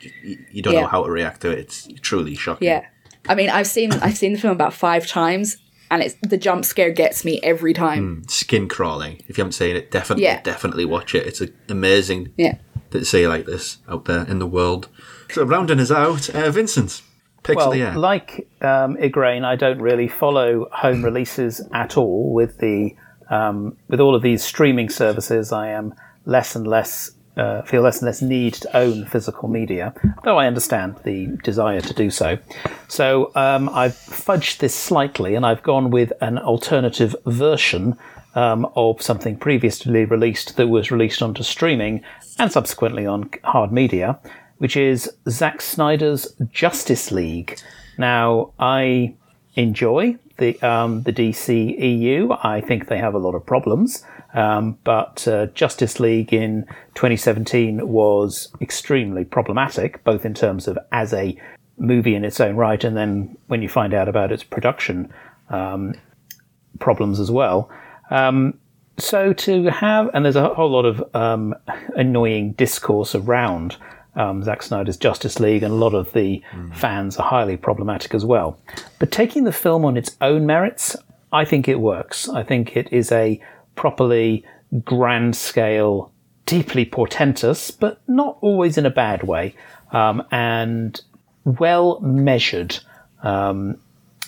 [0.51, 0.75] you, don't Hmm.
[0.77, 0.81] Yeah.
[0.81, 1.59] know how to react to it.
[1.59, 2.67] It's truly shocking.
[2.67, 2.85] Yeah.
[3.27, 5.57] I mean, I've seen I've seen the film about five times,
[5.89, 8.23] and it's the jump scare gets me every time.
[8.29, 9.21] Skin crawling.
[9.27, 10.41] If you haven't seen it, definitely Yeah.
[10.41, 11.25] definitely watch it.
[11.25, 12.57] It's a, amazing Yeah.
[12.99, 14.87] To see like this out there in the world.
[15.31, 17.01] So rounding us out, uh, Vincent,
[17.43, 17.93] picks Well, of the year.
[17.95, 22.33] like um, Ygraine, I don't really follow home releases at all.
[22.33, 22.95] With the
[23.29, 25.93] um, with all of these streaming services, I am
[26.25, 29.93] less and less uh, feel less and less need to own physical media,
[30.23, 32.37] though I understand the desire to do so.
[32.87, 37.97] So um, I've fudged this slightly, and I've gone with an alternative version
[38.35, 42.03] um, of something previously released that was released onto streaming
[42.37, 44.19] and subsequently on hard media,
[44.57, 47.59] which is Zack Snyder's Justice League.
[47.97, 49.15] Now, I
[49.55, 52.29] enjoy the um, the DC EU.
[52.43, 54.03] I think they have a lot of problems,
[54.33, 61.13] um, but uh, Justice League in 2017 was extremely problematic, both in terms of as
[61.13, 61.39] a
[61.77, 65.11] movie in its own right, and then when you find out about its production
[65.49, 65.93] um,
[66.79, 67.69] problems as well.
[68.09, 68.59] Um,
[68.97, 71.53] so to have, and there's a whole lot of um,
[71.95, 73.75] annoying discourse around
[74.15, 76.41] um, Zack Snyder's Justice League, and a lot of the
[76.73, 78.57] fans are highly problematic as well.
[78.99, 80.95] But taking the film on its own merits,
[81.33, 82.29] I think it works.
[82.29, 83.41] I think it is a
[83.75, 84.45] properly
[84.83, 86.11] grand scale,
[86.45, 89.53] deeply portentous, but not always in a bad way,
[89.91, 91.01] um, and
[91.43, 92.79] well measured
[93.23, 93.77] um,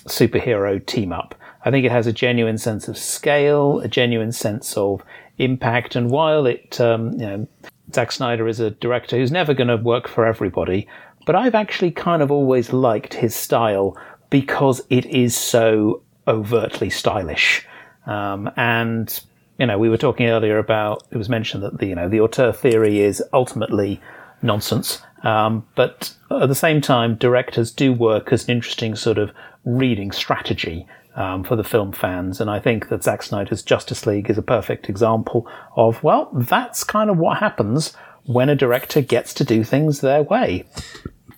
[0.04, 1.34] superhero team up.
[1.64, 5.02] I think it has a genuine sense of scale, a genuine sense of
[5.38, 7.48] impact, and while it, um, you know,
[7.94, 10.86] Zack Snyder is a director who's never going to work for everybody,
[11.26, 13.96] but I've actually kind of always liked his style
[14.30, 17.66] because it is so overtly stylish.
[18.06, 19.20] Um, and
[19.58, 22.20] you know, we were talking earlier about it was mentioned that the you know the
[22.20, 24.00] auteur theory is ultimately
[24.42, 25.02] nonsense.
[25.24, 29.32] Um, but at the same time, directors do work as an interesting sort of
[29.64, 30.86] reading strategy
[31.18, 32.40] um, for the film fans.
[32.40, 35.46] And I think that Zack Snyder's Justice League is a perfect example
[35.76, 37.92] of, well, that's kind of what happens
[38.24, 40.64] when a director gets to do things their way.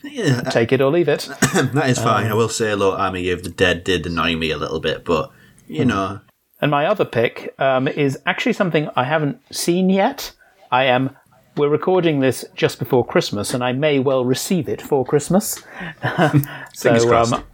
[0.03, 1.29] Yeah, Take it or leave it.
[1.55, 2.27] that is fine.
[2.27, 5.05] Um, I will say, look, Army of the Dead did annoy me a little bit,
[5.05, 5.31] but
[5.67, 5.73] Hmm.
[5.75, 6.21] you know,
[6.61, 10.33] And my other pick um, is actually something I haven't seen yet.
[10.71, 11.17] I am.
[11.57, 15.63] We're recording this just before Christmas, and I may well receive it for Christmas.
[16.75, 17.15] so.
[17.15, 17.45] Um,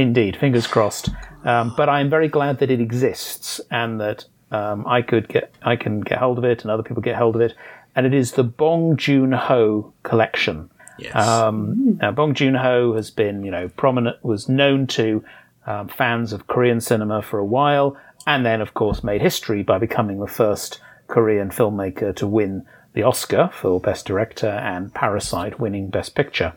[0.00, 1.10] indeed, fingers crossed.
[1.44, 5.76] Um, but I'm very glad that it exists and that um, I could get, I
[5.76, 7.54] can get hold of it, and other people get hold of it.
[7.96, 10.70] And it is the Bong Joon Ho collection.
[10.98, 15.24] yes, Um, now, Bong Joon Ho has been, you know, prominent, was known to
[15.66, 17.96] um, fans of Korean cinema for a while,
[18.26, 22.64] and then, of course, made history by becoming the first Korean filmmaker to win
[22.94, 26.52] the Oscar for Best Director and Parasite winning Best Picture,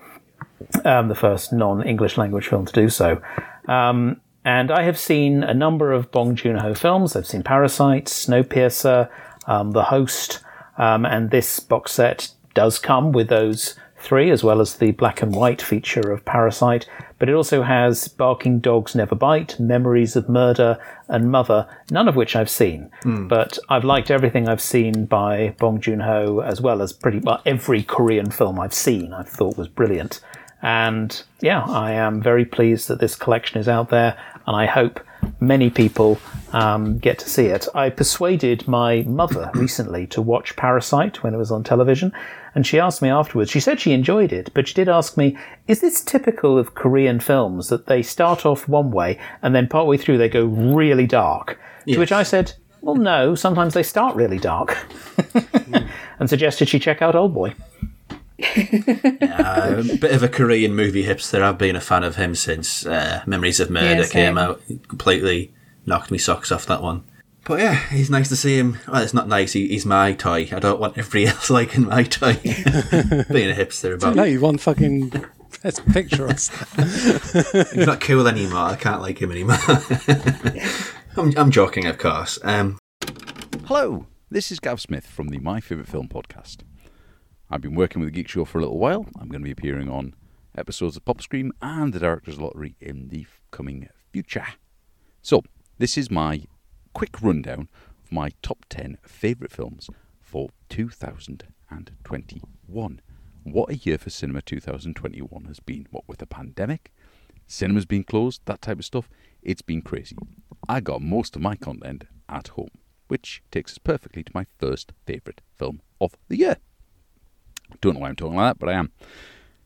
[0.86, 3.22] um, the first non-English language film to do so.
[3.68, 7.16] Um, and I have seen a number of Bong Joon Ho films.
[7.16, 9.10] I've seen Parasite, Snowpiercer,
[9.46, 10.40] um, The Host,
[10.78, 15.22] um, and this box set does come with those three, as well as the black
[15.22, 16.88] and white feature of Parasite.
[17.20, 20.78] But it also has Barking Dogs Never Bite, Memories of Murder,
[21.08, 22.92] and Mother, none of which I've seen.
[23.28, 27.42] But I've liked everything I've seen by Bong Joon Ho, as well as pretty well
[27.46, 29.14] every Korean film I've seen.
[29.14, 30.22] I've thought was brilliant.
[30.62, 35.00] And yeah, I am very pleased that this collection is out there, and I hope
[35.40, 36.20] many people
[36.54, 37.68] um, get to see it.
[37.76, 42.12] I persuaded my mother recently to watch Parasite when it was on television,
[42.56, 43.52] and she asked me afterwards.
[43.52, 47.20] She said she enjoyed it, but she did ask me, "Is this typical of Korean
[47.20, 51.60] films that they start off one way and then partway through they go really dark?"
[51.88, 53.36] To which I said, "Well, no.
[53.36, 54.78] Sometimes they start really dark,"
[56.20, 57.54] and suggested she check out Old Boy.
[58.40, 61.42] A bit of a Korean movie hipster.
[61.42, 64.62] I've been a fan of him since uh, Memories of Murder Yeah, came out.
[64.88, 65.54] Completely
[65.86, 67.04] knocked me socks off that one.
[67.46, 68.78] But yeah, he's nice to see him.
[68.88, 69.54] Well, it's not nice.
[69.54, 70.50] He, he's my toy.
[70.52, 72.34] I don't want everybody else liking my toy.
[72.44, 75.14] Being a hipster about No, you won fucking
[75.64, 76.28] best picture.
[76.28, 76.50] Us.
[77.74, 78.60] he's not cool anymore.
[78.60, 79.58] I can't like him anymore.
[81.16, 82.38] I'm, I'm joking, of course.
[82.44, 82.78] Um,
[83.66, 86.58] Hello, this is Gav Smith from the My Favourite Film podcast.
[87.50, 89.06] I've been working with the Geek Show for a little while.
[89.18, 90.14] I'm going to be appearing on
[90.58, 94.48] episodes of Pop Screen and the Director's Lottery in the coming future.
[95.22, 95.44] So,
[95.78, 96.44] this is my
[96.94, 97.70] quick rundown
[98.04, 103.02] of my top 10 favourite films for 2021.
[103.44, 105.88] What a year for cinema 2021 has been.
[105.90, 106.92] What with the pandemic,
[107.46, 109.08] cinemas being closed, that type of stuff,
[109.42, 110.18] it's been crazy.
[110.68, 112.72] I got most of my content at home,
[113.08, 116.58] which takes us perfectly to my first favourite film of the year.
[117.82, 118.92] Don't know why I'm talking like that, but I am.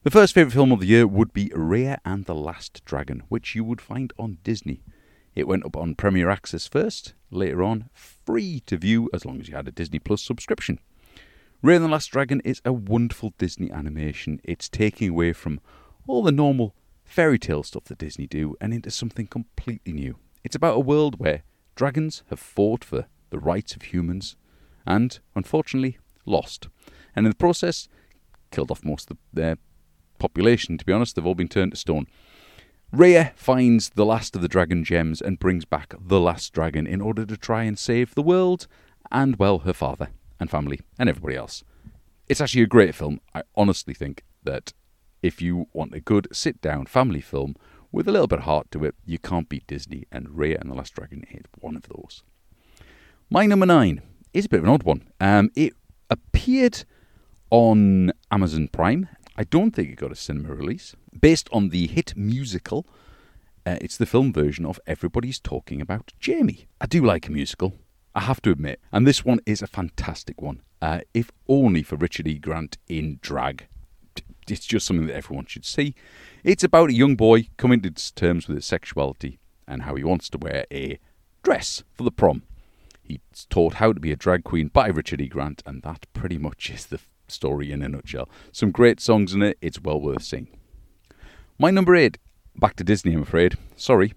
[0.04, 3.56] The first favourite film of the year would be Raya and the Last Dragon, which
[3.56, 4.82] you would find on Disney.
[5.36, 9.48] It went up on Premier Access first, later on free to view as long as
[9.48, 10.80] you had a Disney Plus subscription.
[11.64, 14.42] Raya and the Last Dragon is a wonderful Disney animation.
[14.44, 15.60] It's taking away from
[16.08, 20.18] all the normal fairy tale stuff that Disney do and into something completely new.
[20.44, 21.44] It's about a world where
[21.76, 24.36] dragons have fought for the rights of humans
[24.88, 26.68] and, unfortunately, lost.
[27.16, 27.88] And in the process,
[28.52, 29.58] killed off most of their
[30.20, 31.16] population, to be honest.
[31.16, 32.08] They've all been turned to stone.
[32.94, 37.02] Raya finds the last of the dragon gems and brings back the last dragon in
[37.02, 38.68] order to try and save the world
[39.10, 40.10] and, well, her father
[40.40, 41.64] and family and everybody else.
[42.28, 43.22] It's actually a great film.
[43.34, 44.74] I honestly think that
[45.22, 47.56] if you want a good sit down family film
[47.92, 50.70] with a little bit of heart to it, you can't beat Disney, and Raya and
[50.70, 52.24] the Last Dragon is one of those.
[53.30, 54.02] My number nine
[54.34, 55.10] is a bit of an odd one.
[55.20, 55.74] Um, it
[56.10, 56.84] appeared
[57.52, 59.08] on Amazon Prime.
[59.36, 60.96] I don't think it got a cinema release.
[61.20, 62.88] Based on the hit musical,
[63.66, 66.68] uh, it's the film version of Everybody's Talking About Jamie.
[66.80, 67.74] I do like a musical,
[68.16, 70.62] I have to admit, and this one is a fantastic one.
[70.82, 72.40] Uh, if only for Richard E.
[72.40, 73.68] Grant in drag.
[74.50, 75.94] It's just something that everyone should see.
[76.44, 80.30] It's about a young boy coming to terms with his sexuality and how he wants
[80.30, 80.98] to wear a
[81.44, 82.44] dress for the prom.
[83.04, 85.28] He's taught how to be a drag queen by Richard E.
[85.28, 87.00] Grant, and that pretty much is the
[87.32, 88.30] story in a nutshell.
[88.52, 90.48] Some great songs in it, it's well worth seeing.
[91.58, 92.18] My number eight,
[92.56, 93.58] back to Disney, I'm afraid.
[93.76, 94.14] Sorry.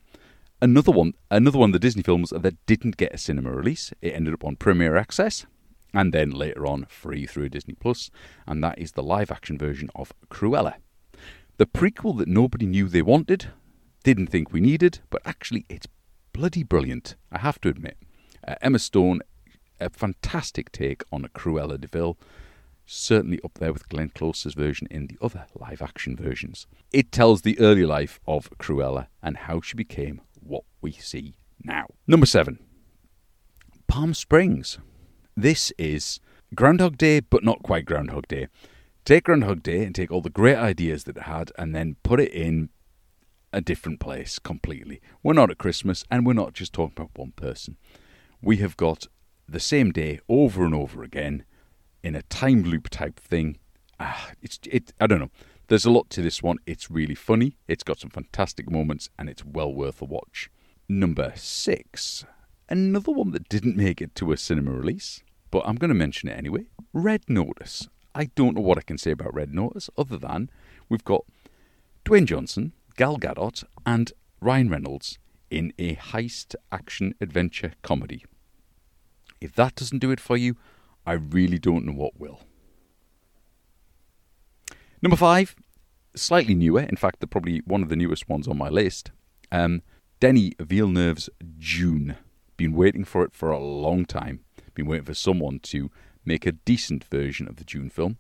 [0.63, 3.93] Another one, another one of the Disney films that didn't get a cinema release.
[4.01, 5.47] It ended up on Premier Access,
[5.93, 8.11] and then later on free through Disney Plus,
[8.47, 10.75] and that is the live-action version of Cruella,
[11.57, 13.49] the prequel that nobody knew they wanted,
[14.03, 15.87] didn't think we needed, but actually it's
[16.33, 17.15] bloody brilliant.
[17.31, 17.97] I have to admit.
[18.47, 19.21] Uh, Emma Stone,
[19.81, 22.19] a fantastic take on a Cruella de Vil,
[22.87, 26.67] certainly up there with Glenn Close's version in the other live action versions.
[26.93, 31.87] It tells the early life of Cruella and how she became what we see now.
[32.07, 32.59] Number seven,
[33.87, 34.79] Palm Springs.
[35.37, 36.21] This is
[36.55, 38.49] Groundhog Day, but not quite Groundhog Day.
[39.05, 42.21] Take Groundhog Day and take all the great ideas that it had and then put
[42.21, 42.71] it in
[43.53, 45.01] a different place completely.
[45.23, 47.77] We're not at Christmas and we're not just talking about one person.
[48.43, 49.07] We have got
[49.49, 51.45] the same day over and over again
[52.05, 53.57] in a time loop type thing.
[53.99, 54.93] Ah, it's it.
[55.01, 55.31] I don't know.
[55.69, 56.59] There's a lot to this one.
[56.67, 57.57] It's really funny.
[57.67, 60.51] It's got some fantastic moments, and it's well worth a watch.
[60.89, 62.27] Number six,
[62.69, 66.29] another one that didn't make it to a cinema release, but I'm going to mention
[66.29, 66.67] it anyway.
[66.93, 67.89] Red Notice.
[68.15, 70.51] I don't know what I can say about Red Notice other than
[70.91, 71.25] we've got
[72.05, 75.19] Dwayne Johnson, Gal Gadot, and Ryan Reynolds
[75.51, 78.25] in a heist action adventure comedy.
[79.41, 80.57] If that doesn't do it for you,
[81.07, 82.41] I really don't know what will.
[85.03, 85.55] Number five,
[86.17, 86.81] slightly newer.
[86.81, 89.11] In fact, they're probably one of the newest ones on my list.
[89.53, 89.83] Um,
[90.21, 91.29] Denis Villeneuve's
[91.59, 92.17] Dune.
[92.57, 94.41] Been waiting for it for a long time.
[94.75, 95.91] Been waiting for someone to
[96.25, 98.19] make a decent version of the Dune film.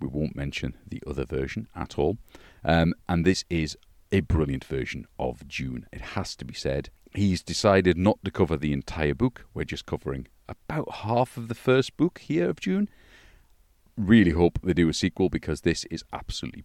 [0.00, 2.18] We won't mention the other version at all.
[2.64, 3.76] Um, and this is
[4.12, 5.86] a brilliant version of Dune.
[5.92, 6.90] It has to be said.
[7.12, 9.46] He's decided not to cover the entire book.
[9.52, 12.88] We're just covering about half of the first book here of Dune.
[13.96, 16.64] Really hope they do a sequel because this is absolutely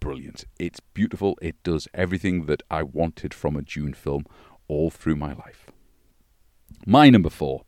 [0.00, 0.44] brilliant.
[0.58, 1.38] It's beautiful.
[1.40, 4.24] It does everything that I wanted from a Dune film
[4.68, 5.70] all through my life.
[6.86, 7.62] My number four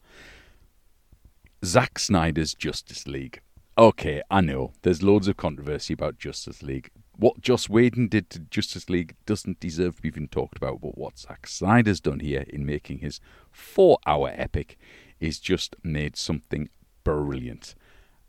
[1.65, 3.41] Zack Snyder's Justice League.
[3.77, 6.91] Okay, I know there's loads of controversy about Justice League.
[7.19, 10.97] What Joss Whedon did to Justice League doesn't deserve to be even talked about, but
[10.97, 13.21] what Zack Snyder's done here in making his
[13.51, 14.79] four hour epic
[15.19, 16.69] is just made something
[17.03, 17.75] brilliant.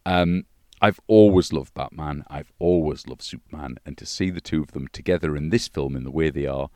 [0.08, 0.46] Um,
[0.82, 2.24] I've always loved Batman.
[2.30, 3.78] I've always loved Superman.
[3.86, 6.48] And to see the two of them together in this film in the way they
[6.48, 6.72] are,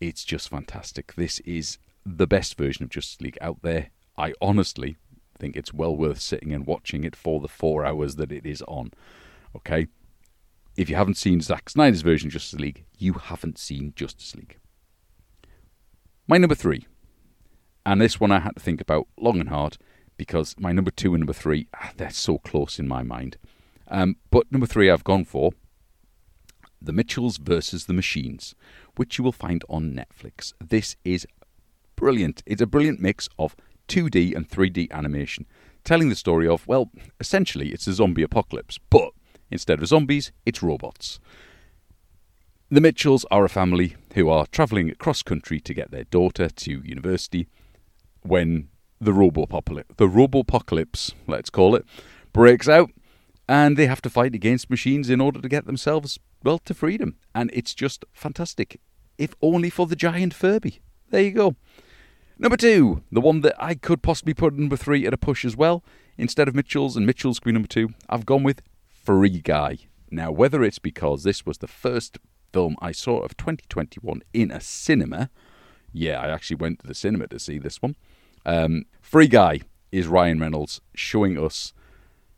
[0.00, 1.14] it's just fantastic.
[1.14, 3.90] This is the best version of Justice League out there.
[4.18, 4.96] I honestly
[5.38, 8.62] think it's well worth sitting and watching it for the four hours that it is
[8.62, 8.90] on.
[9.54, 9.86] Okay?
[10.76, 14.58] If you haven't seen Zack Snyder's version of Justice League, you haven't seen Justice League.
[16.26, 16.86] My number three
[17.84, 19.76] And this one I had to think about long and hard
[20.16, 23.36] because my number two and number three, ah, they're so close in my mind.
[23.88, 25.52] Um, but number three, I've gone for
[26.80, 28.54] The Mitchells versus the Machines,
[28.96, 30.52] which you will find on Netflix.
[30.60, 31.26] This is
[31.96, 32.42] brilliant.
[32.46, 33.56] It's a brilliant mix of
[33.88, 35.44] 2D and 3D animation,
[35.84, 36.90] telling the story of, well,
[37.20, 39.10] essentially it's a zombie apocalypse, but
[39.52, 41.20] instead of zombies, it's robots.
[42.70, 46.82] The Mitchells are a family who are travelling across country to get their daughter to
[46.84, 47.46] university
[48.22, 48.68] when
[48.98, 51.84] the robopocalypse, the robopocalypse, let's call it,
[52.32, 52.90] breaks out,
[53.48, 57.16] and they have to fight against machines in order to get themselves well to freedom.
[57.34, 58.80] And it's just fantastic,
[59.18, 60.80] if only for the giant Furby.
[61.10, 61.56] There you go.
[62.38, 65.56] Number two, the one that I could possibly put number three at a push as
[65.56, 65.84] well.
[66.16, 68.62] Instead of Mitchell's and Mitchell's Queen number two, I've gone with
[69.02, 69.78] Free Guy.
[70.10, 72.18] Now, whether it's because this was the first
[72.52, 75.30] film I saw of 2021 in a cinema,
[75.92, 77.96] yeah, I actually went to the cinema to see this one.
[78.46, 79.60] Um, Free Guy
[79.90, 81.72] is Ryan Reynolds showing us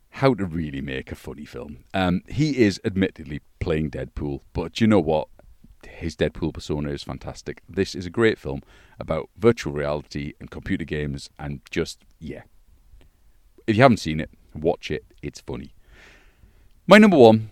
[0.09, 1.83] how to really make a funny film.
[1.93, 5.27] Um, he is admittedly playing Deadpool, but you know what?
[5.87, 7.61] His Deadpool persona is fantastic.
[7.69, 8.61] This is a great film
[8.99, 12.43] about virtual reality and computer games, and just, yeah.
[13.67, 15.05] If you haven't seen it, watch it.
[15.21, 15.74] It's funny.
[16.87, 17.49] My number one,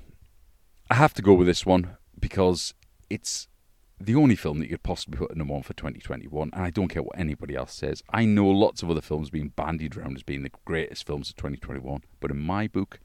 [0.92, 2.76] I have to go with this one because
[3.10, 3.48] it's
[4.00, 6.70] the only film that you could possibly put at number one for 2021, and I
[6.70, 8.04] don't care what anybody else says.
[8.12, 11.36] I know lots of other films being bandied around as being the greatest films of
[11.38, 13.00] 2021, but in my book,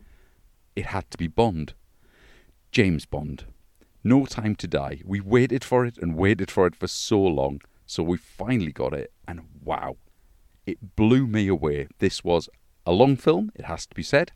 [0.77, 1.73] it had to be Bond.
[2.73, 3.45] James Bond.
[4.05, 5.01] No Time to Die.
[5.07, 8.93] We waited for it and waited for it for so long, so we finally got
[8.93, 9.97] it, and wow,
[10.67, 11.89] it blew me away.
[12.01, 12.51] This was
[12.85, 14.33] a long film, it has to be said,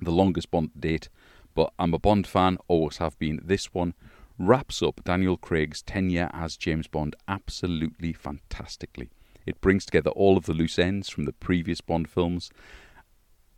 [0.00, 1.08] the longest Bond date,
[1.54, 3.40] but I'm a Bond fan, always have been.
[3.42, 3.94] This one
[4.38, 9.10] wraps up Daniel Craig's tenure as James Bond absolutely fantastically.
[9.44, 12.50] It brings together all of the loose ends from the previous Bond films,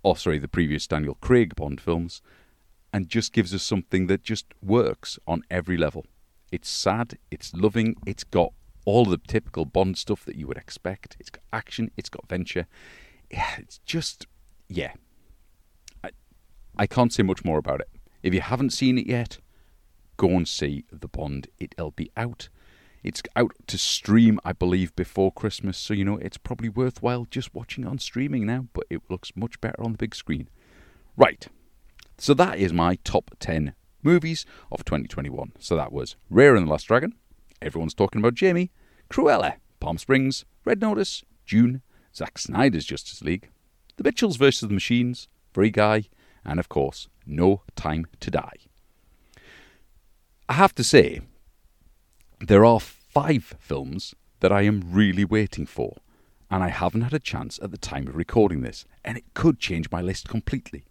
[0.03, 2.23] or sorry, the previous Daniel Craig Bond films,
[2.93, 6.07] and just gives us something that just works on every level.
[6.51, 8.53] It's sad, it's loving, it's got
[8.85, 11.17] all the typical Bond stuff that you would expect.
[11.21, 12.67] It's got action, it's got venture.
[13.31, 14.27] It's just,
[14.69, 14.93] yeah.
[16.81, 17.89] I, can't say much more about it.
[18.23, 19.39] If you haven't seen it yet,
[20.17, 21.49] go and see The Bond.
[21.59, 22.49] It'll be out.
[23.03, 27.55] It's out to stream, I believe, before Christmas, so you know it's probably worthwhile just
[27.55, 30.49] watching on streaming now, but it looks much better on the big screen.
[31.17, 31.47] Right,
[32.19, 35.53] so that is my top 10 movies of 2021.
[35.59, 37.15] So that was Raya and the Last Dragon,
[37.63, 38.71] Everyone's Talking About Jamie,
[39.11, 41.83] Cruella, Palm Springs, Red Notice, Dune,
[42.15, 43.49] Zack Snyder's Justice League,
[43.97, 44.61] The Mitchells vs.
[44.61, 46.05] the Machines, Free Guy,
[46.51, 48.57] and of course, No Time to Die.
[50.49, 51.21] I have to say,
[52.41, 55.99] there are five films that I am really waiting for,
[56.51, 59.61] and I haven't had a chance at the time of recording this, and it could
[59.61, 60.85] change my list completely.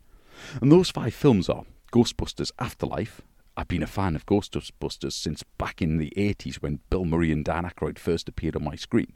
[0.62, 3.22] And those five films are Ghostbusters Afterlife.
[3.58, 7.44] I've been a fan of Ghostbusters since back in the 80s when Bill Murray and
[7.44, 9.12] Dan Aykroyd first appeared on my screen.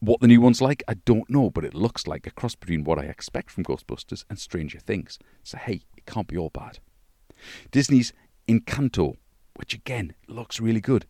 [0.00, 2.84] What the new one's like, I don't know, but it looks like a cross between
[2.84, 5.18] what I expect from Ghostbusters and Stranger Things.
[5.42, 6.78] So, hey, it can't be all bad.
[7.70, 8.14] Disney's
[8.48, 9.16] Encanto,
[9.56, 11.04] which again looks really good.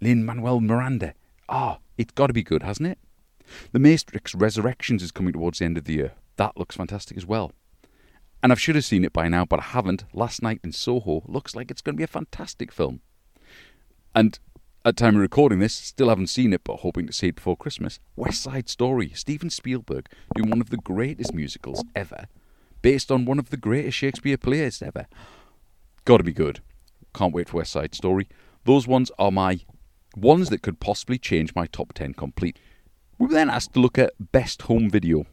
[0.00, 1.14] Lin Manuel Miranda.
[1.48, 2.98] Ah, it's got to be good, hasn't it?
[3.72, 6.12] The Matrix Resurrections is coming towards the end of the year.
[6.36, 7.52] That looks fantastic as well.
[8.42, 10.04] And I should have seen it by now, but I haven't.
[10.12, 13.00] Last Night in Soho looks like it's going to be a fantastic film.
[14.14, 14.38] And
[14.84, 17.56] at time of recording this, still haven't seen it, but hoping to see it before
[17.56, 18.00] Christmas.
[18.16, 22.26] West Side Story, Steven Spielberg doing one of the greatest musicals ever,
[22.82, 25.06] based on one of the greatest Shakespeare plays ever.
[26.04, 26.60] Got to be good.
[27.14, 28.28] Can't wait for West Side Story.
[28.64, 29.60] Those ones are my
[30.16, 32.58] ones that could possibly change my top 10 complete.
[33.18, 35.24] We were then asked to look at best home video.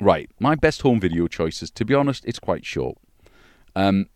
[0.00, 2.98] Right, my best home video choices, to be honest, it's quite short.
[3.74, 4.06] Um,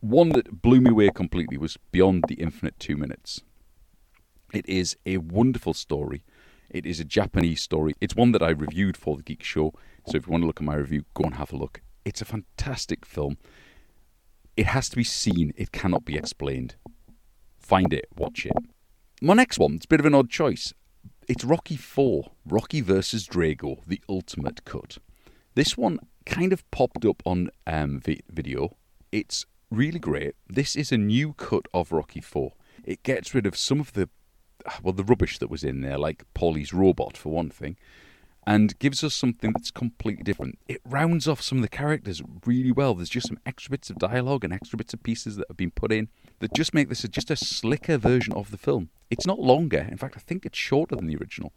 [0.00, 3.42] one that blew me away completely was Beyond the Infinite Two Minutes.
[4.52, 6.24] It is a wonderful story.
[6.70, 7.94] It is a Japanese story.
[8.00, 9.72] It's one that I reviewed for the Geek Show.
[10.06, 11.82] So if you want to look at my review, go and have a look.
[12.04, 13.36] It's a fantastic film.
[14.56, 16.76] It has to be seen, it cannot be explained.
[17.58, 18.52] Find it, watch it.
[19.20, 20.72] My next one, it's a bit of an odd choice.
[21.28, 24.98] It's Rocky 4, Rocky versus Drago, the ultimate cut.
[25.54, 28.76] This one kind of popped up on um, video.
[29.12, 30.34] It's really great.
[30.48, 32.52] This is a new cut of Rocky 4.
[32.84, 34.08] It gets rid of some of the
[34.82, 37.76] well, the rubbish that was in there, like Paulie's robot for one thing,
[38.46, 40.58] and gives us something that's completely different.
[40.68, 42.94] It rounds off some of the characters really well.
[42.94, 45.70] There's just some extra bits of dialogue and extra bits of pieces that have been
[45.70, 46.08] put in
[46.38, 48.88] that just make this a, just a slicker version of the film.
[49.10, 49.86] It's not longer.
[49.90, 51.52] In fact, I think it's shorter than the original.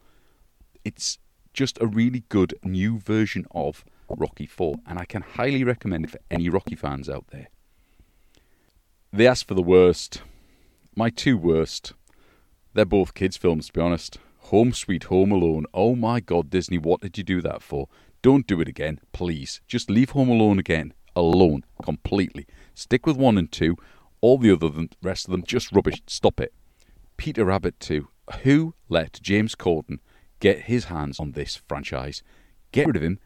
[0.83, 1.17] It's
[1.53, 6.11] just a really good new version of Rocky 4, and I can highly recommend it
[6.11, 7.47] for any Rocky fans out there.
[9.13, 10.21] They asked for the worst.
[10.95, 11.93] My two worst.
[12.73, 14.17] They're both kids' films, to be honest.
[14.45, 15.65] Home Sweet Home Alone.
[15.73, 17.87] Oh my god, Disney, what did you do that for?
[18.21, 19.61] Don't do it again, please.
[19.67, 20.93] Just leave Home Alone again.
[21.15, 21.65] Alone.
[21.83, 22.45] Completely.
[22.73, 23.75] Stick with one and two.
[24.21, 26.01] All the other than rest of them, just rubbish.
[26.07, 26.53] Stop it.
[27.17, 28.07] Peter Rabbit 2.
[28.43, 29.99] Who let James Corden
[30.39, 32.23] get his hands on this franchise?
[32.71, 33.19] Get rid of him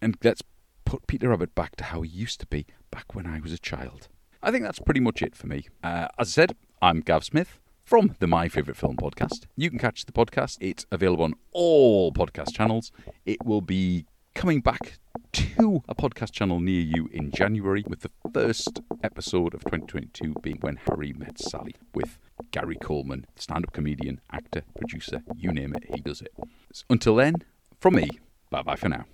[0.00, 0.42] and let's
[0.84, 3.58] put Peter Rabbit back to how he used to be back when I was a
[3.58, 4.08] child.
[4.42, 5.66] I think that's pretty much it for me.
[5.82, 7.58] Uh, as I said, I'm Gav Smith
[7.88, 9.46] from the My Favourite Film podcast.
[9.56, 10.58] You can catch the podcast.
[10.60, 12.92] It's available on all podcast channels.
[13.24, 14.04] It will be
[14.34, 14.98] coming back
[15.32, 20.58] to a podcast channel near you in January, with the first episode of 2022 being
[20.60, 22.18] When Harry Met Sally with
[22.50, 26.34] Gary Coleman, stand up comedian, actor, producer, you name it, he does it.
[26.74, 27.36] So until then,
[27.80, 28.10] from me,
[28.50, 29.06] bye bye for now.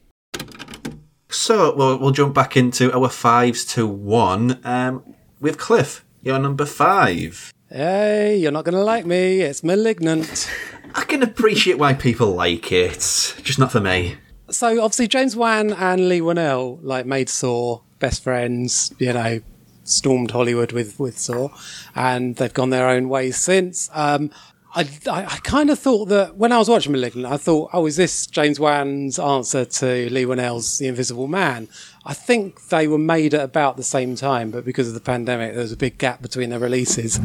[1.31, 6.05] So we'll, we'll jump back into our fives to one um, with Cliff.
[6.23, 7.53] You're number five.
[7.77, 9.41] Hey, you're not going to like me.
[9.41, 10.49] It's Malignant.
[10.95, 13.01] I can appreciate why people like it,
[13.43, 14.15] just not for me.
[14.49, 18.95] So obviously James Wan and Leigh Whannell like made Saw best friends.
[19.01, 19.41] You know,
[19.83, 21.49] stormed Hollywood with with Saw,
[21.97, 23.91] and they've gone their own ways since.
[23.93, 24.31] Um,
[24.75, 27.87] I, I, I kind of thought that when I was watching Malignant, I thought, oh,
[27.87, 31.69] is this James Wan's answer to Leigh Whannell's The Invisible Man?
[32.05, 35.53] I think they were made at about the same time, but because of the pandemic,
[35.53, 37.21] there was a big gap between their releases.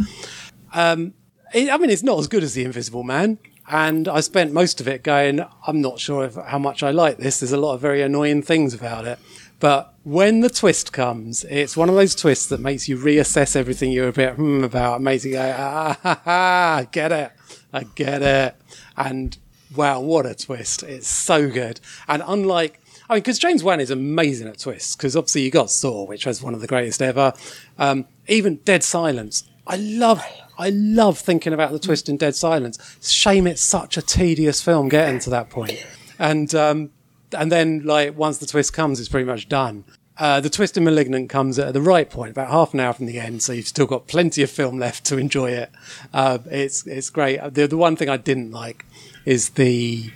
[0.74, 1.16] Um,
[1.54, 3.40] it, I mean, it's not as good as The Invisible Man.
[3.72, 7.18] And I spent most of it going, I'm not sure if, how much I like
[7.18, 7.40] this.
[7.40, 9.20] There's a lot of very annoying things about it.
[9.60, 13.92] But when the twist comes, it's one of those twists that makes you reassess everything
[13.92, 14.98] you're a bit hmm about.
[14.98, 17.32] It makes you go, ah, ha, ha, I get it.
[17.74, 18.56] I get it.
[18.96, 19.38] And
[19.76, 20.84] wow, what a twist.
[20.84, 21.80] It's so good.
[22.08, 22.80] And unlike,
[23.10, 26.26] I mean, because James Wan is amazing at twists, because obviously you got Saw, which
[26.26, 27.34] was one of the greatest ever.
[27.78, 29.44] Um, even Dead Silence.
[29.68, 30.24] I love,
[30.58, 32.98] I love thinking about the twist in Dead Silence.
[33.02, 35.86] Shame it's such a tedious film getting to that point.
[36.18, 36.92] And, um,
[37.34, 39.84] and then like once the twist comes, it's pretty much done.
[40.18, 43.06] Uh, the twist in Malignant comes at the right point, about half an hour from
[43.06, 45.72] the end, so you've still got plenty of film left to enjoy it.
[46.14, 47.40] Uh, it's it's great.
[47.54, 48.86] The the one thing I didn't like
[49.26, 50.12] is the.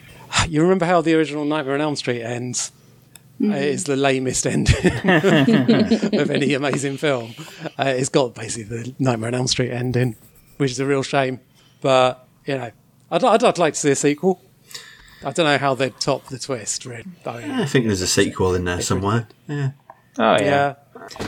[0.50, 2.72] You remember how the original Nightmare on Elm Street ends?
[3.42, 4.76] Uh, it's the lamest ending
[6.20, 7.34] of any amazing film.
[7.78, 10.16] Uh, it's got basically the Nightmare on Elm Street ending,
[10.58, 11.40] which is a real shame.
[11.82, 12.72] But you know,
[13.12, 14.42] I'd, I'd, I'd like to see a sequel.
[15.26, 16.86] I don't know how they'd top the twist.
[16.86, 17.06] Really.
[17.26, 19.28] I mean, I think there's a sequel in there somewhere.
[19.48, 19.72] Yeah.
[20.18, 20.40] Oh yeah.
[20.40, 20.76] yeah.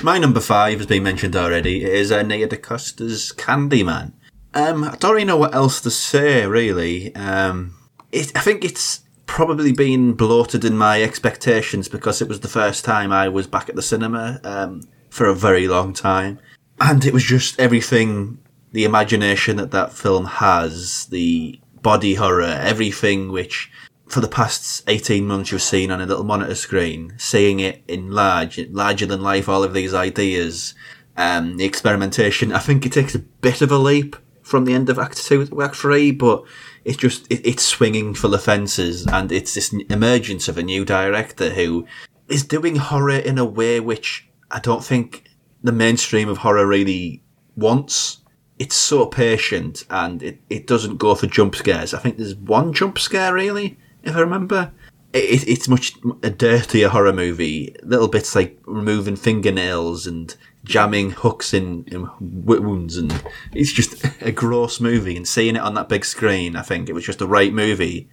[0.04, 1.84] My number five has been mentioned already.
[1.84, 4.14] It is uh, Nia DaCosta's Candyman.
[4.54, 7.14] Um, I don't really know what else to say, really.
[7.16, 7.76] Um,
[8.12, 12.86] it, I think it's probably been bloated in my expectations because it was the first
[12.86, 16.40] time I was back at the cinema um, for a very long time.
[16.80, 18.38] And it was just everything,
[18.72, 23.70] the imagination that that film has, the body horror, everything which
[24.08, 28.12] for the past 18 months you've seen on a little monitor screen, seeing it in
[28.12, 30.76] large, larger than life, all of these ideas,
[31.18, 32.52] um, the experimentation.
[32.52, 35.48] I think it takes a bit of a leap from the end of Act 2
[35.48, 36.44] to Act 3, but
[36.84, 40.86] it's just, it, it's swinging for the fences and it's this emergence of a new
[40.86, 41.88] director who
[42.28, 45.24] is doing horror in a way which I don't think
[45.64, 47.24] the mainstream of horror really
[47.56, 48.20] wants.
[48.60, 51.96] It's so patient and it, it doesn't go for jump scares.
[51.96, 54.72] I think there's one jump scare really if I remember.
[55.14, 57.76] It, it's much a dirtier horror movie.
[57.84, 63.24] Little bits like removing fingernails and jamming hooks in, in wounds, and
[63.54, 65.16] it's just a gross movie.
[65.16, 68.10] And seeing it on that big screen, I think it was just the right movie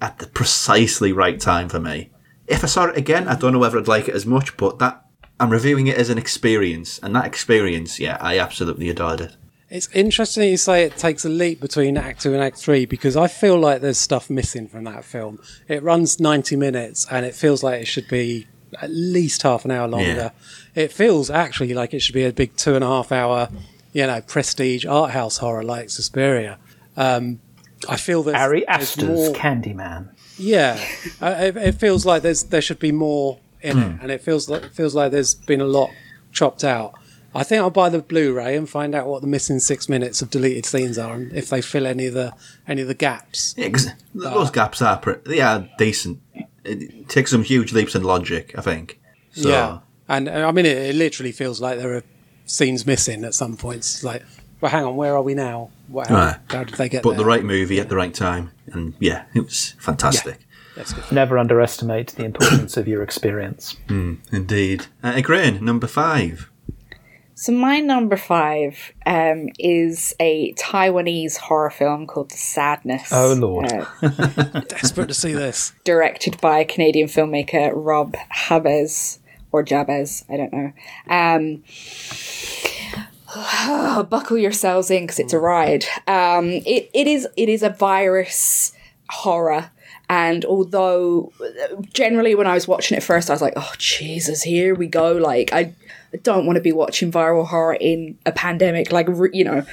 [0.00, 2.10] at the precisely right time for me.
[2.46, 4.78] If I saw it again, I don't know whether I'd like it as much, but
[4.78, 5.04] that
[5.40, 9.36] I'm reviewing it as an experience, and that experience, yeah, I absolutely adored it.
[9.74, 13.16] It's interesting you say it takes a leap between Act Two and Act Three because
[13.16, 15.40] I feel like there's stuff missing from that film.
[15.66, 18.46] It runs 90 minutes and it feels like it should be
[18.80, 20.30] at least half an hour longer.
[20.76, 23.48] It feels actually like it should be a big two and a half hour,
[23.92, 26.60] you know, prestige art house horror like Suspiria.
[26.96, 27.40] Um,
[27.88, 29.32] I feel that Ari there's Aster's more.
[29.32, 30.10] Candyman.
[30.38, 30.78] Yeah,
[31.20, 34.48] uh, it, it feels like there's there should be more in it, and it feels
[34.48, 35.90] like it feels like there's been a lot
[36.30, 36.94] chopped out.
[37.34, 40.30] I think I'll buy the Blu-ray and find out what the missing six minutes of
[40.30, 42.32] deleted scenes are, and if they fill any of the
[42.68, 43.54] any of the gaps.
[43.56, 46.20] Yeah, 'cause those gaps are pre- they are decent
[46.64, 48.54] it takes some huge leaps in logic.
[48.56, 48.98] I think.
[49.32, 49.78] So, Yeah,
[50.08, 52.02] and uh, I mean, it, it literally feels like there are
[52.46, 53.96] scenes missing at some points.
[53.96, 54.22] It's like,
[54.60, 55.70] well, hang on, where are we now?
[55.88, 56.36] What, how, Right.
[56.48, 57.18] how did they get But there?
[57.18, 60.38] the right movie at the right time, and yeah, it was fantastic.
[60.76, 61.04] That's good.
[61.12, 63.76] Never underestimate the importance of your experience.
[64.32, 64.86] Indeed.
[65.02, 66.50] Uh, Ygraine, number five.
[67.36, 73.08] So my number five um, is a Taiwanese horror film called The Sadness.
[73.12, 73.72] Oh, Lord.
[73.72, 75.72] uh, Desperate to see this.
[75.84, 79.18] directed by Canadian filmmaker Rob Habez
[79.50, 80.72] or Jabbaz, I don't know.
[81.08, 81.64] Um,
[84.08, 85.84] buckle yourselves in because it's a ride.
[86.06, 88.72] Um, it, it is it is a virus
[89.10, 89.70] horror.
[90.08, 91.32] And although
[91.92, 95.12] generally when I was watching it first, I was like, "Oh Jesus, here we go!"
[95.12, 95.72] Like I, I
[96.22, 99.64] don't want to be watching viral horror in a pandemic, like you know.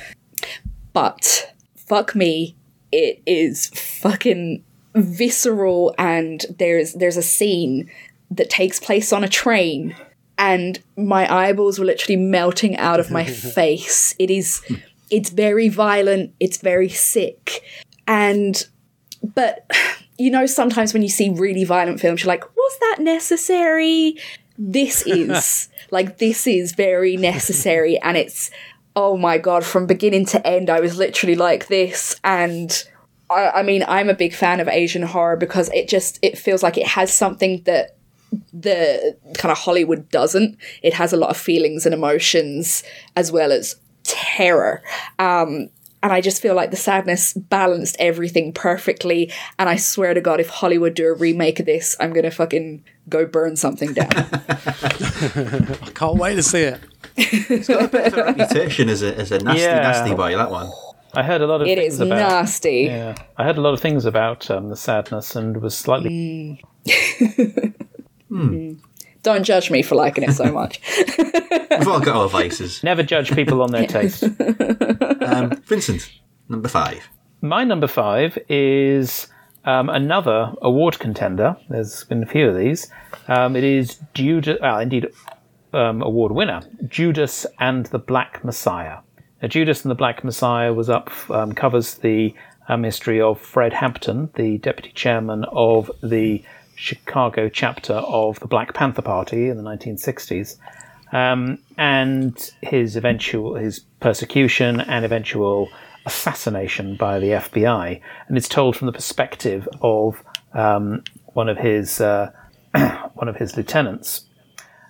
[0.94, 2.56] But fuck me,
[2.92, 4.64] it is fucking
[4.96, 7.90] visceral and there's there's a scene
[8.30, 9.96] that takes place on a train
[10.38, 13.24] and my eyeballs were literally melting out of my
[13.56, 14.16] face.
[14.20, 14.62] It is
[15.10, 17.64] it's very violent it's very sick.
[18.08, 18.66] And
[19.24, 19.70] but
[20.18, 24.18] you know sometimes when you see really violent films you're like was that necessary?
[24.58, 28.50] This is like this is very necessary and it's
[28.96, 32.16] oh my god from beginning to end i was literally like this.
[32.24, 32.84] And
[33.30, 36.64] I, I mean i'm a big fan of asian horror because it just it feels
[36.64, 37.98] like it has something that
[38.54, 40.58] the kind of hollywood doesn't.
[40.82, 42.84] It has a lot of feelings and emotions
[43.16, 44.82] as well as terror.
[45.20, 45.70] Um
[46.04, 49.32] and I just feel like the sadness balanced everything perfectly.
[49.60, 52.84] And I swear to God, if Hollywood do a remake of this, I'm gonna fucking
[53.10, 54.10] go burn something down.
[54.14, 56.80] I can't wait to see it.
[57.18, 59.82] It's got a bit of a reputation as a, as a nasty, Yeah.
[59.82, 60.70] nasty boy, that one.
[61.14, 62.16] I heard a lot of it things is about.
[62.18, 62.84] nasty.
[62.84, 66.10] Yeah, I heard a lot of things about um, the sadness and was slightly.
[66.88, 67.74] Mm.
[68.30, 68.50] Hmm.
[68.50, 68.80] Mm.
[69.24, 70.80] Don't judge me for liking it so much.
[71.18, 72.84] We've all got our vices.
[72.84, 74.24] Never judge people on their taste.
[74.24, 76.12] Um, Vincent,
[76.50, 77.08] number five.
[77.42, 79.28] My number five is
[79.66, 81.56] um, another award contender.
[81.70, 82.92] There's been a few of these.
[83.28, 85.08] Um, it is Judas, well, indeed,
[85.74, 88.98] um, award winner, Judas and the Black Messiah.
[89.42, 92.34] Now, Judas and the Black Messiah was up, um, covers the
[92.68, 96.44] um, history of Fred Hampton, the deputy chairman of the
[96.82, 100.58] Chicago chapter of the Black Panther Party in the 1960s
[101.12, 105.70] um, and his eventual his persecution and eventual
[106.08, 111.04] assassination by the FBI, and it's told from the perspective of um,
[111.34, 112.32] one of his uh,
[113.14, 114.26] one of his lieutenants.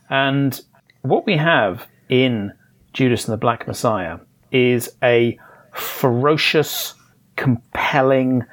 [0.10, 0.62] And
[1.02, 2.54] what we have in
[2.94, 4.20] Judas and the Black Messiah
[4.52, 5.38] is a
[5.74, 6.94] ferocious,
[7.36, 8.46] compelling,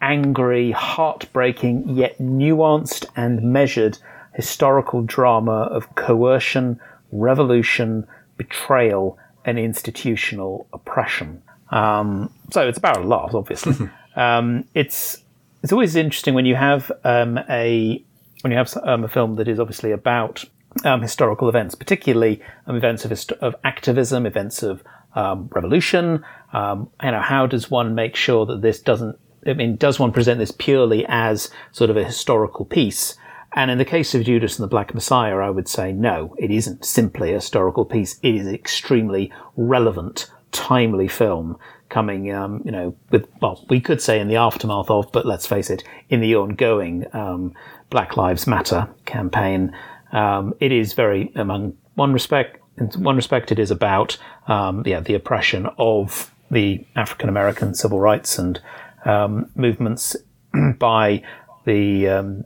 [0.00, 3.98] angry, heartbreaking, yet nuanced and measured
[4.34, 6.78] historical drama of coercion,
[7.12, 11.42] revolution, betrayal, and institutional oppression.
[11.70, 13.88] Um, so it's about a lot, obviously.
[14.16, 15.22] um, it's
[15.62, 18.02] it's always interesting when you have um, a
[18.42, 20.44] when you have um, a film that is obviously about
[20.84, 24.82] um, historical events, particularly um, events of hist- of activism, events of
[25.14, 26.24] um, revolution.
[26.52, 29.18] Um, you know, how does one make sure that this doesn't?
[29.46, 33.16] I mean, does one present this purely as sort of a historical piece?
[33.52, 36.50] And in the case of Judas and the Black Messiah, I would say no, it
[36.50, 38.18] isn't simply a historical piece.
[38.22, 41.56] It is an extremely relevant, timely film
[41.88, 45.46] coming, um, you know, with, well, we could say in the aftermath of, but let's
[45.46, 47.54] face it, in the ongoing um,
[47.88, 49.74] Black Lives Matter campaign.
[50.12, 54.18] Um, it is very, among one respect, in one respect, it is about,
[54.48, 58.60] um, yeah, the oppression of the African American civil rights and
[59.06, 60.16] um, movements
[60.78, 61.22] by
[61.64, 62.44] the um,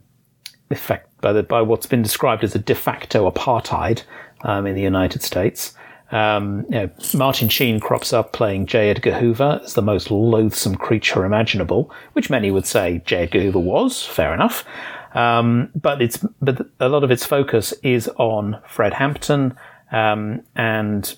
[0.69, 4.03] effect by the by what's been described as a de facto apartheid
[4.43, 5.75] um, in the United States.
[6.11, 8.89] Um, you know, Martin Sheen crops up playing J.
[8.89, 13.23] Edgar Hoover as the most loathsome creature imaginable, which many would say J.
[13.23, 14.05] Edgar Hoover was.
[14.05, 14.65] Fair enough.
[15.13, 19.55] Um, but it's but a lot of its focus is on Fred Hampton
[19.91, 21.17] um, and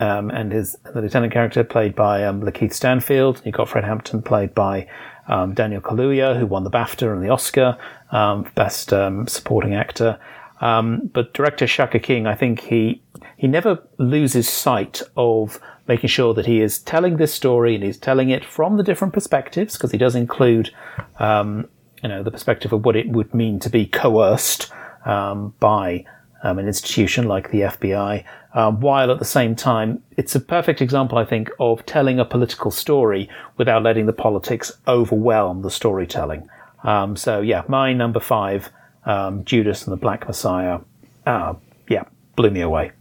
[0.00, 3.40] um, and his the lieutenant character played by um, Lakeith Stanfield.
[3.44, 4.88] You got Fred Hampton played by
[5.28, 7.76] um, Daniel Kaluuya, who won the BAFTA and the Oscar
[8.10, 10.18] um, best um, supporting actor.
[10.60, 13.02] Um, but director Shaka King, I think he
[13.36, 17.98] he never loses sight of making sure that he is telling this story and he's
[17.98, 20.70] telling it from the different perspectives because he does include
[21.18, 21.68] um,
[22.02, 24.72] you know the perspective of what it would mean to be coerced
[25.04, 26.04] um, by
[26.42, 28.24] an institution like the FBI,
[28.56, 32.24] um, while at the same time, it's a perfect example, I think, of telling a
[32.24, 33.28] political story
[33.58, 36.48] without letting the politics overwhelm the storytelling.
[36.82, 38.70] Um, so yeah, my number five,
[39.04, 40.78] um, Judas and the Black Messiah.
[41.26, 41.54] Uh,
[41.90, 42.04] yeah,
[42.34, 42.92] blew me away.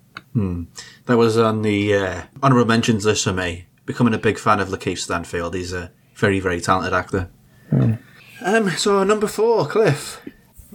[1.06, 3.68] That was on the uh, honourable mentions list for me.
[3.86, 5.56] Becoming a big fan of Lakeith Stanfield.
[5.56, 7.30] He's a very, very talented actor.
[8.42, 10.22] Um, so number four, Cliff.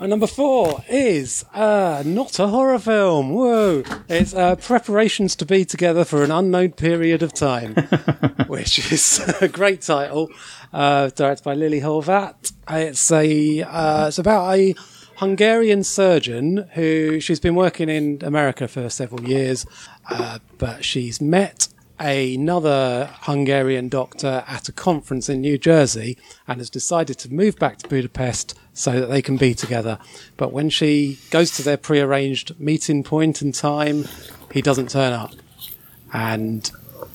[0.00, 3.34] My number four is uh, not a horror film.
[3.34, 3.82] Whoa!
[4.08, 7.74] It's uh, preparations to be together for an unknown period of time,
[8.46, 10.30] which is a great title.
[10.72, 12.50] Uh, directed by Lili Horvát.
[12.70, 14.74] It's a uh, it's about a
[15.16, 19.66] Hungarian surgeon who she's been working in America for several years,
[20.08, 21.68] uh, but she's met
[21.98, 26.16] another Hungarian doctor at a conference in New Jersey
[26.48, 29.98] and has decided to move back to Budapest so that they can be together.
[30.38, 34.06] But when she goes to their prearranged meeting point and time,
[34.50, 35.34] he doesn't turn up.
[36.14, 36.70] And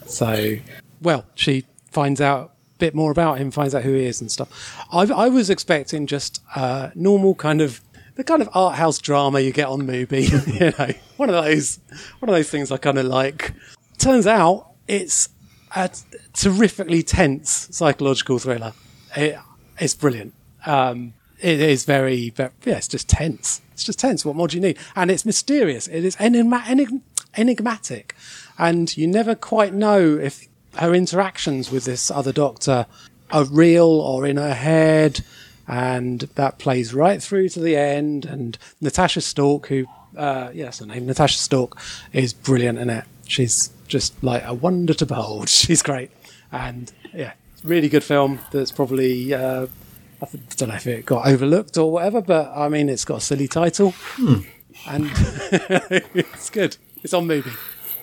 [0.06, 0.58] so,
[1.02, 4.32] well, she finds out a bit more about him, finds out who he is and
[4.32, 4.78] stuff.
[4.92, 7.82] I, I was expecting just uh, normal kind of
[8.14, 11.80] the kind of art house drama you get on movie, you know, one of those,
[12.20, 13.54] one of those things I kind of like.
[13.98, 15.30] Turns out it's
[15.76, 15.90] a
[16.32, 18.74] terrifically tense psychological thriller.
[19.16, 19.38] It,
[19.80, 20.34] it's brilliant.
[20.66, 23.62] Um, it is very, very, yeah, it's just tense.
[23.74, 24.24] It's just tense.
[24.26, 24.78] What more do you need?
[24.96, 25.88] And it's mysterious.
[25.88, 27.02] It is enigma- enig-
[27.36, 28.16] enigmatic.
[28.58, 30.48] And you never quite know if
[30.78, 32.86] her interactions with this other doctor
[33.32, 35.26] are real or in her head.
[35.68, 38.26] And that plays right through to the end.
[38.26, 39.86] And Natasha Stork, who,
[40.16, 41.78] uh, that's her name, Natasha Stork,
[42.14, 43.06] is brilliant in it.
[43.28, 45.50] She's just like a wonder to behold.
[45.50, 46.12] She's great.
[46.52, 47.34] And yeah,
[47.64, 49.68] really good film that's probably, uh,
[50.22, 50.28] I
[50.58, 53.48] don't know if it got overlooked or whatever, but I mean, it's got a silly
[53.48, 53.94] title.
[54.88, 55.10] And
[56.14, 56.78] it's good.
[57.04, 57.52] It's on movie.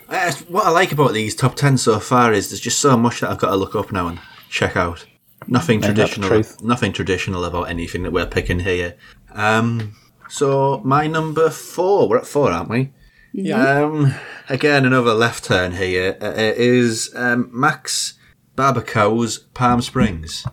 [0.09, 3.21] Uh, what I like about these top 10 so far is there's just so much
[3.21, 5.07] that I've got to look up now and check out.
[5.47, 8.97] Nothing Find out the traditional, nothing traditional about anything that we're picking here.
[9.33, 9.97] Um,
[10.29, 12.91] so my number four, we're at four, aren't we?
[13.33, 13.85] Yeah.
[13.85, 14.15] Um,
[14.49, 18.15] again, another left turn here uh, uh, is um, Max
[18.57, 20.47] Barbakow's Palm Springs,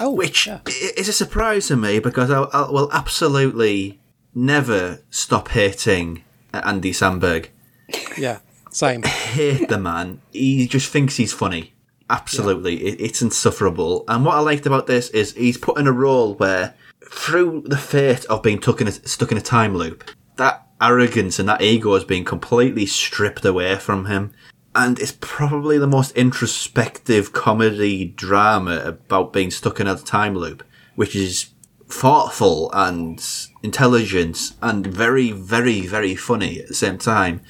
[0.00, 0.60] oh, which yeah.
[0.66, 4.00] is a surprise to me because I, I will absolutely
[4.34, 7.48] never stop hating Andy Samberg.
[8.16, 8.40] Yeah.
[8.70, 9.02] Same.
[9.36, 10.20] hate the man.
[10.32, 11.72] He just thinks he's funny.
[12.08, 14.04] Absolutely, it, it's insufferable.
[14.06, 16.74] And what I liked about this is he's put in a role where,
[17.10, 20.04] through the fate of being stuck in a, stuck in a time loop,
[20.36, 24.32] that arrogance and that ego is being completely stripped away from him.
[24.76, 30.62] And it's probably the most introspective comedy drama about being stuck in a time loop,
[30.94, 31.50] which is
[31.88, 33.24] thoughtful and
[33.62, 37.40] intelligent and very, very, very funny at the same time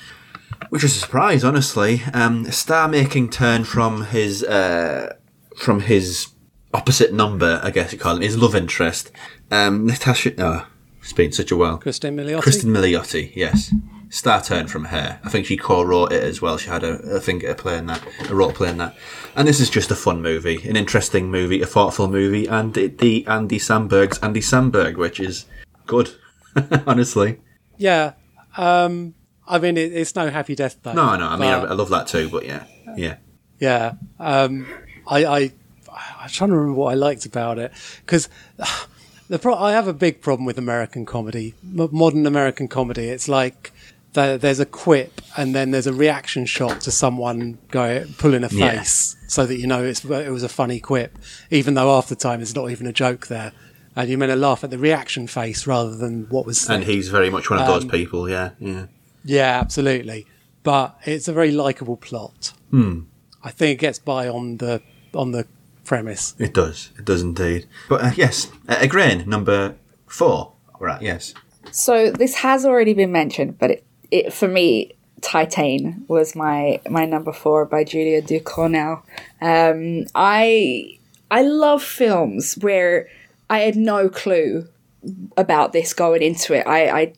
[0.71, 2.03] which is a surprise, honestly.
[2.13, 5.15] Um, a star-making turn from his uh,
[5.57, 6.29] from his
[6.75, 9.11] opposite number, I guess you call him, his love interest,
[9.51, 10.33] um, Natasha.
[10.39, 10.67] Oh,
[11.01, 11.79] it's been such a while.
[11.79, 12.43] Kristen Milioti.
[12.43, 13.73] Kristen Milioti, yes.
[14.17, 15.21] Star turn from her.
[15.23, 16.57] I think she co-wrote it as well.
[16.57, 18.97] She had a, a finger to play that, a role playing that.
[19.35, 22.97] And this is just a fun movie, an interesting movie, a thoughtful movie, and it,
[22.97, 25.45] the Andy Samberg's Andy Samberg, which is
[25.85, 26.13] good,
[26.87, 27.41] honestly.
[27.77, 28.15] Yeah.
[28.57, 29.15] Um,
[29.47, 30.95] I mean, it, it's no happy death though.
[30.95, 32.65] No, no, I mean, I, I love that too, but yeah,
[32.97, 33.17] yeah.
[33.59, 33.97] Yeah.
[34.19, 34.67] Um,
[35.07, 35.53] I, I,
[36.21, 37.71] I'm trying to remember what I liked about it
[38.01, 38.31] because
[39.29, 43.09] the pro- I have a big problem with American comedy, modern American comedy.
[43.11, 43.73] It's like
[44.17, 48.49] there, there's a quip and then there's a reaction shot to someone go pulling a
[48.51, 48.73] Yeah.
[48.81, 51.17] face so that you know it's, it was a funny quip,
[51.51, 53.53] even though half the time it's not even a joke there.
[53.95, 56.75] And you're meant to laugh at the reaction face rather than what was said.
[56.77, 58.87] And he's very much one of those Um, people, yeah, yeah.
[59.25, 60.27] Yeah, absolutely.
[60.63, 62.53] But it's a very likable plot.
[62.71, 63.01] Hmm.
[63.43, 64.83] I think it gets by on the
[65.15, 65.47] on the
[65.85, 66.35] premise.
[66.39, 67.67] It does, it does indeed.
[67.89, 69.77] But uh, yes, uh, Ygraine, number
[70.07, 70.53] four.
[70.81, 71.33] Right, yes.
[71.73, 73.85] So this has already been mentioned, but it,
[74.17, 79.03] it for me, Titane was my my number four by Julia Ducournau.
[79.41, 80.99] Um, I
[81.31, 83.09] I love films where
[83.49, 84.69] I had no clue
[85.37, 86.67] about this going into it.
[86.67, 87.13] I, I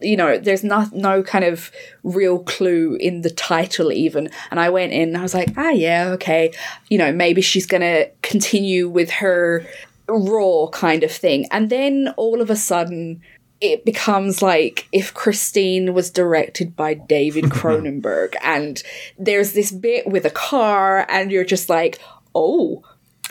[0.00, 1.70] you know, there's not no kind of
[2.02, 4.28] real clue in the title even.
[4.50, 6.52] And I went in and I was like, ah, yeah, okay.
[6.88, 9.66] You know, maybe she's gonna continue with her
[10.08, 11.46] raw kind of thing.
[11.50, 13.22] And then all of a sudden,
[13.60, 18.82] it becomes like if Christine was directed by David Cronenberg, and
[19.18, 21.98] there's this bit with a car, and you're just like,
[22.34, 22.82] oh,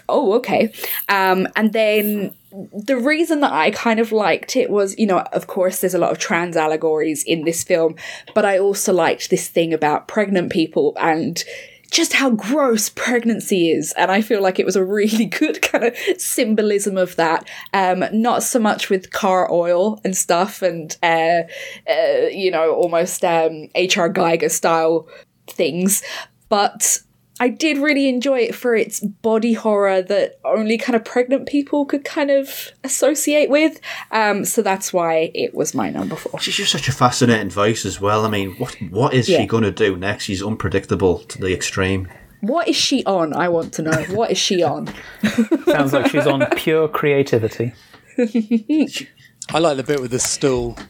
[0.10, 0.74] oh, okay.
[1.10, 2.36] Um, and then
[2.74, 6.00] the reason that I kind of liked it was, you know, of course, there's a
[6.00, 7.96] lot of trans allegories in this film,
[8.34, 11.44] but I also liked this thing about pregnant people and
[11.92, 13.94] just how gross pregnancy is.
[13.94, 17.48] And I feel like it was a really good kind of symbolism of that.
[17.74, 21.44] Um, not so much with car oil and stuff and, uh,
[21.90, 24.12] uh, you know, almost um, H.R.
[24.12, 25.08] Giger style
[25.48, 26.04] things,
[26.50, 27.00] but
[27.40, 31.86] I did really enjoy it for its body horror that only kind of pregnant people
[31.86, 33.80] could kind of associate with.
[34.12, 36.40] Um, so that's why it was my number four.
[36.40, 38.26] She's just such a fascinating voice as well.
[38.26, 39.40] I mean, what what is Yeah.
[39.40, 40.24] she going to do next?
[40.26, 42.08] She's unpredictable to the extreme.
[42.42, 43.34] What is she on?
[43.34, 44.04] I want to know.
[44.12, 44.88] What is she on?
[45.66, 47.74] Sounds like she's on pure creativity.
[48.18, 50.78] I like the bit with the stool.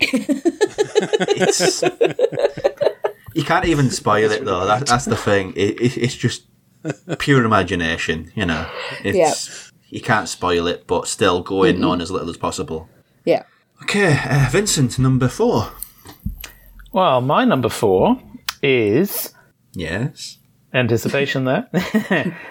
[0.00, 1.82] It's
[3.38, 4.66] you can't even spoil it though.
[4.66, 5.52] That, that's the thing.
[5.56, 6.42] It, it, it's just
[7.18, 8.32] pure imagination.
[8.34, 8.68] You know,
[9.04, 12.88] it's you can't spoil it, but still go in on as little as possible.
[13.24, 13.44] Yeah.
[13.82, 15.70] Okay, uh, Vincent, number four.
[16.92, 18.20] Well, my number four
[18.62, 19.32] is
[19.72, 20.38] Yes.
[20.74, 21.68] anticipation there.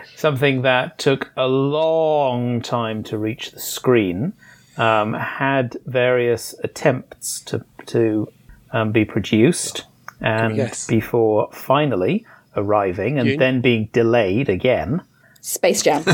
[0.15, 4.33] Something that took a long time to reach the screen,
[4.77, 8.31] um, had various attempts to to
[8.71, 9.85] um, be produced,
[10.21, 10.87] and Yes.
[10.87, 12.25] before finally
[12.55, 13.39] arriving and Dune?
[13.39, 15.01] then being delayed again.
[15.41, 16.03] Space Jam.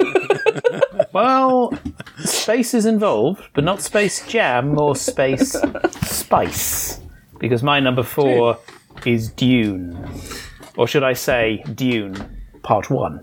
[1.12, 1.76] Well,
[2.18, 5.56] space is involved, but not space jam or space
[6.02, 7.00] spice.
[7.38, 8.58] Because my number four
[9.04, 9.98] is Dune.
[10.76, 12.14] Or should I say, Dune
[12.62, 13.18] Part 1.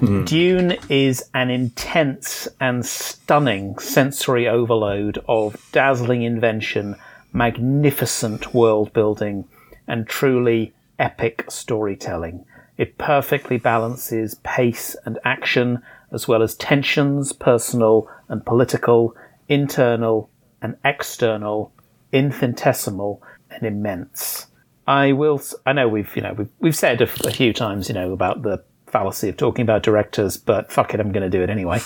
[0.00, 0.24] Hmm.
[0.24, 6.96] Dune is an intense and stunning sensory overload of dazzling invention,
[7.32, 9.44] magnificent world building,
[9.86, 12.44] and truly epic storytelling.
[12.76, 15.82] It perfectly balances pace and action,
[16.12, 19.16] as well as tensions, personal and political,
[19.48, 20.30] internal
[20.62, 21.72] and external,
[22.12, 24.46] infinitesimal and immense.
[24.86, 25.42] I will.
[25.66, 28.12] I know we've you know we've we've said a, f- a few times you know
[28.12, 31.50] about the fallacy of talking about directors, but fuck it, I'm going to do it
[31.50, 31.78] anyway.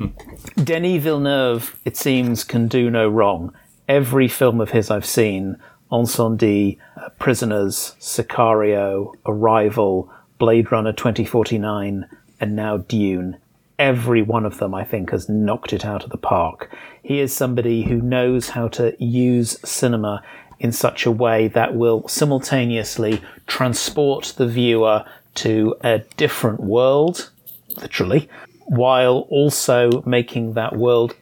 [0.64, 3.54] Denis Villeneuve, it seems, can do no wrong.
[3.90, 5.56] Every film of his I've seen,
[5.90, 10.08] Incendies, uh, Prisoners, Sicario, Arrival,
[10.38, 12.06] Blade Runner 2049,
[12.38, 13.38] and now Dune.
[13.80, 16.70] Every one of them, I think, has knocked it out of the park.
[17.02, 20.22] He is somebody who knows how to use cinema
[20.60, 25.04] in such a way that will simultaneously transport the viewer
[25.34, 27.32] to a different world,
[27.78, 28.28] literally,
[28.66, 31.16] while also making that world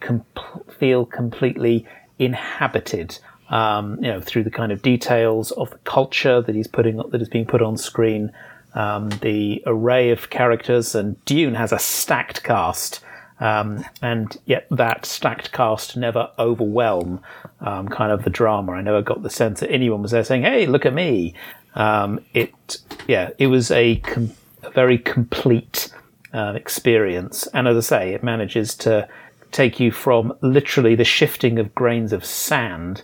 [0.78, 1.86] feel completely
[2.18, 3.18] inhabited.
[3.50, 7.22] Um, you know, through the kind of details of the culture that he's putting that
[7.22, 8.30] is being put on screen,
[8.74, 13.00] um, the array of characters, and Dune has a stacked cast.
[13.40, 17.20] Um, and yet that stacked cast never overwhelm
[17.60, 18.72] um, kind of the drama.
[18.72, 21.34] I never got the sense that anyone was there saying, "Hey, look at me."
[21.74, 24.32] Um, it, yeah, it was a, com-
[24.62, 25.92] a very complete
[26.32, 29.08] uh, experience, and as I say, it manages to
[29.50, 33.02] take you from literally the shifting of grains of sand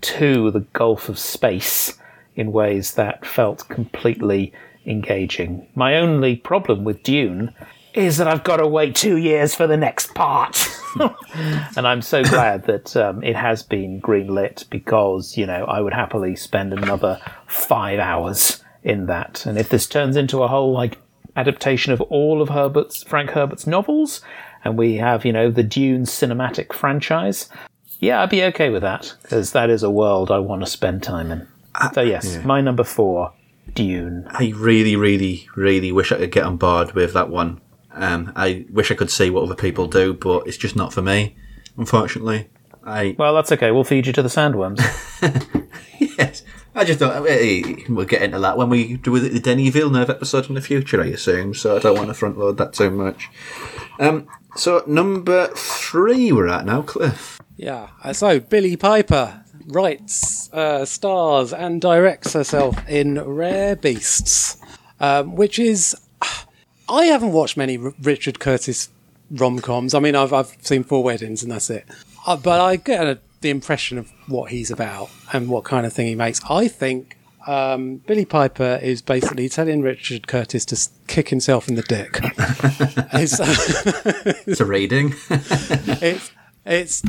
[0.00, 1.98] to the gulf of space
[2.34, 4.52] in ways that felt completely
[4.84, 5.66] engaging.
[5.74, 7.52] My only problem with Dune
[7.94, 10.68] is that I've got to wait two years for the next part.
[11.76, 15.94] and I'm so glad that um, it has been greenlit because, you know, I would
[15.94, 19.46] happily spend another five hours in that.
[19.46, 20.98] And if this turns into a whole, like,
[21.36, 24.20] adaptation of all of Herbert's, Frank Herbert's novels,
[24.64, 27.48] and we have, you know, the Dune cinematic franchise,
[28.00, 31.02] yeah, I'd be okay with that because that is a world I want to spend
[31.02, 31.48] time in.
[31.94, 33.32] So, yes, my number four,
[33.74, 34.26] Dune.
[34.30, 37.60] I really, really, really wish I could get on board with that one.
[37.92, 41.02] Um, I wish I could see what other people do, but it's just not for
[41.02, 41.36] me,
[41.76, 42.48] unfortunately.
[42.84, 43.70] I Well, that's okay.
[43.72, 44.80] We'll feed you to the sandworms.
[46.18, 46.42] yes,
[46.76, 47.26] I just don't.
[47.26, 51.02] eh, We'll get into that when we do the Denis Villeneuve episode in the future,
[51.02, 51.54] I assume.
[51.54, 53.28] So I don't want to front load that too much.
[53.98, 57.40] Um, so number three, we're at now, Cliff.
[57.56, 57.88] Yeah.
[58.12, 64.58] So Billie Piper writes, uh, stars, and directs herself in Rare Beasts,
[65.00, 65.96] um, which is.
[66.88, 68.90] I haven't watched many R- Richard Curtis
[69.30, 69.92] rom coms.
[69.92, 71.84] I mean, I've I've seen Four Weddings and that's it.
[72.26, 75.92] Uh, but I get a, the impression of what he's about and what kind of
[75.92, 76.40] thing he makes.
[76.48, 81.82] I think um, Billie Piper is basically telling Richard Curtis to kick himself in the
[81.82, 82.18] dick.
[83.14, 85.14] It's- It's a reading.
[85.30, 86.30] it's
[86.64, 87.02] it's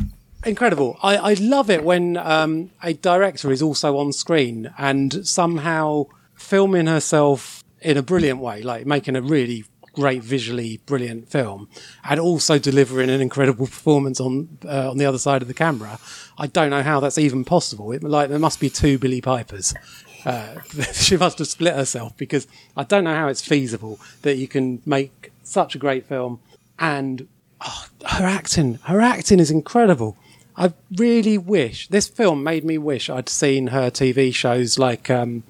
[0.44, 0.98] incredible.
[1.02, 6.86] I, I love it when um, a director is also on screen and somehow filming
[6.86, 9.64] herself in a brilliant way, like making a really
[9.98, 11.68] great visually brilliant film,
[12.04, 15.98] and also delivering an incredible performance on uh, on the other side of the camera.
[16.38, 17.92] I don't know how that's even possible.
[17.92, 19.74] It, like there must be two Billie Pipers
[20.24, 20.60] Uh,
[20.92, 22.46] she must have split herself because
[22.76, 26.40] I don't know how it's feasible that you can make such a great film
[26.78, 27.26] and
[27.60, 30.16] oh, her acting, her acting is incredible.
[30.56, 35.44] I really wish this film made me wish I'd seen her TV shows like um,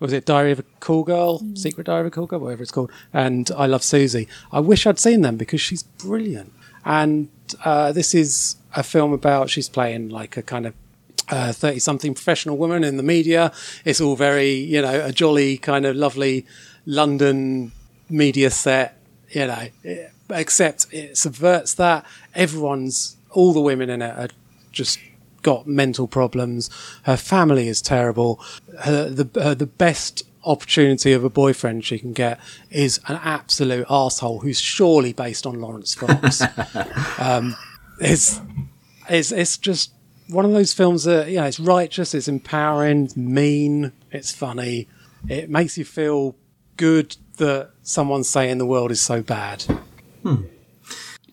[0.00, 2.70] was it Diary of a Cool Girl, Secret Diary of a Cool Girl, whatever it's
[2.70, 4.28] called, and I Love Susie.
[4.52, 6.52] I wish I'd seen them because she's brilliant.
[6.84, 7.28] And
[7.64, 10.74] uh, this is a film about she's playing like a kind of
[11.56, 13.52] thirty something professional woman in the media.
[13.84, 16.46] It's all very you know a jolly kind of lovely
[16.86, 17.72] London
[18.08, 18.98] media set,
[19.30, 19.68] you know,
[20.30, 22.04] except it subverts that.
[22.34, 24.28] Everyone's all the women in it are
[24.72, 24.98] just
[25.42, 26.70] got mental problems.
[27.04, 28.40] Her family is terrible.
[28.80, 32.40] Her, the her, the best opportunity of a boyfriend she can get
[32.70, 36.42] is an absolute asshole who's surely based on Laurence Fox.
[37.18, 37.56] um,
[38.00, 38.40] it's
[39.08, 39.92] it's it's just
[40.28, 44.88] one of those films that you know it's righteous, it's empowering, it's mean, it's funny.
[45.28, 46.36] It makes you feel
[46.76, 49.64] good that someone's saying the world is so bad.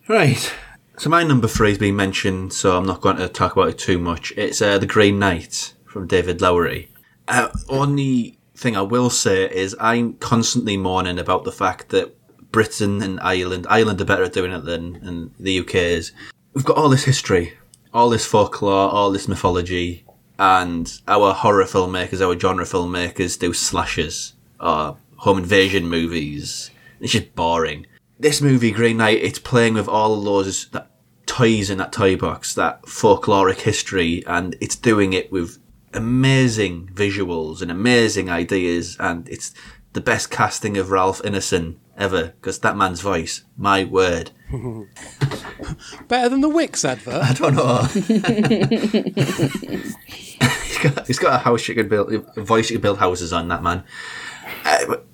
[0.08, 0.52] Right.
[0.98, 3.78] So my number three has been mentioned, so I'm not going to talk about it
[3.78, 4.32] too much.
[4.34, 6.88] It's uh, The Green Knight from David Lowery.
[7.28, 12.16] Uh, only thing I will say is I'm constantly mourning about the fact that
[12.50, 16.12] Britain and Ireland, Ireland are better at doing it than, than the UK is.
[16.54, 17.52] We've got all this history,
[17.92, 20.06] all this folklore, all this mythology,
[20.38, 26.70] and our horror filmmakers, our genre filmmakers do slashes or home invasion movies.
[27.00, 27.86] It's just boring
[28.18, 30.90] this movie, Green Knight, it's playing with all of those that
[31.26, 35.58] toys in that toy box, that folkloric history, and it's doing it with
[35.92, 39.52] amazing visuals and amazing ideas, and it's
[39.92, 44.30] the best casting of Ralph Ineson ever, because that man's voice, my word.
[46.08, 47.22] Better than the Wickes advert.
[47.22, 47.82] I don't know.
[50.64, 53.32] he's, got, he's got a house you can build, a voice you can build houses
[53.32, 53.84] on, that man.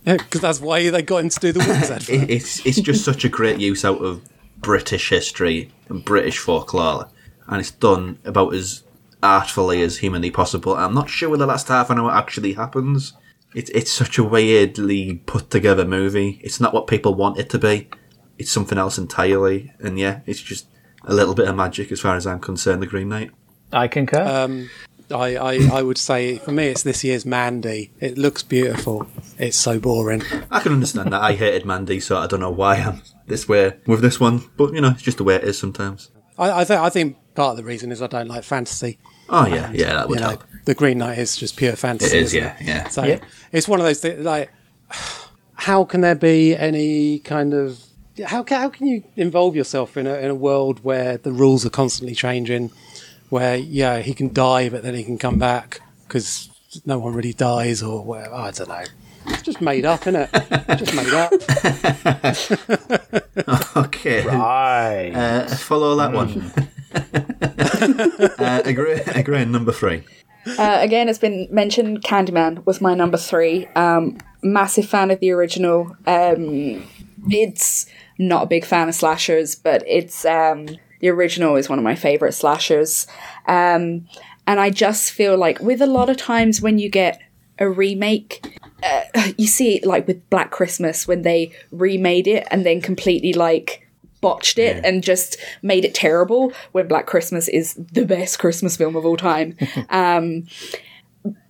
[0.05, 2.31] Because that's why they got him to do the Wickes advert.
[2.31, 4.23] it's it's just such a great use out of
[4.59, 7.09] British history and British folklore,
[7.47, 8.83] and it's done about as
[9.23, 10.75] artfully as humanly possible.
[10.75, 13.13] I'm not sure whether that's half an hour actually happens.
[13.55, 16.41] It's it's such a weirdly put together movie.
[16.43, 17.89] It's not what people want it to be.
[18.39, 20.67] It's something else entirely, and yeah, it's just
[21.05, 22.83] a little bit of magic as far as I'm concerned.
[22.83, 23.31] The Green Knight.
[23.73, 24.23] I concur.
[24.23, 24.71] Um,
[25.13, 27.93] I, I, I would say for me it's this year's Mandy.
[28.01, 29.07] It looks beautiful.
[29.39, 30.23] It's so boring.
[30.51, 31.21] I can understand that.
[31.23, 34.43] I hated Mandy, so I don't know why I'm this way with this one.
[34.57, 36.11] But you know, it's just the way it is sometimes.
[36.39, 38.99] I, I think I think part of the reason is I don't like fantasy.
[39.29, 40.45] Oh yeah, yeah, that would You know, help.
[40.65, 42.17] the Green Knight is just pure fantasy.
[42.17, 42.89] It is, isn't yeah, yeah.
[42.89, 43.19] So Yeah.
[43.53, 44.25] it's one of those things.
[44.25, 44.51] Like,
[45.55, 47.79] how can there be any kind of
[48.27, 51.65] how can, how can you involve yourself in a in a world where the rules
[51.65, 52.71] are constantly changing?
[53.33, 56.51] Where yeah, he can die, but then he can come back because
[56.85, 58.35] no one really dies, or whatever.
[58.35, 58.85] I don't know.
[59.29, 60.31] It's just made up, isn't it?
[60.77, 61.33] just made up.
[63.77, 64.27] Okay.
[64.27, 65.13] right.
[65.15, 66.53] Uh, follow that one.
[68.39, 69.45] uh, agree, agree.
[69.47, 70.05] Number three.
[70.59, 72.03] Uh, again, it's been mentioned.
[72.03, 73.67] Candyman was my number three.
[73.75, 75.97] Um, massive fan of the original.
[76.07, 76.87] Um,
[77.29, 77.87] it's
[78.19, 80.69] not a big fan of slashers, but it's um,
[81.03, 83.07] the original is one of my favorite slashers.
[83.47, 84.07] Um,
[84.47, 87.21] and I just feel like with a lot of times when you get
[87.59, 89.03] a remake, uh,
[89.37, 93.87] you see it like with Black Christmas when they remade it and then completely like
[94.21, 98.95] botched it and just made it terrible when Black Christmas is the best Christmas film
[98.95, 99.57] of all time.
[99.91, 100.47] um,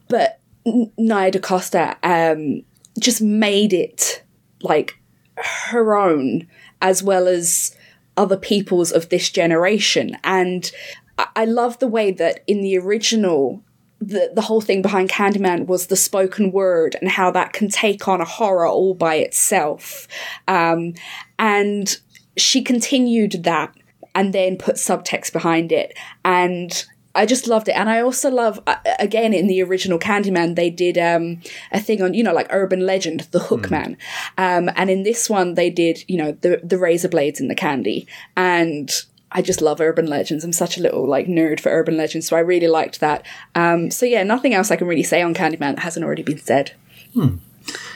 [0.08, 2.62] but Nia DaCosta um,
[2.98, 4.22] just made it
[4.62, 4.98] like
[5.36, 6.48] her own
[6.80, 7.76] as well as
[8.16, 10.16] other people's of this generation.
[10.24, 10.70] And
[11.18, 13.62] I, love the way that in the original,
[14.00, 18.08] the, the whole thing behind Candyman was the spoken word and how that can take
[18.08, 20.08] on a horror all by itself.
[20.48, 20.94] Um,
[21.38, 21.96] and
[22.36, 23.74] she continued that
[24.14, 25.96] and then put subtext behind it.
[26.24, 26.84] And
[27.14, 27.72] I just loved it.
[27.72, 31.40] And I also love, uh, again, in the original Candyman, they did um,
[31.70, 33.96] a thing on, you know, like urban legend, the Hookman.
[34.38, 37.54] Um, and in this one, they did, you know, the, the razor blades in the
[37.54, 38.06] candy.
[38.36, 38.90] And
[39.30, 40.44] I just love urban legends.
[40.44, 43.24] I'm such a little like nerd for urban legends, so I really liked that.
[43.54, 46.38] Um, so yeah, nothing else I can really say on Candyman that hasn't already been
[46.38, 46.72] said.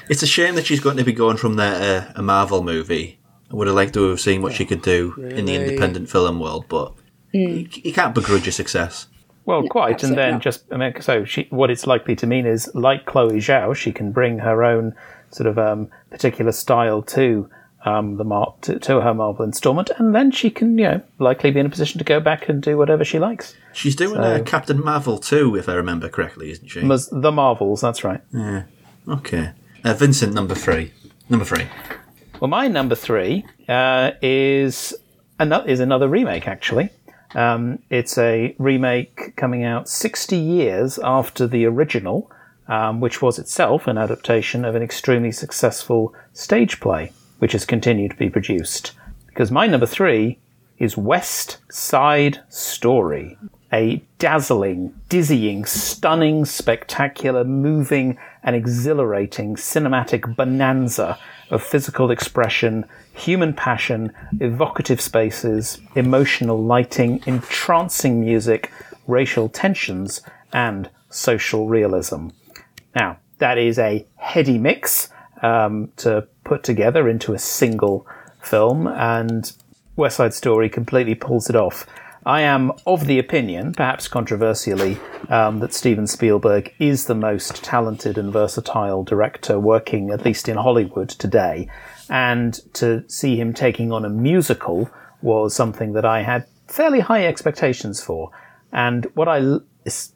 [0.09, 3.19] It's a shame that she's going to be going from there uh, a Marvel movie.
[3.51, 6.41] I would have liked to have seen what she could do in the independent film
[6.41, 6.95] world, but
[7.37, 9.07] you, you can't begrudge a success.
[9.45, 10.43] Well, quite, and then not.
[10.43, 13.93] just I mean, so she, what it's likely to mean is, like Chloe Zhao, she
[13.93, 14.95] can bring her own
[15.31, 17.49] sort of um, particular style to
[17.85, 21.53] um, the Mar- to, to her Marvel installment, and then she can, you know, likely
[21.53, 23.55] be in a position to go back and do whatever she likes.
[23.73, 26.81] She's doing uh, Captain Marvel too, if I remember correctly, isn't she?
[26.83, 28.21] Mas- The Marvels, that's right.
[28.33, 28.65] Yeah.
[29.07, 29.53] Okay.
[29.85, 30.93] Uh, Vincent, number three.
[31.29, 31.67] Number three.
[32.41, 34.93] Well, my number three uh, is
[35.39, 36.49] another is another remake.
[36.49, 36.91] Actually,
[37.37, 42.29] um, it's a remake coming out sixty years after the original,
[42.67, 48.11] um, which was itself an adaptation of an extremely successful stage play, which has continued
[48.11, 48.93] to be produced.
[49.29, 50.39] Because my number three
[50.79, 53.39] is West Side Story,
[53.73, 61.19] a dazzling, dizzying, stunning, spectacular, moving, and exhilarating cinematic bonanza
[61.51, 68.73] of physical expression, human passion, evocative spaces, emotional lighting, entrancing music,
[69.07, 72.29] racial tensions, and social realism.
[72.95, 75.09] Now, that is a heady mix
[75.43, 78.07] um, to put together into a single
[78.43, 79.53] film, and
[79.97, 81.87] West Side Story completely pulls it off.
[82.27, 84.99] I am of the opinion, perhaps controversially,
[85.29, 90.57] um, that Steven Spielberg is the most talented and versatile director working, at least in
[90.57, 91.69] Hollywood today.
[92.11, 94.91] And to see him taking on a musical
[95.23, 98.33] was something that I had fairly high expectations for.
[98.73, 99.39] And what I,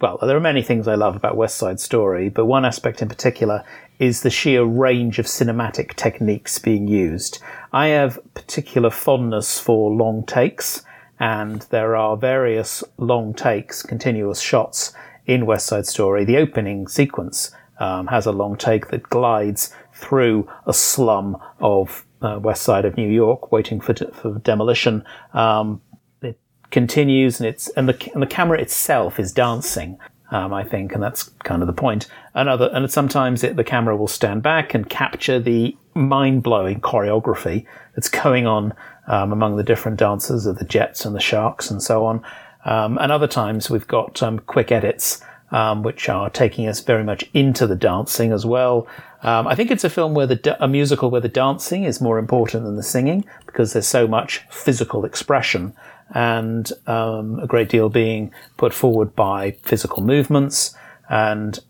[0.00, 3.08] well, there are many things I love about West Side Story, but one aspect in
[3.08, 3.62] particular
[4.00, 7.38] is the sheer range of cinematic techniques being used.
[7.72, 10.82] I have particular fondness for long takes
[11.20, 14.92] and there are various long takes, continuous shots
[15.26, 16.24] in West Side Story.
[16.24, 22.38] The opening sequence um, has a long take that glides through a slum of uh,
[22.42, 25.04] west side of New York, waiting for, for demolition.
[25.34, 25.82] Um,
[26.22, 26.38] it
[26.70, 29.98] continues, and it's and the and the camera itself is dancing.
[30.32, 32.06] Um, I think, and that's kind of the point.
[32.34, 37.66] Another, and sometimes it, the camera will stand back and capture the mind-blowing choreography
[37.96, 38.72] that's going on
[39.10, 42.22] um, among the different dancers of the Jets and the Sharks and so on.
[42.64, 45.20] Um, and other times we've got um, quick edits,
[45.50, 48.86] um, which are taking us very much into the dancing as well.
[49.22, 52.18] Um, I think it's a film where the a musical where the dancing is more
[52.18, 55.74] important than the singing because there's so much physical expression
[56.14, 60.74] and um, a great deal being put forward by physical movements
[61.08, 61.60] and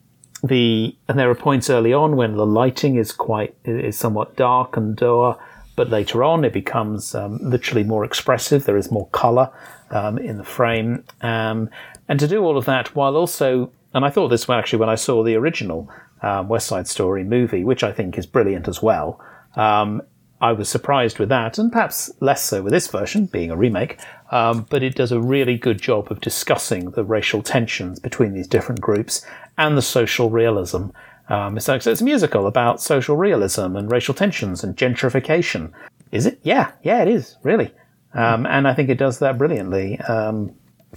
[0.42, 4.76] the and there are points early on when the lighting is quite is somewhat dark
[4.76, 5.38] and dour,
[5.80, 8.66] but later on it becomes um, literally more expressive.
[8.66, 9.50] There is more color
[9.88, 11.70] um, in the frame, um,
[12.06, 14.94] and to do all of that while also, and I thought this actually when I
[14.96, 15.88] saw the original
[16.20, 19.24] um, West Side Story movie, which I think is brilliant as well.
[19.56, 20.02] Um,
[20.42, 23.98] I was surprised with that, and perhaps less so with this version, being a remake.
[24.30, 28.48] Um, but it does a really good job of discussing the racial tensions between these
[28.48, 29.24] different groups
[29.56, 30.88] and the social realism.
[31.30, 35.72] Um, so, it's a musical about social realism and racial tensions and gentrification.
[36.12, 36.40] Is it?
[36.42, 37.72] Yeah, yeah, it is really,
[38.14, 39.98] um, and I think it does that brilliantly.
[40.00, 40.54] Um,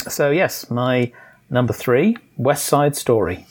[0.07, 1.11] so yes, my
[1.49, 3.45] number three, West Side Story.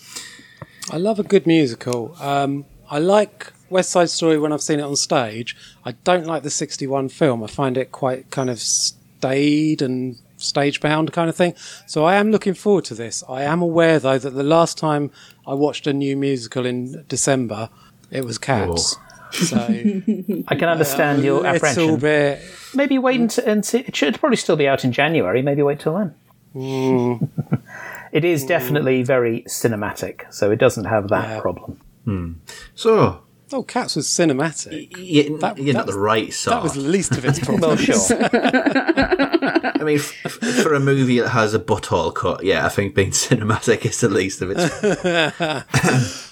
[0.91, 2.17] I love a good musical.
[2.21, 5.57] Um, I like West Side Story when I've seen it on stage.
[5.85, 7.43] I don't like the 61 film.
[7.43, 11.55] I find it quite kind of staid and stage bound kind of thing.
[11.87, 13.23] So I am looking forward to this.
[13.29, 15.11] I am aware though that the last time
[15.47, 17.69] I watched a new musical in December,
[18.11, 18.97] it was Cats.
[18.99, 19.09] Oh.
[19.33, 19.57] So
[20.49, 21.99] I can understand uh, your apprehension.
[21.99, 22.43] bit.
[22.75, 23.23] Maybe wait mm.
[23.23, 23.79] until, and see.
[23.81, 25.41] It should probably still be out in January.
[25.43, 26.15] Maybe wait till then.
[26.55, 27.29] Mm.
[28.13, 28.49] it is mm.
[28.49, 31.41] definitely very cinematic, so it doesn't have that Yeah.
[31.41, 31.81] problem.
[32.05, 32.33] Hmm.
[32.75, 33.23] So,
[33.53, 34.97] Oh, Cats was cinematic.
[34.97, 36.57] you, That- you're that not the was- right sort.
[36.57, 37.85] That was the least of its Well, problems.
[37.85, 38.19] sure.
[38.33, 42.95] I mean, f- f- for a movie that has a butthole cut, yeah, I think
[42.95, 44.63] being cinematic is the least of its.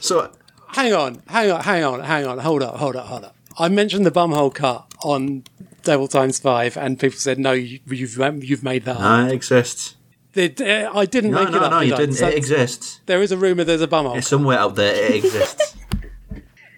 [0.06, 0.30] so,
[0.68, 2.38] hang on, hang on, hang on, hang on.
[2.38, 3.36] Hold up, hold up, hold up.
[3.58, 5.44] I mentioned the bumhole cut on
[5.82, 9.96] Devil Times Five, and people said, "No, you, you've you've made that up." that exists.
[10.32, 11.70] Did- uh, I didn't No, make it no, up.
[11.72, 11.98] no, did you I?
[11.98, 12.14] didn't.
[12.14, 13.00] So It exists.
[13.06, 14.16] there is a rumor there's a bumhole.
[14.18, 14.94] It's somewhere out there.
[14.94, 15.74] It exists.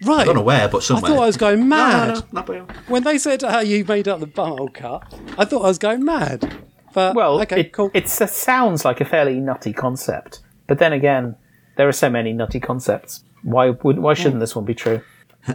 [0.05, 0.21] Right.
[0.21, 1.11] I don't know where, but somewhere.
[1.11, 3.83] I thought I was going mad no, no, not by- when they said uh, you
[3.85, 5.03] made up the bumhole cut.
[5.37, 6.59] I thought I was going mad.
[6.93, 7.89] But Well, okay, it, cool.
[7.93, 11.35] it s- sounds like a fairly nutty concept, but then again,
[11.75, 13.23] there are so many nutty concepts.
[13.41, 15.01] Why would why shouldn't this one be true?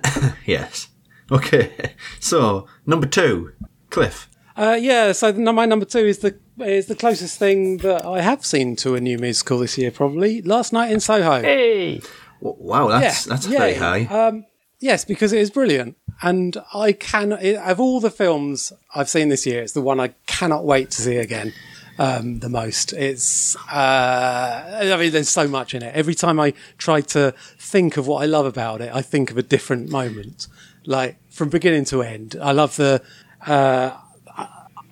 [0.47, 0.89] Yes.
[1.31, 1.93] Okay.
[2.21, 3.53] So, number two,
[3.91, 4.29] Cliff.
[4.57, 8.45] Uh, yeah, so my number two is the is the closest thing that I have
[8.45, 9.91] seen to a new musical this year.
[9.93, 11.41] Probably last night in Soho.
[11.43, 12.11] Hey, W-
[12.41, 13.59] Wow, that's Yeah, that's yeah.
[13.59, 14.05] very high.
[14.05, 14.45] Um,
[14.81, 19.29] yes, because it is brilliant, and I can it, of all the films I've seen
[19.29, 21.53] this year, it's the one I cannot wait to see again.
[22.01, 22.93] um, the most.
[22.93, 25.93] It's, uh, I mean, there's so much in it.
[25.97, 29.37] Every time I try to think of what I love about it, I think of
[29.37, 30.47] a different moment,
[30.87, 32.37] like from beginning to end.
[32.41, 33.03] I love the,
[33.47, 33.97] uh,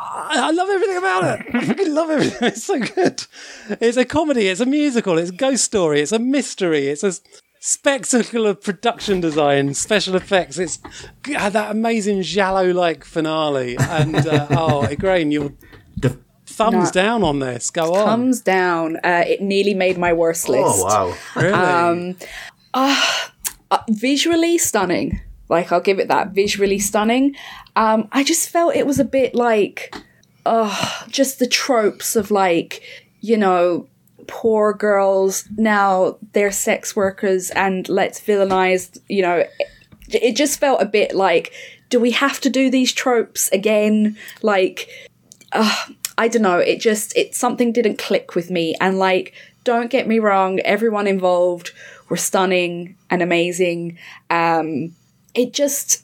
[0.08, 1.46] I, I love everything about it.
[1.54, 2.48] I fucking love everything.
[2.48, 3.24] It's so good.
[3.80, 4.48] It's a comedy.
[4.48, 5.18] It's a musical.
[5.18, 6.00] It's a ghost story.
[6.00, 6.88] It's a mystery.
[6.88, 7.12] It's a
[7.60, 10.58] spectacle of production design, special effects.
[10.58, 10.78] It's
[11.26, 13.76] had that amazing Giallo like finale.
[13.78, 15.52] And uh, oh, Ygraine, your
[15.96, 17.02] The- thumbs No.
[17.02, 17.70] down on this.
[17.70, 18.06] Go on.
[18.06, 18.96] Thumbs down.
[19.02, 20.82] Uh, it nearly made my worst list.
[20.86, 21.42] oh wow.
[21.42, 22.16] really?
[22.74, 25.20] Uh, visually stunning.
[25.48, 26.30] Like I'll give it that.
[26.30, 27.36] Visually stunning.
[27.74, 29.94] Um, I just felt it was a bit like,
[30.44, 32.82] oh, just the tropes of like,
[33.20, 33.88] you know,
[34.26, 38.98] poor girls now they're sex workers and let's villainize.
[39.08, 39.44] You know,
[40.08, 41.52] it, just felt a bit like,
[41.90, 44.16] do we have to do these tropes again?
[44.42, 44.88] Like,
[45.52, 46.58] I don't know.
[46.58, 48.74] It just it something didn't click with me.
[48.80, 51.72] And like, don't get me wrong, everyone involved
[52.08, 53.98] were stunning and amazing.
[54.30, 54.94] Um,
[55.36, 56.02] it just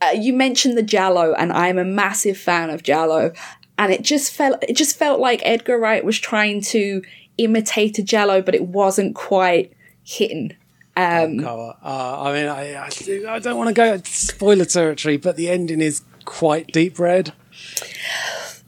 [0.00, 3.32] uh, you mentioned the Giallo, and I'm a massive fan of Giallo,
[3.78, 7.02] and it just felt it just felt like Edgar Wright was trying to
[7.38, 9.72] imitate a Giallo, but it wasn't quite
[10.02, 10.56] hitting.
[10.96, 11.74] Um, cover.
[11.82, 15.80] Uh, I mean, I, I, I don't want to go spoiler territory, but the ending
[15.80, 17.32] is quite deep red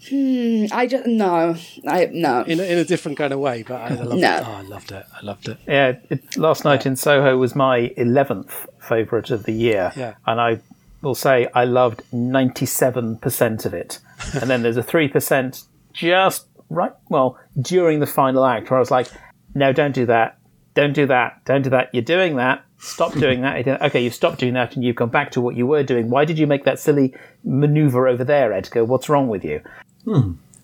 [0.08, 1.56] Hmm, I just no,
[1.88, 2.42] I no.
[2.42, 3.62] in a, in a different kind of way.
[3.62, 4.36] But I loved No.
[4.36, 4.42] it.
[4.46, 5.06] Oh, I loved it.
[5.12, 5.58] I loved it.
[5.66, 10.14] Yeah, it, last night in Soho was my eleventh favourite of the year, Yeah.
[10.26, 10.60] and I
[11.00, 13.98] will say I loved ninety-seven percent of it.
[14.40, 15.62] and then there's a three percent
[15.92, 19.08] just right, well, during the final act, where I was like,
[19.54, 20.38] "No, don't do that,
[20.74, 21.90] don't do that, don't do that.
[21.92, 22.64] You're doing that.
[22.78, 23.66] Stop doing that.
[23.82, 26.10] Okay, you've stopped doing that, and you've gone back to what you were doing.
[26.10, 27.14] Why did you make that silly
[27.44, 28.84] manoeuvre over there, Edgar?
[28.84, 29.60] What's wrong with you?"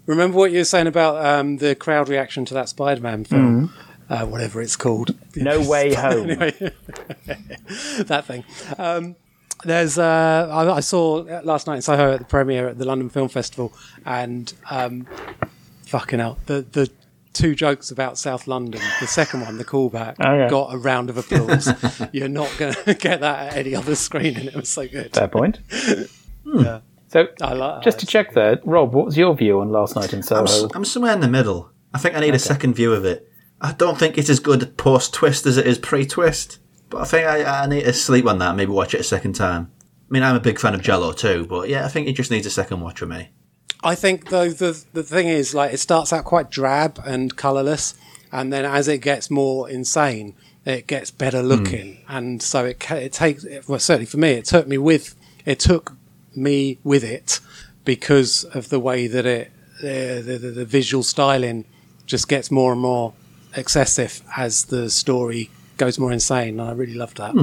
[0.07, 3.73] Remember what you were saying about um, the crowd reaction to that Spider-Man film,
[4.09, 5.15] uh, whatever it's called.
[5.37, 6.27] No way home.
[8.07, 8.45] that thing.
[8.79, 9.17] Um,
[9.65, 13.09] there's uh, I, I saw last night in Soho at the premiere at the London
[13.11, 13.73] Film Festival,
[14.07, 15.07] and um,
[15.87, 16.91] fucking hell, the the
[17.33, 18.81] two jokes about South London.
[19.01, 20.49] The second one, the callback, Oh, yeah.
[20.49, 21.73] got a round of applause.
[22.13, 25.13] You're not going to get that at any other screen, and it was so good.
[25.15, 25.59] Fair point.
[26.45, 26.81] Yeah.
[27.11, 30.13] So, I like just to check there, Rob, what was your view on last night
[30.13, 30.45] in I'm, Soho?
[30.45, 31.73] s- I'm somewhere in the middle.
[31.93, 33.29] I think I need a second view of it.
[33.61, 37.05] I don't think it's as good post twist as it is pre twist, but I
[37.05, 39.73] think I, I need to sleep on that and maybe watch it a second time.
[39.83, 42.31] I mean, I'm a big fan of Giallo too, but yeah, I think it just
[42.31, 43.31] needs a second watch for me.
[43.83, 47.95] I think though the the thing is like it starts out quite drab and colourless,
[48.31, 52.13] and then as it gets more insane, it gets better looking, hmm.
[52.17, 55.97] and so it it takes well certainly for me it took me with it took
[56.41, 57.41] me with it
[57.85, 61.65] because of the way that it the the, the, the visual styling
[62.07, 63.13] just gets more and more
[63.55, 66.61] excessive as the story goes more insane.
[66.61, 67.35] And I really loved that.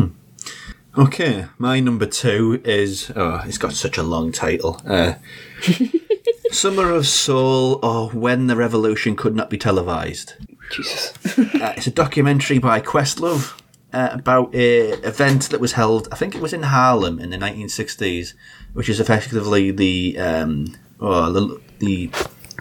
[0.97, 4.81] Okay, my number two is oh, it's got such a long title.
[4.85, 5.15] Uh,
[6.51, 10.33] Summer of Soul or When the Revolution Could Not Be Televised.
[10.71, 11.13] Jesus.
[11.37, 13.59] Uh, it's a documentary by Questlove
[13.93, 16.07] uh, about a event that was held.
[16.11, 18.33] I think it was in Harlem in the 1960s,
[18.73, 22.07] which is effectively the um, oh, the, the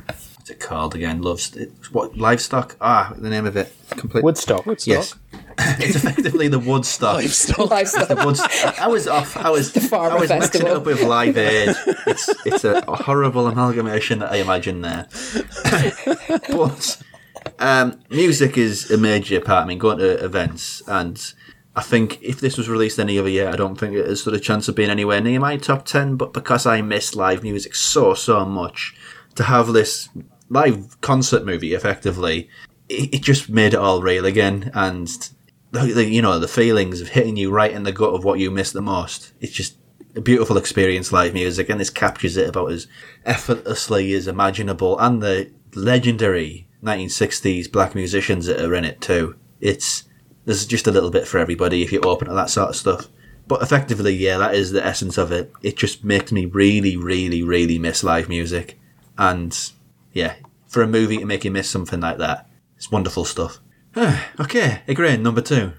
[0.07, 1.23] what's it called again?
[1.23, 1.57] Loves
[1.91, 2.77] what livestock?
[2.81, 3.75] Ah, the name of it.
[3.91, 4.23] Complete.
[4.23, 4.65] Woodstock.
[4.65, 4.87] Woodstock.
[4.87, 5.15] Yes,
[5.81, 7.17] it's effectively the Woodstock.
[7.17, 7.71] Livestock.
[7.71, 8.09] Livestock.
[8.09, 8.41] The Woods-
[8.79, 9.37] I was off.
[9.37, 9.73] I was.
[9.73, 11.75] The Farmer I was mixing it up with Live Aid.
[12.07, 15.09] It's it's a horrible amalgamation that I imagine there.
[16.49, 17.03] but
[17.59, 19.65] um, music is a major part.
[19.65, 21.21] I mean, going to events, and
[21.75, 24.35] I think if this was released any other year, I don't think it has stood
[24.35, 26.17] a chance of being anywhere near my top ten.
[26.17, 28.95] But because I miss live music so so much,
[29.35, 30.09] to have this
[30.49, 32.49] live concert movie effectively,
[32.89, 35.09] it, it just made it all real again, and
[35.73, 38.39] the, the, you know the feelings of hitting you right in the gut of what
[38.39, 39.33] you miss the most.
[39.41, 39.77] It's just
[40.15, 42.87] a beautiful experience, live music, and this captures it about as
[43.25, 49.37] effortlessly as imaginable, and the legendary 1960s black musicians that are in it too.
[49.61, 50.05] It's
[50.45, 53.09] there's just a little bit for everybody if you're open to that sort of stuff.
[53.49, 55.53] But effectively, yeah, that is the essence of it.
[55.63, 58.79] It just makes me really, really, really miss live music,
[59.17, 59.57] and
[60.13, 60.37] yeah,
[60.67, 63.61] for a movie to make you miss something like that, it's wonderful stuff.
[64.41, 65.73] okay, Ygraine, number two.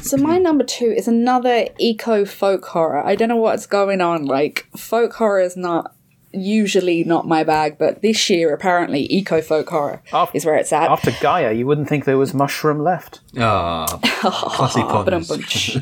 [0.00, 3.04] So my number two is another eco folk horror.
[3.04, 4.24] I don't know what's going on.
[4.24, 5.94] Like folk horror is not
[6.32, 10.72] usually not my bag, but this year apparently eco folk horror After- is where it's
[10.72, 10.90] at.
[10.90, 13.20] After Gaia, you wouldn't think there was mushroom left.
[13.38, 13.86] Ah,
[14.20, 15.04] classy puns.
[15.04, 15.78] Ba-dum-bum-tsh.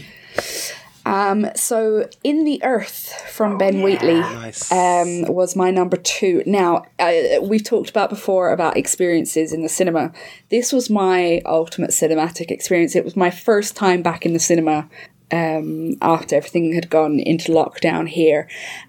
[1.06, 4.70] Um, so, In the Earth from Ben Wheatley Nice.
[4.70, 6.42] um, was my number two.
[6.46, 7.12] Now, uh,
[7.42, 10.12] we've talked about before about experiences in the cinema.
[10.50, 12.94] This was my ultimate cinematic experience.
[12.94, 14.88] It was my first time back in the cinema
[15.32, 18.46] um, after everything had gone into lockdown here.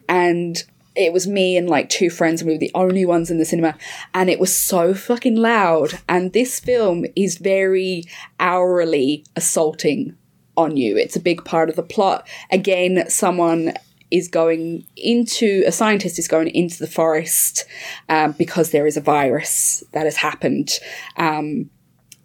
[0.10, 0.62] And
[0.96, 3.46] it was me and like two friends, and we were the only ones in the
[3.46, 3.76] cinema.
[4.14, 6.00] And it was so fucking loud.
[6.10, 8.06] And this film is very
[8.40, 10.18] hourly assaulting
[10.58, 10.98] on you.
[10.98, 12.28] It's a big part of the plot.
[12.52, 13.74] Again, someone
[14.12, 17.66] is going into a scientist is going into the forest
[18.10, 20.80] um, because there is a virus that has happened.
[21.16, 21.70] Um,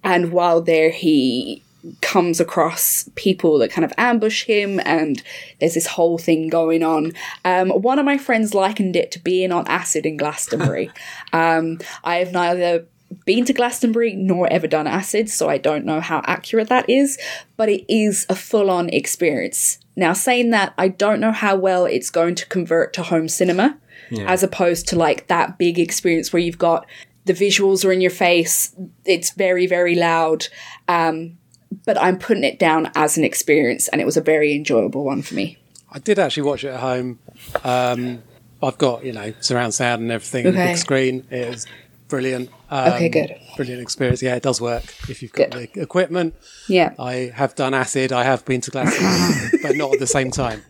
[0.03, 1.63] and while there, he
[2.01, 5.23] comes across people that kind of ambush him, and
[5.61, 7.13] there's this whole thing going on.
[7.45, 10.91] Um, one of my friends likened it to being on acid in Glastonbury.
[11.33, 12.87] um, I have neither
[13.25, 17.19] been to Glastonbury nor ever done acid, so I don't know how accurate that is,
[17.57, 19.79] but it is a full on experience.
[19.95, 23.79] Now, saying that, I don't know how well it's going to convert to home cinema
[24.27, 26.87] as opposed to like that big experience where you've got
[27.25, 30.47] the visuals are in your face, it's very, very loud.
[30.87, 31.39] Um,
[31.85, 35.23] but I'm putting it down as an experience, and it was a very enjoyable one
[35.23, 35.59] for me.
[35.93, 37.19] I did actually watch it at home.
[37.65, 38.23] Um,
[38.63, 40.67] I've got you know surround sound and everything, Okay.
[40.69, 41.25] big screen.
[41.31, 41.67] It is
[42.09, 42.51] brilliant.
[42.71, 43.35] Um, Okay, good.
[43.57, 44.23] Brilliant experience.
[44.23, 45.71] Yeah, it does work if you've got Good.
[45.75, 46.35] the equipment.
[46.69, 46.95] Yeah.
[46.99, 48.13] I have done acid.
[48.13, 50.63] I have been to Glastonbury, but not at the same time.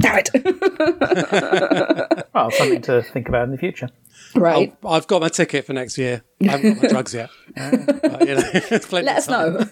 [0.00, 0.30] Damn it.
[2.34, 3.90] Well, something to think about in the future.
[4.34, 4.74] Right.
[4.82, 6.22] I've, I've got my ticket for next year.
[6.42, 7.30] I haven't got my drugs yet.
[7.54, 8.42] But, you know,
[9.02, 9.58] Let us know.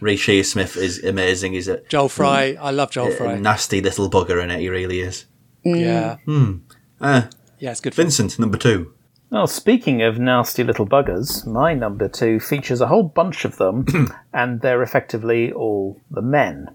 [0.00, 1.54] Reece Shearsmith is amazing.
[1.54, 2.56] Is it Joel mm, Fry.
[2.60, 3.38] I love Joel a Fry.
[3.38, 4.60] nasty little bugger in it.
[4.60, 5.26] He really is.
[5.64, 5.80] Mm.
[5.80, 6.16] Yeah.
[6.24, 6.52] Hmm.
[7.00, 7.22] Uh,
[7.58, 7.94] Yeah, it's good.
[7.94, 8.92] Vincent, number two.
[9.30, 13.86] Well, speaking of nasty little buggers, my number two features a whole bunch of them,
[14.32, 16.68] and they're effectively all the men.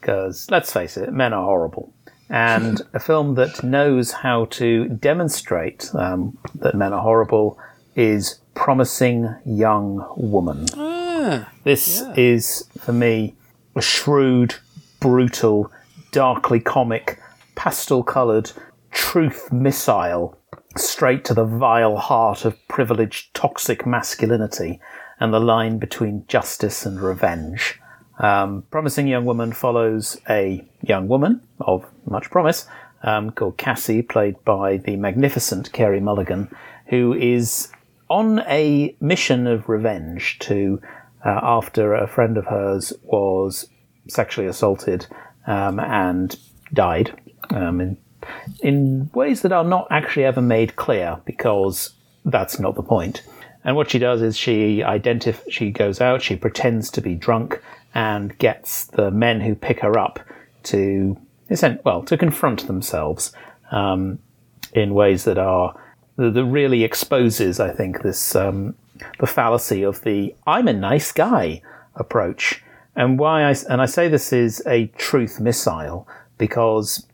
[0.00, 1.92] Because, let's face it, men are horrible.
[2.28, 7.58] And a film that knows how to demonstrate um, that men are horrible
[7.94, 10.66] is Promising Young Woman.
[11.64, 13.34] This is, for me,
[13.74, 14.56] a shrewd,
[15.00, 15.70] brutal,
[16.12, 17.20] darkly comic,
[17.54, 18.52] pastel coloured
[18.90, 20.38] truth missile
[20.76, 24.80] straight to the vile heart of privileged, toxic masculinity
[25.20, 27.80] and the line between justice and revenge.
[28.18, 32.66] Um, Promising Young Woman follows a young woman of much promise
[33.02, 36.54] um, called Cassie, played by the magnificent Carey Mulligan,
[36.86, 37.70] who is
[38.08, 40.80] on a mission of revenge to
[41.24, 43.68] uh, after a friend of hers was
[44.08, 45.06] sexually assaulted
[45.46, 46.38] um, and
[46.72, 47.18] died
[47.50, 47.96] um, in,
[48.60, 53.22] in ways that are not actually ever made clear because that's not the point.
[53.64, 57.60] And what she does is she identif- she goes out, she pretends to be drunk,
[57.94, 60.20] and gets the men who pick her up
[60.64, 61.18] to,
[61.84, 63.32] well, to confront themselves
[63.70, 64.18] um,
[64.72, 65.74] in ways that are
[66.16, 68.74] that really exposes, I think, this um,
[69.18, 71.62] the fallacy of the "I'm a nice guy"
[71.94, 72.62] approach,
[72.94, 76.08] and why I and I say this is a truth missile
[76.38, 77.06] because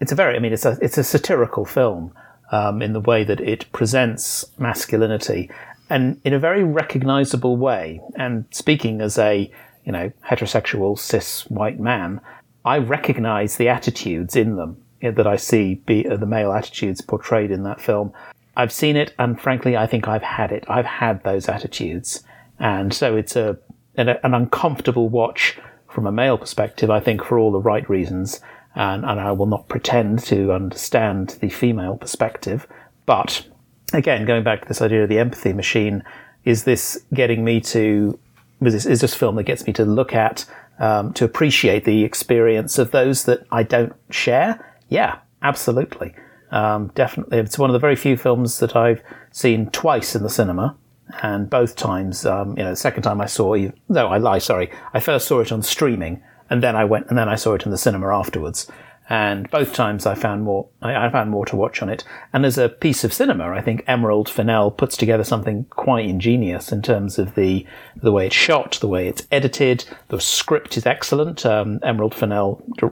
[0.00, 2.12] it's a very, I mean, it's a it's a satirical film
[2.50, 5.50] um, in the way that it presents masculinity
[5.88, 8.00] and in a very recognizable way.
[8.16, 9.50] And speaking as a
[9.84, 12.20] you know heterosexual cis white man,
[12.64, 17.50] I recognize the attitudes in them that I see be uh, the male attitudes portrayed
[17.50, 18.12] in that film.
[18.56, 20.64] I've seen it, and frankly, I think I've had it.
[20.68, 22.22] I've had those attitudes,
[22.58, 23.58] and so it's a
[23.96, 25.58] an, an uncomfortable watch
[25.88, 26.90] from a male perspective.
[26.90, 28.40] I think for all the right reasons,
[28.74, 32.66] and, and I will not pretend to understand the female perspective.
[33.06, 33.46] But
[33.92, 36.04] again, going back to this idea of the empathy machine,
[36.44, 38.18] is this getting me to?
[38.60, 40.44] Is this, is this film that gets me to look at,
[40.82, 44.76] um, to appreciate the experience of those that I don't share?
[44.88, 46.14] Yeah, absolutely.
[46.50, 47.38] Um, definitely.
[47.38, 50.76] It's one of the very few films that I've seen twice in the cinema.
[51.22, 54.38] And both times, um, you know, the second time I saw it, no, I lie,
[54.38, 54.70] sorry.
[54.92, 57.64] I first saw it on streaming and then I went, and then I saw it
[57.64, 58.70] in the cinema afterwards.
[59.12, 62.02] And both times I found more, I, I found more to watch on it.
[62.32, 66.72] And as a piece of cinema, I think Emerald Fennell puts together something quite ingenious
[66.72, 69.84] in terms of the, the way it's shot, the way it's edited.
[70.08, 71.44] The script is excellent.
[71.44, 72.86] Um, Emerald Fennell d-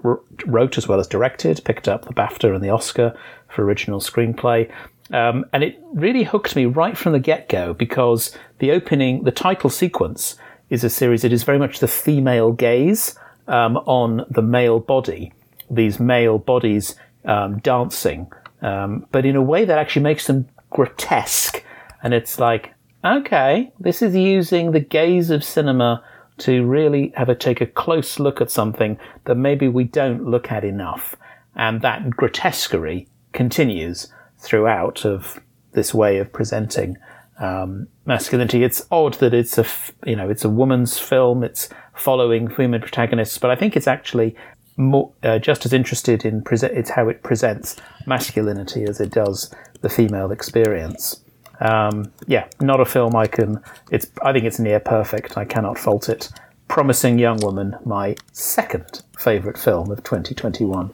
[0.45, 3.17] wrote as well as directed, picked up the BAFTA and the Oscar
[3.49, 4.71] for original screenplay.
[5.11, 9.33] Um, and it really hooked me right from the get go because the opening, the
[9.33, 10.37] title sequence
[10.69, 13.19] is a series that is very much the female gaze
[13.49, 15.33] um, on the male body,
[15.71, 18.31] these male bodies um, dancing,
[18.63, 21.65] um, but in a way that actually makes them grotesque.
[22.03, 22.75] And it's like,
[23.05, 26.03] okay, this is using the gaze of cinema
[26.39, 30.51] to really have a take a close look at something that maybe we don't look
[30.51, 31.15] at enough.
[31.55, 35.39] And that grotesquerie continues throughout of
[35.73, 36.97] this way of presenting
[37.39, 38.65] um, masculinity.
[38.65, 39.67] It's odd that it's a,
[40.07, 41.45] you know, it's a woman's film.
[41.45, 44.35] It's following female protagonists, but I think it's actually
[44.81, 46.77] more, uh, just as interested in present.
[46.77, 47.77] It's how it presents
[48.07, 51.23] masculinity as it does the female experience.
[51.61, 53.63] Um, yeah, not a film I can.
[53.91, 54.07] It's.
[54.23, 55.37] I think it's near perfect.
[55.37, 56.31] I cannot fault it.
[56.69, 60.91] Promising Young Woman, my second favourite film of 2021.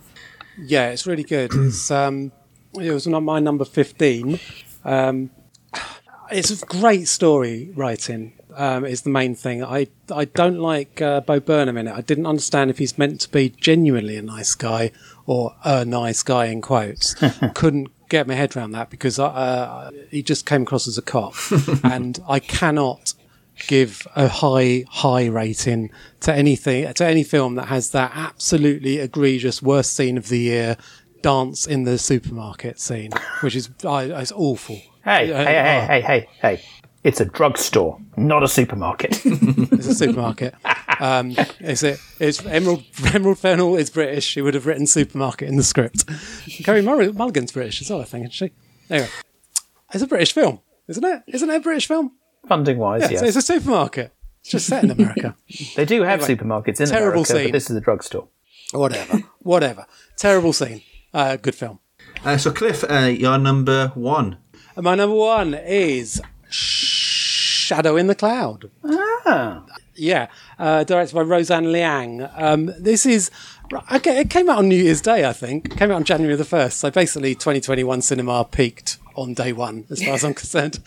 [0.58, 1.52] Yeah, it's really good.
[1.54, 2.32] It's um,
[2.74, 4.40] it was my number fifteen.
[4.84, 5.30] Um,
[6.30, 8.32] it's a great story writing.
[8.58, 9.62] Um, is the main thing.
[9.62, 11.92] I I don't like uh, Bo Burnham in it.
[11.92, 14.92] I didn't understand if he's meant to be genuinely a nice guy
[15.26, 17.14] or a nice guy in quotes.
[17.54, 21.34] Couldn't get my head around that because uh, he just came across as a cop,
[21.84, 23.12] and I cannot
[23.66, 25.90] give a high high rating
[26.20, 30.76] to anything to any film that has that absolutely egregious worst scene of the year
[31.22, 34.80] dance in the supermarket scene, which is uh, it's awful.
[35.06, 35.86] Hey, hey, hey, oh.
[35.86, 36.62] hey, hey, hey!
[37.04, 39.20] It's a drugstore, not a supermarket.
[39.24, 40.54] It's a supermarket.
[40.98, 42.00] Um, is it?
[42.18, 42.82] It's Emerald
[43.14, 44.24] Emerald Fennell is British.
[44.24, 46.04] She would have written supermarket in the script.
[46.64, 48.52] Carey Mur- Mulligan's British as well, I think, isn't she?
[48.90, 49.08] Anyway,
[49.94, 51.22] it's a British film, isn't it?
[51.28, 52.10] Isn't it a British film?
[52.48, 53.20] Funding wise, Yeah, yes.
[53.20, 54.12] so it's a supermarket.
[54.40, 55.36] It's just set in America.
[55.76, 57.44] they do have Anyway, supermarkets in terrible America, scene.
[57.44, 58.26] but this is a drugstore.
[58.72, 59.86] whatever, whatever.
[60.16, 60.82] Terrible scene.
[61.14, 61.78] Uh, good film.
[62.24, 64.38] Uh, so, Cliff, uh, your number one.
[64.76, 68.70] And my number one is Shadow in the Cloud.
[68.84, 69.64] Ah,
[69.94, 72.28] Yeah, uh, directed by Roseanne Liang.
[72.36, 73.30] Um, this is
[73.92, 74.20] okay.
[74.20, 75.64] It came out on New Year's Day, I think.
[75.66, 76.78] It came out on January the first.
[76.78, 80.78] So basically, 2021 cinema peaked on day one, as far as I'm concerned.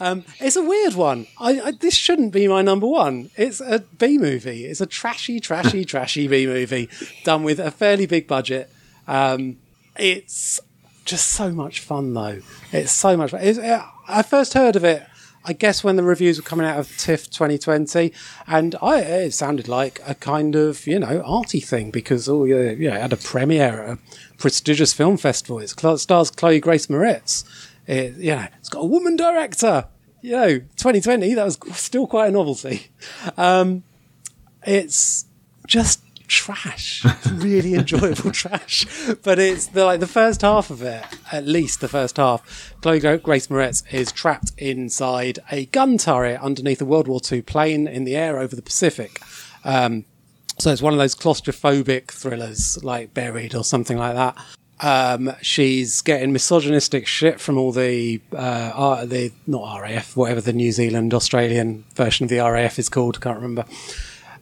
[0.00, 1.26] Um, it's a weird one.
[1.40, 3.30] I, I, this shouldn't be my number one.
[3.36, 4.66] It's a B movie.
[4.66, 6.88] It's a trashy, trashy, trashy B movie
[7.24, 8.70] done with a fairly big budget.
[9.08, 9.56] Um,
[9.98, 10.60] it's
[11.04, 12.40] just so much fun, though.
[12.72, 13.40] It's so much fun.
[13.42, 15.04] It's, uh, I first heard of it,
[15.44, 18.12] I guess, when the reviews were coming out of TIFF 2020,
[18.46, 22.70] and I it sounded like a kind of you know arty thing because oh yeah,
[22.70, 23.98] yeah, it had a premiere at a
[24.38, 25.58] prestigious film festival.
[25.58, 27.44] It stars Chloe Grace Moretz.
[27.86, 29.86] It, you know, it's got a woman director.
[30.20, 32.88] You know, 2020 that was still quite a novelty.
[33.36, 33.82] Um,
[34.64, 35.26] it's
[35.66, 36.00] just
[36.32, 38.86] trash, really enjoyable trash.
[39.22, 42.74] But it's the, like the first half of it, at least the first half.
[42.80, 47.86] Chloe Grace Moretz is trapped inside a gun turret underneath a World War II plane
[47.86, 49.20] in the air over the Pacific.
[49.64, 50.06] Um,
[50.58, 54.36] so it's one of those claustrophobic thrillers, like Buried or something like that.
[54.80, 60.52] Um, she's getting misogynistic shit from all the uh, R- the not RAF, whatever the
[60.52, 63.20] New Zealand Australian version of the RAF is called.
[63.20, 63.64] Can't remember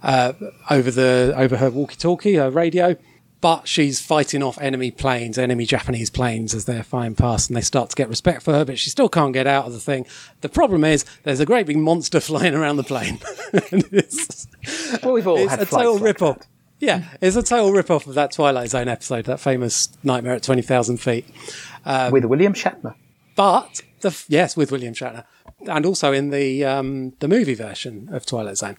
[0.03, 0.33] uh,
[0.71, 2.97] over the over her walkie-talkie, her radio.
[3.41, 7.63] But she's fighting off enemy planes, enemy Japanese planes as they're flying past, and they
[7.63, 8.67] start to get respect for her.
[8.67, 10.07] But she still can't get out of the thing.
[10.43, 13.19] The problem is there's a great big monster flying around the plane.
[13.55, 14.47] It's
[15.03, 16.39] well, we've all it's had a total like rip-off.
[16.41, 16.47] that.
[16.81, 20.63] Yeah, it's a total rip-off of that Twilight Zone episode, that famous Nightmare at Twenty
[20.63, 21.25] Thousand Feet.
[22.11, 22.95] with William Shatner.
[23.37, 25.25] But the f- yes, with William Shatner,
[25.67, 28.77] and also in the um, the movie version of Twilight Zone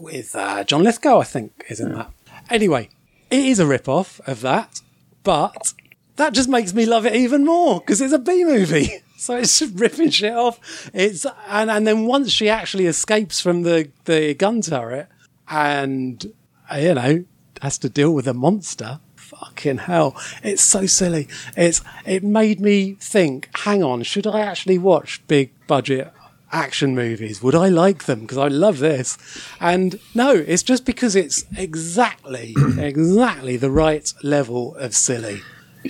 [0.00, 2.10] with uh, John Lithgow, I think, is in that.
[2.50, 2.88] Anyway,
[3.30, 4.80] it is a rip-off of that,
[5.22, 5.74] but
[6.16, 8.90] that just makes me love it even more because it's a B movie.
[9.18, 10.88] So it's just ripping shit off.
[10.94, 15.08] It's and and then once she actually escapes from the the gun turret
[15.48, 16.24] and
[16.72, 17.24] uh, you know
[17.60, 19.00] has to deal with a monster.
[19.16, 20.16] Fucking hell!
[20.44, 21.26] It's so silly.
[21.56, 23.48] It's it made me think.
[23.56, 26.12] Hang on, should I actually watch big budget
[26.52, 27.42] action movies?
[27.42, 28.20] Would I like them?
[28.20, 29.18] Because I love this.
[29.60, 35.42] And no, it's just because it's exactly exactly the right level of silly.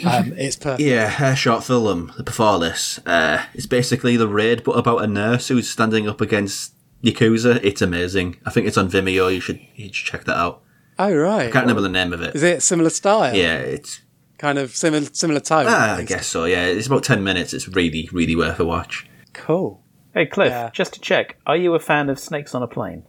[0.04, 0.80] Um, it's perfect.
[0.80, 5.48] Yeah, her short film, Before This, uh, it's basically The Raid, but about a nurse
[5.48, 7.58] who's standing up against Yakuza.
[7.64, 8.36] It's amazing.
[8.44, 9.32] I think it's on Vimeo.
[9.34, 10.62] You should, you should check that out.
[10.98, 11.48] Oh right.
[11.48, 12.34] I can't remember the name of it.
[12.34, 13.34] Is it similar style?
[13.34, 14.00] Yeah, it's.
[14.36, 15.66] Kind of similar similar tone.
[15.68, 16.44] Ah, I guess so.
[16.44, 17.52] Yeah, it's about ten minutes.
[17.52, 19.04] It's really, really worth a watch.
[19.32, 19.82] Cool.
[20.14, 20.70] Hey, Cliff, Yeah.
[20.72, 23.02] just to check, are you a fan of Snakes on a Plane?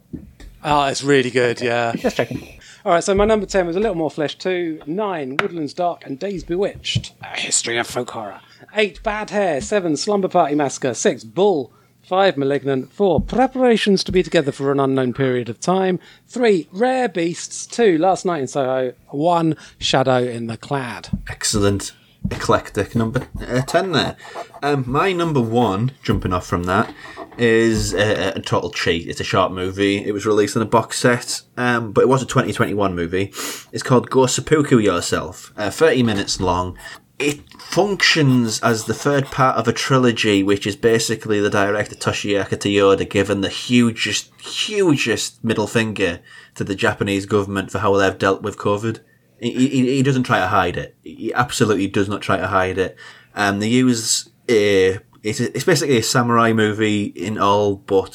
[0.62, 1.60] Oh, it's really good.
[1.60, 1.92] Yeah.
[1.96, 2.60] Just checking.
[2.84, 4.34] All right, so my number 10 was a little more flesh.
[4.36, 7.12] Two, nine, Woodlands Dark and Days Bewitched.
[7.22, 8.40] A history of folk horror.
[8.74, 9.62] Eight, Bad Hair.
[9.62, 10.92] Seven, Slumber Party Massacre.
[10.94, 11.72] Six, Bull.
[12.02, 12.92] Five, Malignant.
[12.92, 15.98] Four, Preparations to be together for an unknown period of time.
[16.28, 17.66] Three, Rare Beasts.
[17.66, 18.92] Two, Last Night in Soho.
[19.08, 21.08] One, Shadow in the Clad.
[21.28, 21.92] Excellent,
[22.30, 24.16] eclectic number uh, ten there.
[24.62, 26.94] Um, my number one, jumping off from that,
[27.38, 29.08] is a, a total cheat.
[29.08, 30.04] It's a short movie.
[30.04, 33.32] It was released in a box set, um, but it was a 2021 movie.
[33.72, 35.52] It's called Go Seppuku Yourself.
[35.56, 36.78] Uh, 30 minutes long.
[37.18, 42.56] It functions as the third part of a trilogy, which is basically the director Toshiaki
[42.56, 46.20] Toyoda given the hugest, hugest middle finger
[46.54, 49.00] to the Japanese government for how they've dealt with COVID.
[49.40, 50.96] He, he, he doesn't try to hide it.
[51.02, 52.96] He absolutely does not try to hide it.
[53.34, 58.12] Um, they use a, it's, a, it's basically a samurai movie in all but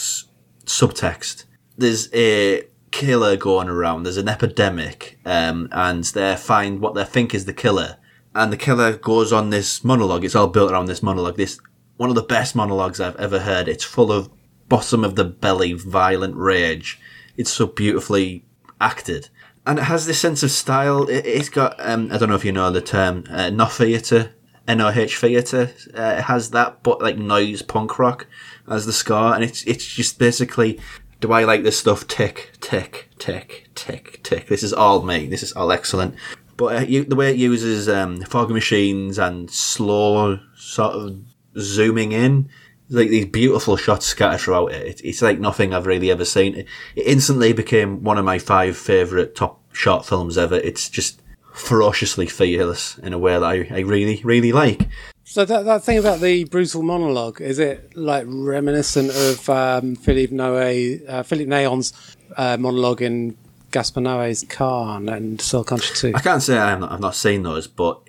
[0.66, 1.45] subtext.
[1.78, 4.04] There's a killer going around.
[4.04, 7.98] There's an epidemic, um, and they find what they think is the killer.
[8.34, 10.24] And the killer goes on this monologue.
[10.24, 11.38] It's all built around this monologue.
[11.38, 11.60] This
[11.98, 13.68] one of the best monologues I've ever heard.
[13.68, 14.30] It's full of
[14.68, 17.00] bottom of the belly violent rage.
[17.38, 18.45] It's so beautifully
[18.82, 19.30] acted,
[19.66, 21.10] and it has this sense of style.
[21.10, 24.34] It, has got um, I don't know if you know the term uh, no theatre,
[24.68, 25.72] NOH theatre.
[25.98, 28.27] Uh, it has that, but like noise punk rock
[28.68, 30.80] as the score, and it's it's just basically.
[31.22, 32.06] Do I like this stuff?
[32.08, 34.48] Tick, tick, tick, tick, tick.
[34.48, 35.27] This is all me.
[35.27, 36.14] This is all excellent.
[36.58, 41.18] But uh, you, the way it uses um, fog machines and slow sort of
[41.58, 42.50] zooming in,
[42.90, 44.88] like these beautiful shots scattered throughout it.
[44.88, 45.02] it.
[45.04, 46.56] It's like nothing I've really ever seen.
[46.56, 50.56] It, it instantly became one of my five favourite top short films ever.
[50.56, 51.22] It's just
[51.54, 54.88] ferociously fearless in a way that I, I really, really like.
[55.24, 60.36] So that that thing about the brutal monologue is it like reminiscent of um, Philippe
[60.36, 61.94] Noé, uh, Philippe Nahon's
[62.38, 63.36] uh, monologue in
[63.72, 66.12] Gaspar Noé's Carne and Seul contre tous 2?
[66.14, 68.05] I can't say I'm not, I've not seen those, but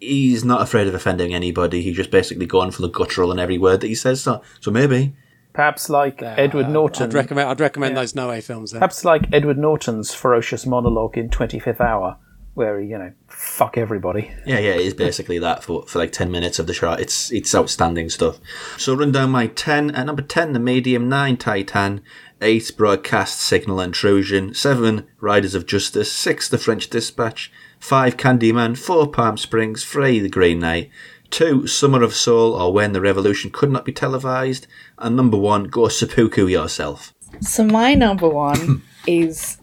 [0.00, 1.82] he's not afraid of offending anybody.
[1.82, 4.22] He's just basically going for the guttural in every word that he says.
[4.22, 5.14] So, so maybe.
[5.52, 7.08] Perhaps like Edward Norton.
[7.08, 8.70] I'd recommend I'd recommend those Noé films.
[8.70, 8.80] Then.
[8.80, 12.16] Perhaps like Edward Norton's ferocious monologue in Twenty Fifth Hour,
[12.54, 14.30] where he, you know, fuck everybody.
[14.46, 17.00] Yeah, yeah, it is basically that for, for like 10 minutes of the shot.
[17.00, 18.38] It's it's outstanding stuff.
[18.76, 19.90] So run down my 10.
[19.96, 22.02] At number 10, the medium 9 Titane.
[22.40, 24.54] 8, Broadcast Signal Intrusion.
[24.54, 26.12] 7, Riders of Justice.
[26.12, 27.50] 6, The French Dispatch.
[27.80, 28.76] 5, Candyman.
[28.76, 29.84] 4, Palm Springs.
[29.84, 30.90] 3, The Green Knight.
[31.30, 34.66] 2, Summer of Soul or When the Revolution Could Not Be Televised.
[34.98, 37.12] And number 1, Go Seppuku Yourself.
[37.40, 39.58] So my number one is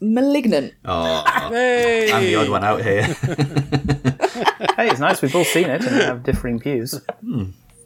[0.00, 0.74] Malignant.
[0.84, 2.12] Oh, oh, Hey!
[2.12, 3.14] I'm the odd one out here.
[4.76, 5.22] Hey, it's nice.
[5.22, 7.00] We've all seen it and have differing views.
[7.22, 7.44] Hmm.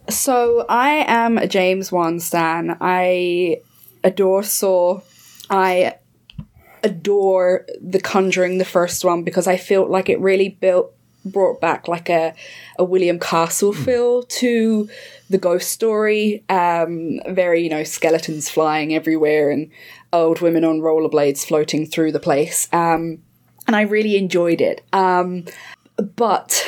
[0.08, 2.76] So I am a James Wan stan.
[2.80, 3.60] I
[4.02, 5.00] adore Saw.
[5.48, 5.98] I
[6.83, 10.94] adore The Conjuring, the first one, because I felt like it really built
[11.25, 12.34] brought back like a,
[12.78, 14.89] a William Castle feel to
[15.28, 16.42] the ghost story.
[16.49, 19.70] Um, very, you know, skeletons flying everywhere and
[20.12, 22.68] old women on rollerblades floating through the place.
[22.73, 23.23] Um,
[23.67, 24.83] and I really enjoyed it.
[24.92, 25.44] Um,
[26.17, 26.67] but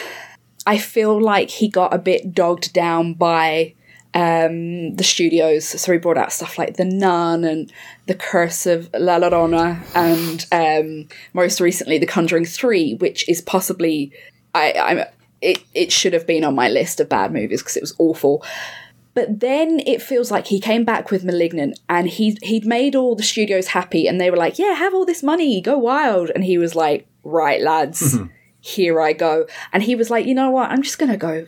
[0.66, 3.74] I feel like he got a bit dogged down by
[4.14, 5.68] um, the studios.
[5.68, 7.72] So he brought out stuff like The Nun and
[8.06, 14.12] The Curse of La Llorona, and um, most recently The Conjuring Three, which is possibly
[14.54, 15.04] I, I'm
[15.40, 15.62] it.
[15.74, 18.44] It should have been on my list of bad movies because it was awful.
[19.14, 23.14] But then it feels like he came back with *Malignant* and he he'd made all
[23.14, 26.44] the studios happy, and they were like, "Yeah, have all this money, go wild," and
[26.44, 28.18] he was like, "Right, lads."
[28.62, 29.46] here I go.
[29.72, 30.70] And he was like, you know what?
[30.70, 31.46] I'm just going to go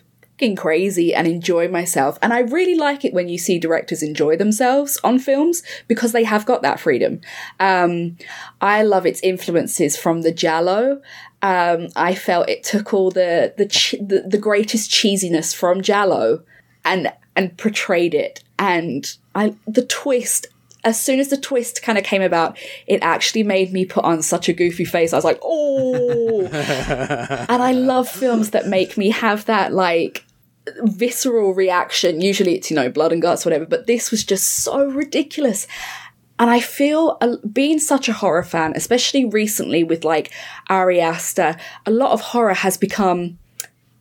[0.56, 2.18] crazy and enjoy myself.
[2.20, 6.24] And I really like it when you see directors enjoy themselves on films because they
[6.24, 7.20] have got that freedom.
[7.60, 8.16] Um,
[8.60, 11.00] I love its influences from the Giallo.
[11.42, 16.42] Um, I felt it took all the the, che- the the greatest cheesiness from Giallo
[16.84, 18.42] and and portrayed it.
[18.58, 20.46] And I the twist
[20.84, 24.20] as soon as the twist kind of came about, it actually made me put on
[24.22, 25.12] such a goofy face.
[25.12, 26.46] I was like, oh.
[26.52, 30.23] and I love films that make me have that like
[30.84, 32.20] visceral reaction.
[32.20, 35.66] Usually it's, you know, blood and guts, whatever, but this was just so ridiculous.
[36.38, 40.32] And I feel, uh, being such a horror fan, especially recently with like
[40.68, 43.38] Ari Aster, a lot of horror has become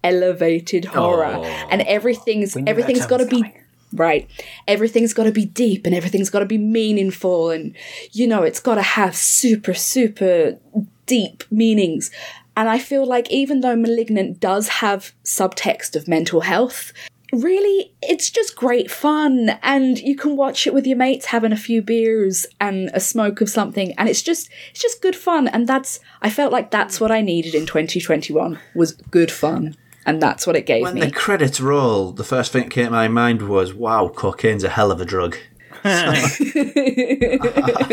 [0.04, 1.44] elevated horror, Oh.
[1.72, 3.60] and everything's We knew that everything's got to be coming.
[3.94, 4.28] right.
[4.68, 7.76] Everything's got to be deep, and everything's got to be meaningful, and
[8.12, 10.58] you know, it's got to have super super
[11.06, 12.10] deep meanings.
[12.56, 16.94] And I feel like even though Malignant does have subtext of mental health,
[17.32, 21.58] really it's just great fun and you can watch it with your mates having a
[21.58, 25.66] few beers and a smoke of something and it's just it's just good fun and
[25.66, 29.76] that's I felt like that's what I needed in 2021 was good fun
[30.06, 31.00] and that's what it gave when me.
[31.02, 34.64] When the credits roll, the first thing that came to my mind was, wow, cocaine's
[34.64, 35.38] a hell of a drug.
[35.86, 36.28] I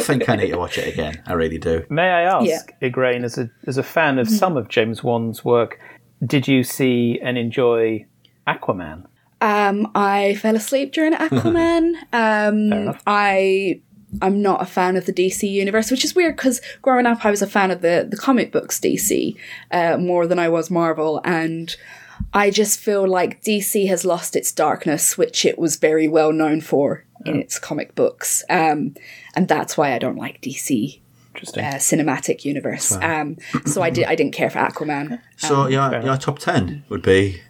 [0.00, 1.22] think I need to watch it again.
[1.26, 1.84] I really do.
[1.90, 2.60] May I ask, Yeah.
[2.88, 5.78] Ygraine, as a as a fan of some of James Wan's work,
[6.24, 8.06] did you see and enjoy
[8.46, 9.06] Aquaman?
[9.40, 11.94] Um, I fell asleep during Aquaman.
[12.12, 12.98] um.
[13.06, 13.80] I
[14.20, 17.30] I'm not a fan of the DC universe, which is weird because growing up I
[17.30, 19.36] was a fan of the the comic books DC
[19.70, 21.74] uh, more than I was Marvel, and
[22.32, 26.60] I just feel like DC has lost its darkness, which it was very well known
[26.60, 28.94] for in its comic books, um,
[29.34, 31.00] and that's why I don't like DC
[31.36, 32.92] uh, cinematic universe.
[32.92, 35.20] Um, so I did I didn't care for Aquaman.
[35.36, 37.40] So your your top ten would be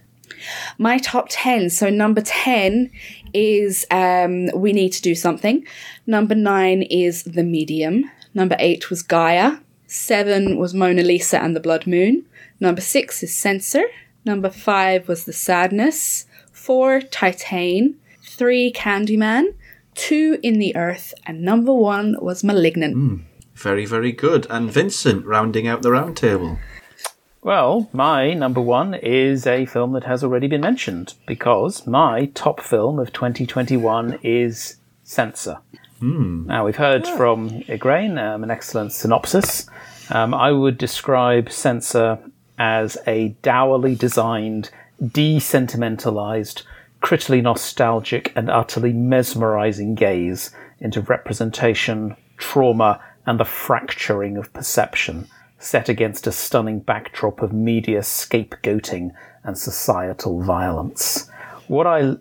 [0.79, 1.71] My top 10.
[1.71, 2.91] So, number 10
[3.35, 5.67] is um, We Need to Do Something.
[6.07, 8.11] Number 9 is The Medium.
[8.35, 9.59] Number 8 was Gaia.
[9.87, 12.25] 7 was Mona Lisa and the Blood Moon.
[12.61, 13.85] Number 6 is Censor.
[14.25, 16.27] Number 5 was The Sadness.
[16.53, 17.95] 4 Titane.
[18.23, 19.55] 3 Candyman.
[19.95, 21.15] 2 In the Earth.
[21.27, 23.23] And number 1 was Malignant.
[23.55, 24.47] very very good.
[24.51, 26.59] And Vincent rounding out the round table.
[27.43, 32.61] Well, my number one is a film that has already been mentioned because my top
[32.61, 35.59] film of 2021 is Censor.
[36.03, 39.67] Now, we've heard from Ygraine um, an excellent synopsis.
[40.11, 42.19] Um, I would describe Censor
[42.61, 44.71] as a dourly designed,
[45.03, 46.63] desentimentalized,
[47.01, 55.27] critically nostalgic, and utterly mesmerizing gaze into representation, trauma, and the fracturing of perception,
[55.59, 59.11] set against a stunning backdrop of media scapegoating
[59.43, 61.31] and societal violence.
[61.67, 62.17] What I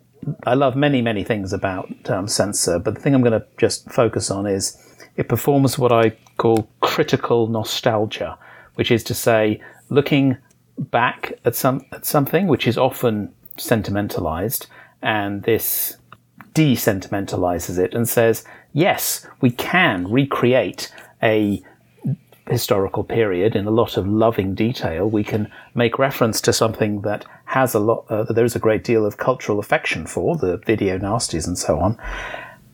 [0.46, 3.90] I love many many things about um, Censor, but the thing I'm going to just
[3.90, 4.78] focus on is
[5.16, 8.38] it performs what I call critical nostalgia,
[8.76, 9.60] which is to say,
[9.90, 10.38] looking
[10.78, 14.66] back at some at something which is often sentimentalized,
[15.02, 15.98] and this
[16.54, 21.62] desentimentalizes it and says, yes, we can recreate a
[22.48, 25.08] historical period in a lot of loving detail.
[25.08, 28.58] We can make reference to something that has a lot, uh, that there is a
[28.58, 31.96] great deal of cultural affection for, the video nasties and so on.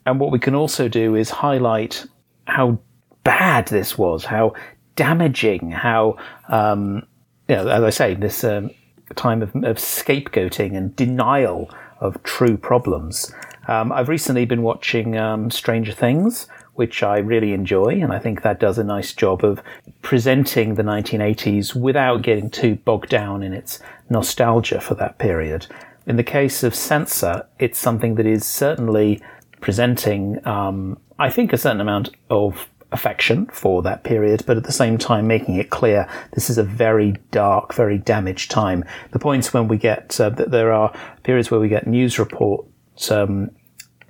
[0.06, 2.06] And what we can also do is highlight
[2.46, 2.78] how
[3.24, 4.54] bad this was, how
[4.97, 6.16] damaging, how,
[6.49, 7.07] um,
[7.49, 8.70] you know, as I say, this um,
[9.15, 13.33] time of, of scapegoating and denial of true problems.
[13.68, 18.42] Um, I've recently been watching um, Stranger Things, which I really enjoy, and I think
[18.42, 19.62] that does a nice job of
[20.02, 25.66] presenting the 1980s without getting too bogged down in its nostalgia for that period.
[26.07, 29.20] In the case of Censor, it's something that is certainly
[29.60, 34.73] presenting, um, I think, a certain amount of affection for that period, but at the
[34.73, 38.84] same time making it clear this is a very dark, very damaged time.
[39.10, 43.10] The points when we get uh, that there are periods where we get news reports.
[43.10, 43.50] Um,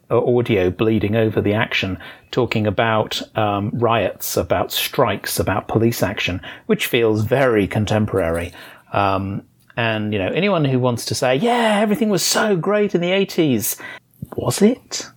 [0.09, 1.99] audio bleeding over the action,
[2.31, 8.53] talking about um, riots, about strikes, about police action, which feels very contemporary.
[8.93, 9.43] Um,
[9.77, 13.11] and you know, anyone who wants to say, "Yeah, everything was so great in the
[13.11, 13.81] '80s,"
[14.37, 15.11] was it?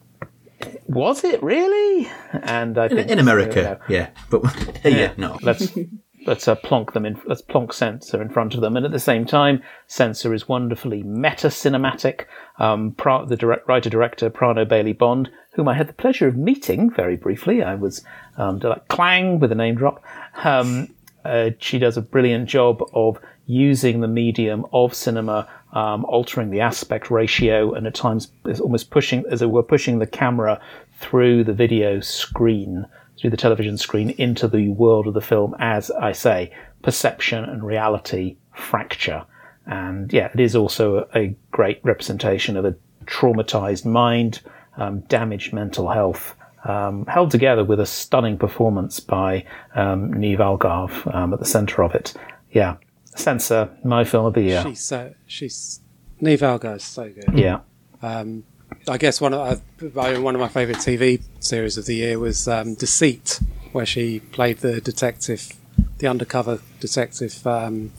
[0.89, 2.09] Was it really?
[2.33, 4.09] And I In, think in America, yeah.
[4.29, 4.41] But
[4.83, 5.37] yeah, no.
[5.43, 5.77] let's
[6.25, 7.21] let's uh, plonk them in.
[7.27, 11.03] Let's plonk Censor in front of them, and at the same time, Censor is wonderfully
[11.03, 12.25] meta cinematic.
[12.57, 16.35] Um, Pra- the direct, writer director Prano Bailey Bond, whom I had the pleasure of
[16.35, 18.03] meeting very briefly, I was
[18.37, 20.03] um, I- clang with a name drop.
[20.43, 20.89] Um,
[21.23, 23.19] uh, she does a brilliant job of
[23.49, 29.25] using the medium of cinema, um, altering the aspect ratio, and at times almost pushing,
[29.31, 30.61] as it were, pushing the camera
[30.99, 32.85] through the video screen,
[33.19, 35.55] through the television screen into the world of the film.
[35.57, 36.53] As I say,
[36.83, 39.25] perception and reality fracture,
[39.65, 44.41] and yeah, it is also a, great representation of a traumatized mind,
[44.77, 49.43] um, damaged mental health um, held together with a stunning performance by
[49.75, 52.13] um, Niamh Algar um, at the centre of it.
[52.51, 52.75] Yeah,
[53.19, 54.63] Censor, my film of the year.
[54.63, 55.81] She's so she's
[56.21, 57.37] Niamh Algar is so good.
[57.37, 57.59] yeah,
[58.01, 58.43] Um,
[58.87, 59.61] I guess one of
[59.95, 63.39] uh, one of my favourite TV series of the year was um, Deceit,
[63.71, 65.53] where she played the detective,
[65.99, 67.91] the undercover detective, um,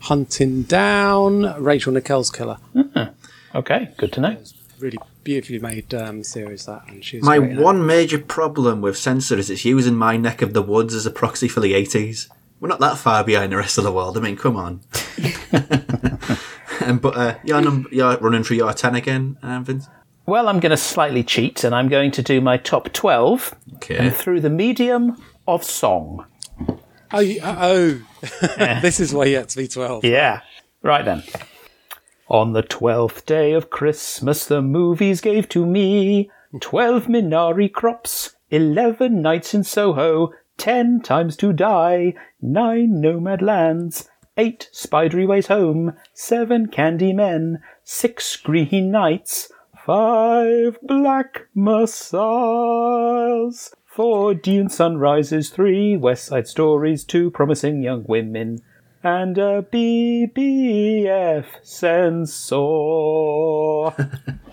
[0.00, 2.58] hunting down Rachel Nickell's killer.
[3.54, 4.36] okay, good to know.
[4.78, 7.62] Really beautifully made um, series that, and she's My great in it.
[7.62, 11.10] one major problem with Censor is it's using my neck of the woods as a
[11.10, 12.28] proxy for the 80s.
[12.60, 14.16] We're not that far behind the rest of the world.
[14.16, 14.80] I mean, come on.
[16.84, 19.88] um, but uh, you're, num- you're running through your 10 again, um, Vince?
[20.26, 24.10] Well, I'm going to slightly cheat, and I'm going to do my top twelve Okay.
[24.10, 26.26] through the medium of song.
[27.12, 28.02] Oh, you, uh, oh.
[28.82, 30.04] this is why you had to be twelve.
[30.04, 30.42] Yeah.
[30.82, 31.22] Right then.
[32.28, 36.30] On the twelfth day of Christmas, the movies gave to me
[36.60, 42.12] twelve Minari crops, eleven nights in Soho, ten times to die,
[42.42, 49.50] nine nomad lands, eight spidery ways home, seven candy men, six green knights,
[49.86, 52.24] five black messiahs,
[53.86, 58.60] four dune sunrises, three west side stories, two promising young women,
[59.02, 62.58] and a BBF censor.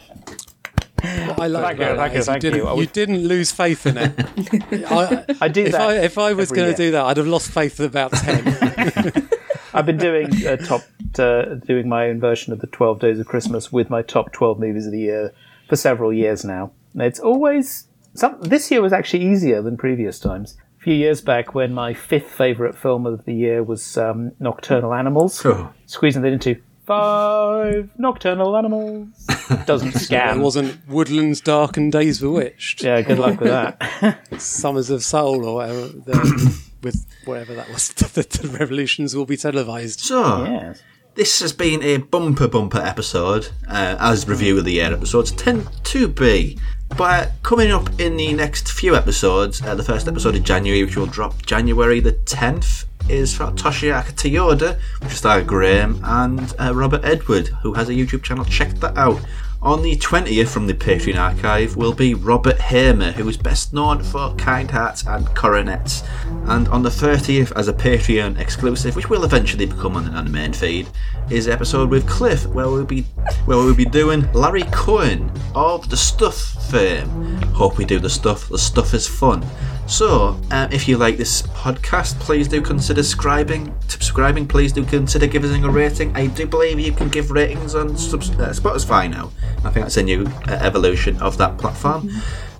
[1.27, 2.67] What I like Thank you, about thank that you, is thank didn't, you.
[2.67, 4.85] I didn't lose faith in it.
[4.91, 5.81] I, I do if that.
[5.81, 9.29] I if I was going to do that, I'd have lost faith at about ten.
[9.73, 10.83] I've been doing a top,
[11.19, 14.59] uh, doing my own version of the Twelve Days of Christmas with my top twelve
[14.59, 15.33] movies of the year
[15.67, 16.71] for several years now.
[16.93, 18.39] And it's always some.
[18.41, 20.57] This year was actually easier than previous times.
[20.79, 24.93] A few years back, when my fifth favourite film of the year was um, Nocturnal
[24.93, 25.71] Animals, Oh.
[25.87, 29.07] squeezing it into five Nocturnal Animals
[29.65, 30.41] doesn't it scan.
[30.41, 34.19] wasn't Woodlands Dark and Days Bewitched, Yeah, good luck with that.
[34.41, 35.87] Summers of Soul, or whatever.
[35.87, 39.99] The, with whatever that was, the, the revolutions will be televised.
[40.01, 40.81] So, yes.
[41.15, 45.67] this has been a bumper bumper episode, uh, as review of the year episodes tend
[45.85, 46.59] to be.
[46.97, 50.95] But coming up in the next few episodes, uh, the first episode of January, which
[50.95, 57.03] will drop January the 10th, is Toshiaki Toyoda, which is starred Graham, and uh, Robert
[57.03, 58.45] Edward, who has a YouTube channel.
[58.45, 59.19] Check that out.
[59.61, 64.03] On the 20th from the Patreon archive will be Robert Hamer, who is best known
[64.03, 66.03] for Kind Hearts and Coronets.
[66.45, 70.29] And on the 30th, as a Patreon exclusive, which will eventually become on, on the
[70.29, 70.87] main feed,
[71.31, 73.01] is episode with Cliff, where we'll be
[73.45, 77.09] where we'll be doing Larry Cohen of the Stuff fame.
[77.53, 78.49] Hope we do the stuff.
[78.49, 79.43] The stuff is fun.
[79.87, 83.73] So, um, if you like this podcast, please do consider subscribing.
[83.87, 86.15] Subscribing, please do consider giving a rating.
[86.15, 89.31] I do believe you can give ratings on subs- uh, Spotify now.
[89.63, 92.09] I think that's a new uh, evolution of that platform.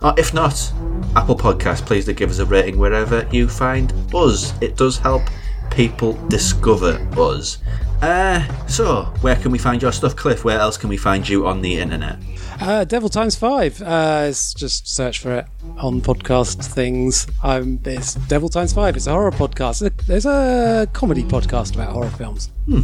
[0.03, 0.71] Or if not,
[1.15, 4.53] Apple Podcast, please do give us a rating wherever you find us.
[4.61, 5.23] It does help
[5.72, 7.60] people discover us.
[8.02, 10.44] Uh, so, where can we find your stuff, Cliff?
[10.44, 12.18] Where else can we find you on the internet?
[12.61, 13.82] Uh, Devil Times Five.
[13.82, 15.45] Uh, just search for it
[15.77, 17.27] on podcast things.
[17.44, 18.95] Um, it's Devil Times Five.
[18.95, 20.06] It's a horror podcast.
[20.06, 22.50] There's a comedy podcast about horror films.
[22.72, 22.82] Uh,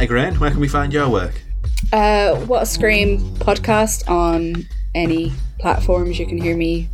[0.00, 1.42] Ygraine, where can we find your work?
[1.92, 6.88] Uh, what a Scream podcast on any platforms you can hear me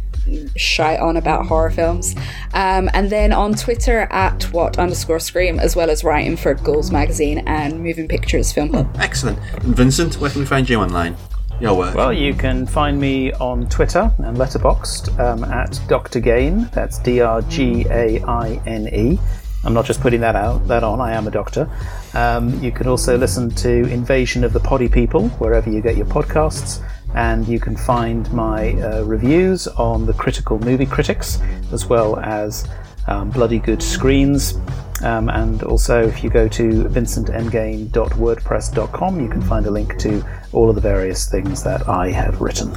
[0.56, 2.14] shite on about horror films.
[2.55, 6.90] Um, and then on Twitter at what underscore Scream, as well as writing for Ghouls
[6.90, 8.88] Magazine and Moving Pictures Film Club.
[8.98, 9.38] Excellent.
[9.64, 11.16] And Vincent, where can we find you online?
[11.60, 11.94] Your work.
[11.94, 16.20] Well, you can find me on Twitter and Letterboxd um, at Dr.
[16.20, 16.68] Gaine.
[16.72, 19.18] That's D R G A I N E.
[19.64, 21.00] I'm not just putting that out that on.
[21.00, 21.68] I am a doctor.
[22.14, 26.06] Um, you can also listen to Invasion of the Pody People wherever you get your
[26.06, 26.82] podcasts,
[27.14, 31.40] and you can find my uh, reviews on the Critical Movie Critics
[31.72, 32.68] as well as
[33.06, 34.58] um, Bloody Good Screens.
[35.02, 40.70] Um, and also, if you go to vincentendgame.wordpress.com, you can find a link to all
[40.70, 42.74] of the various things that I have written.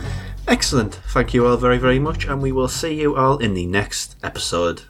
[0.47, 0.95] Excellent.
[0.95, 4.17] Thank you all very, very much, and we will see you all in the next
[4.23, 4.81] episode.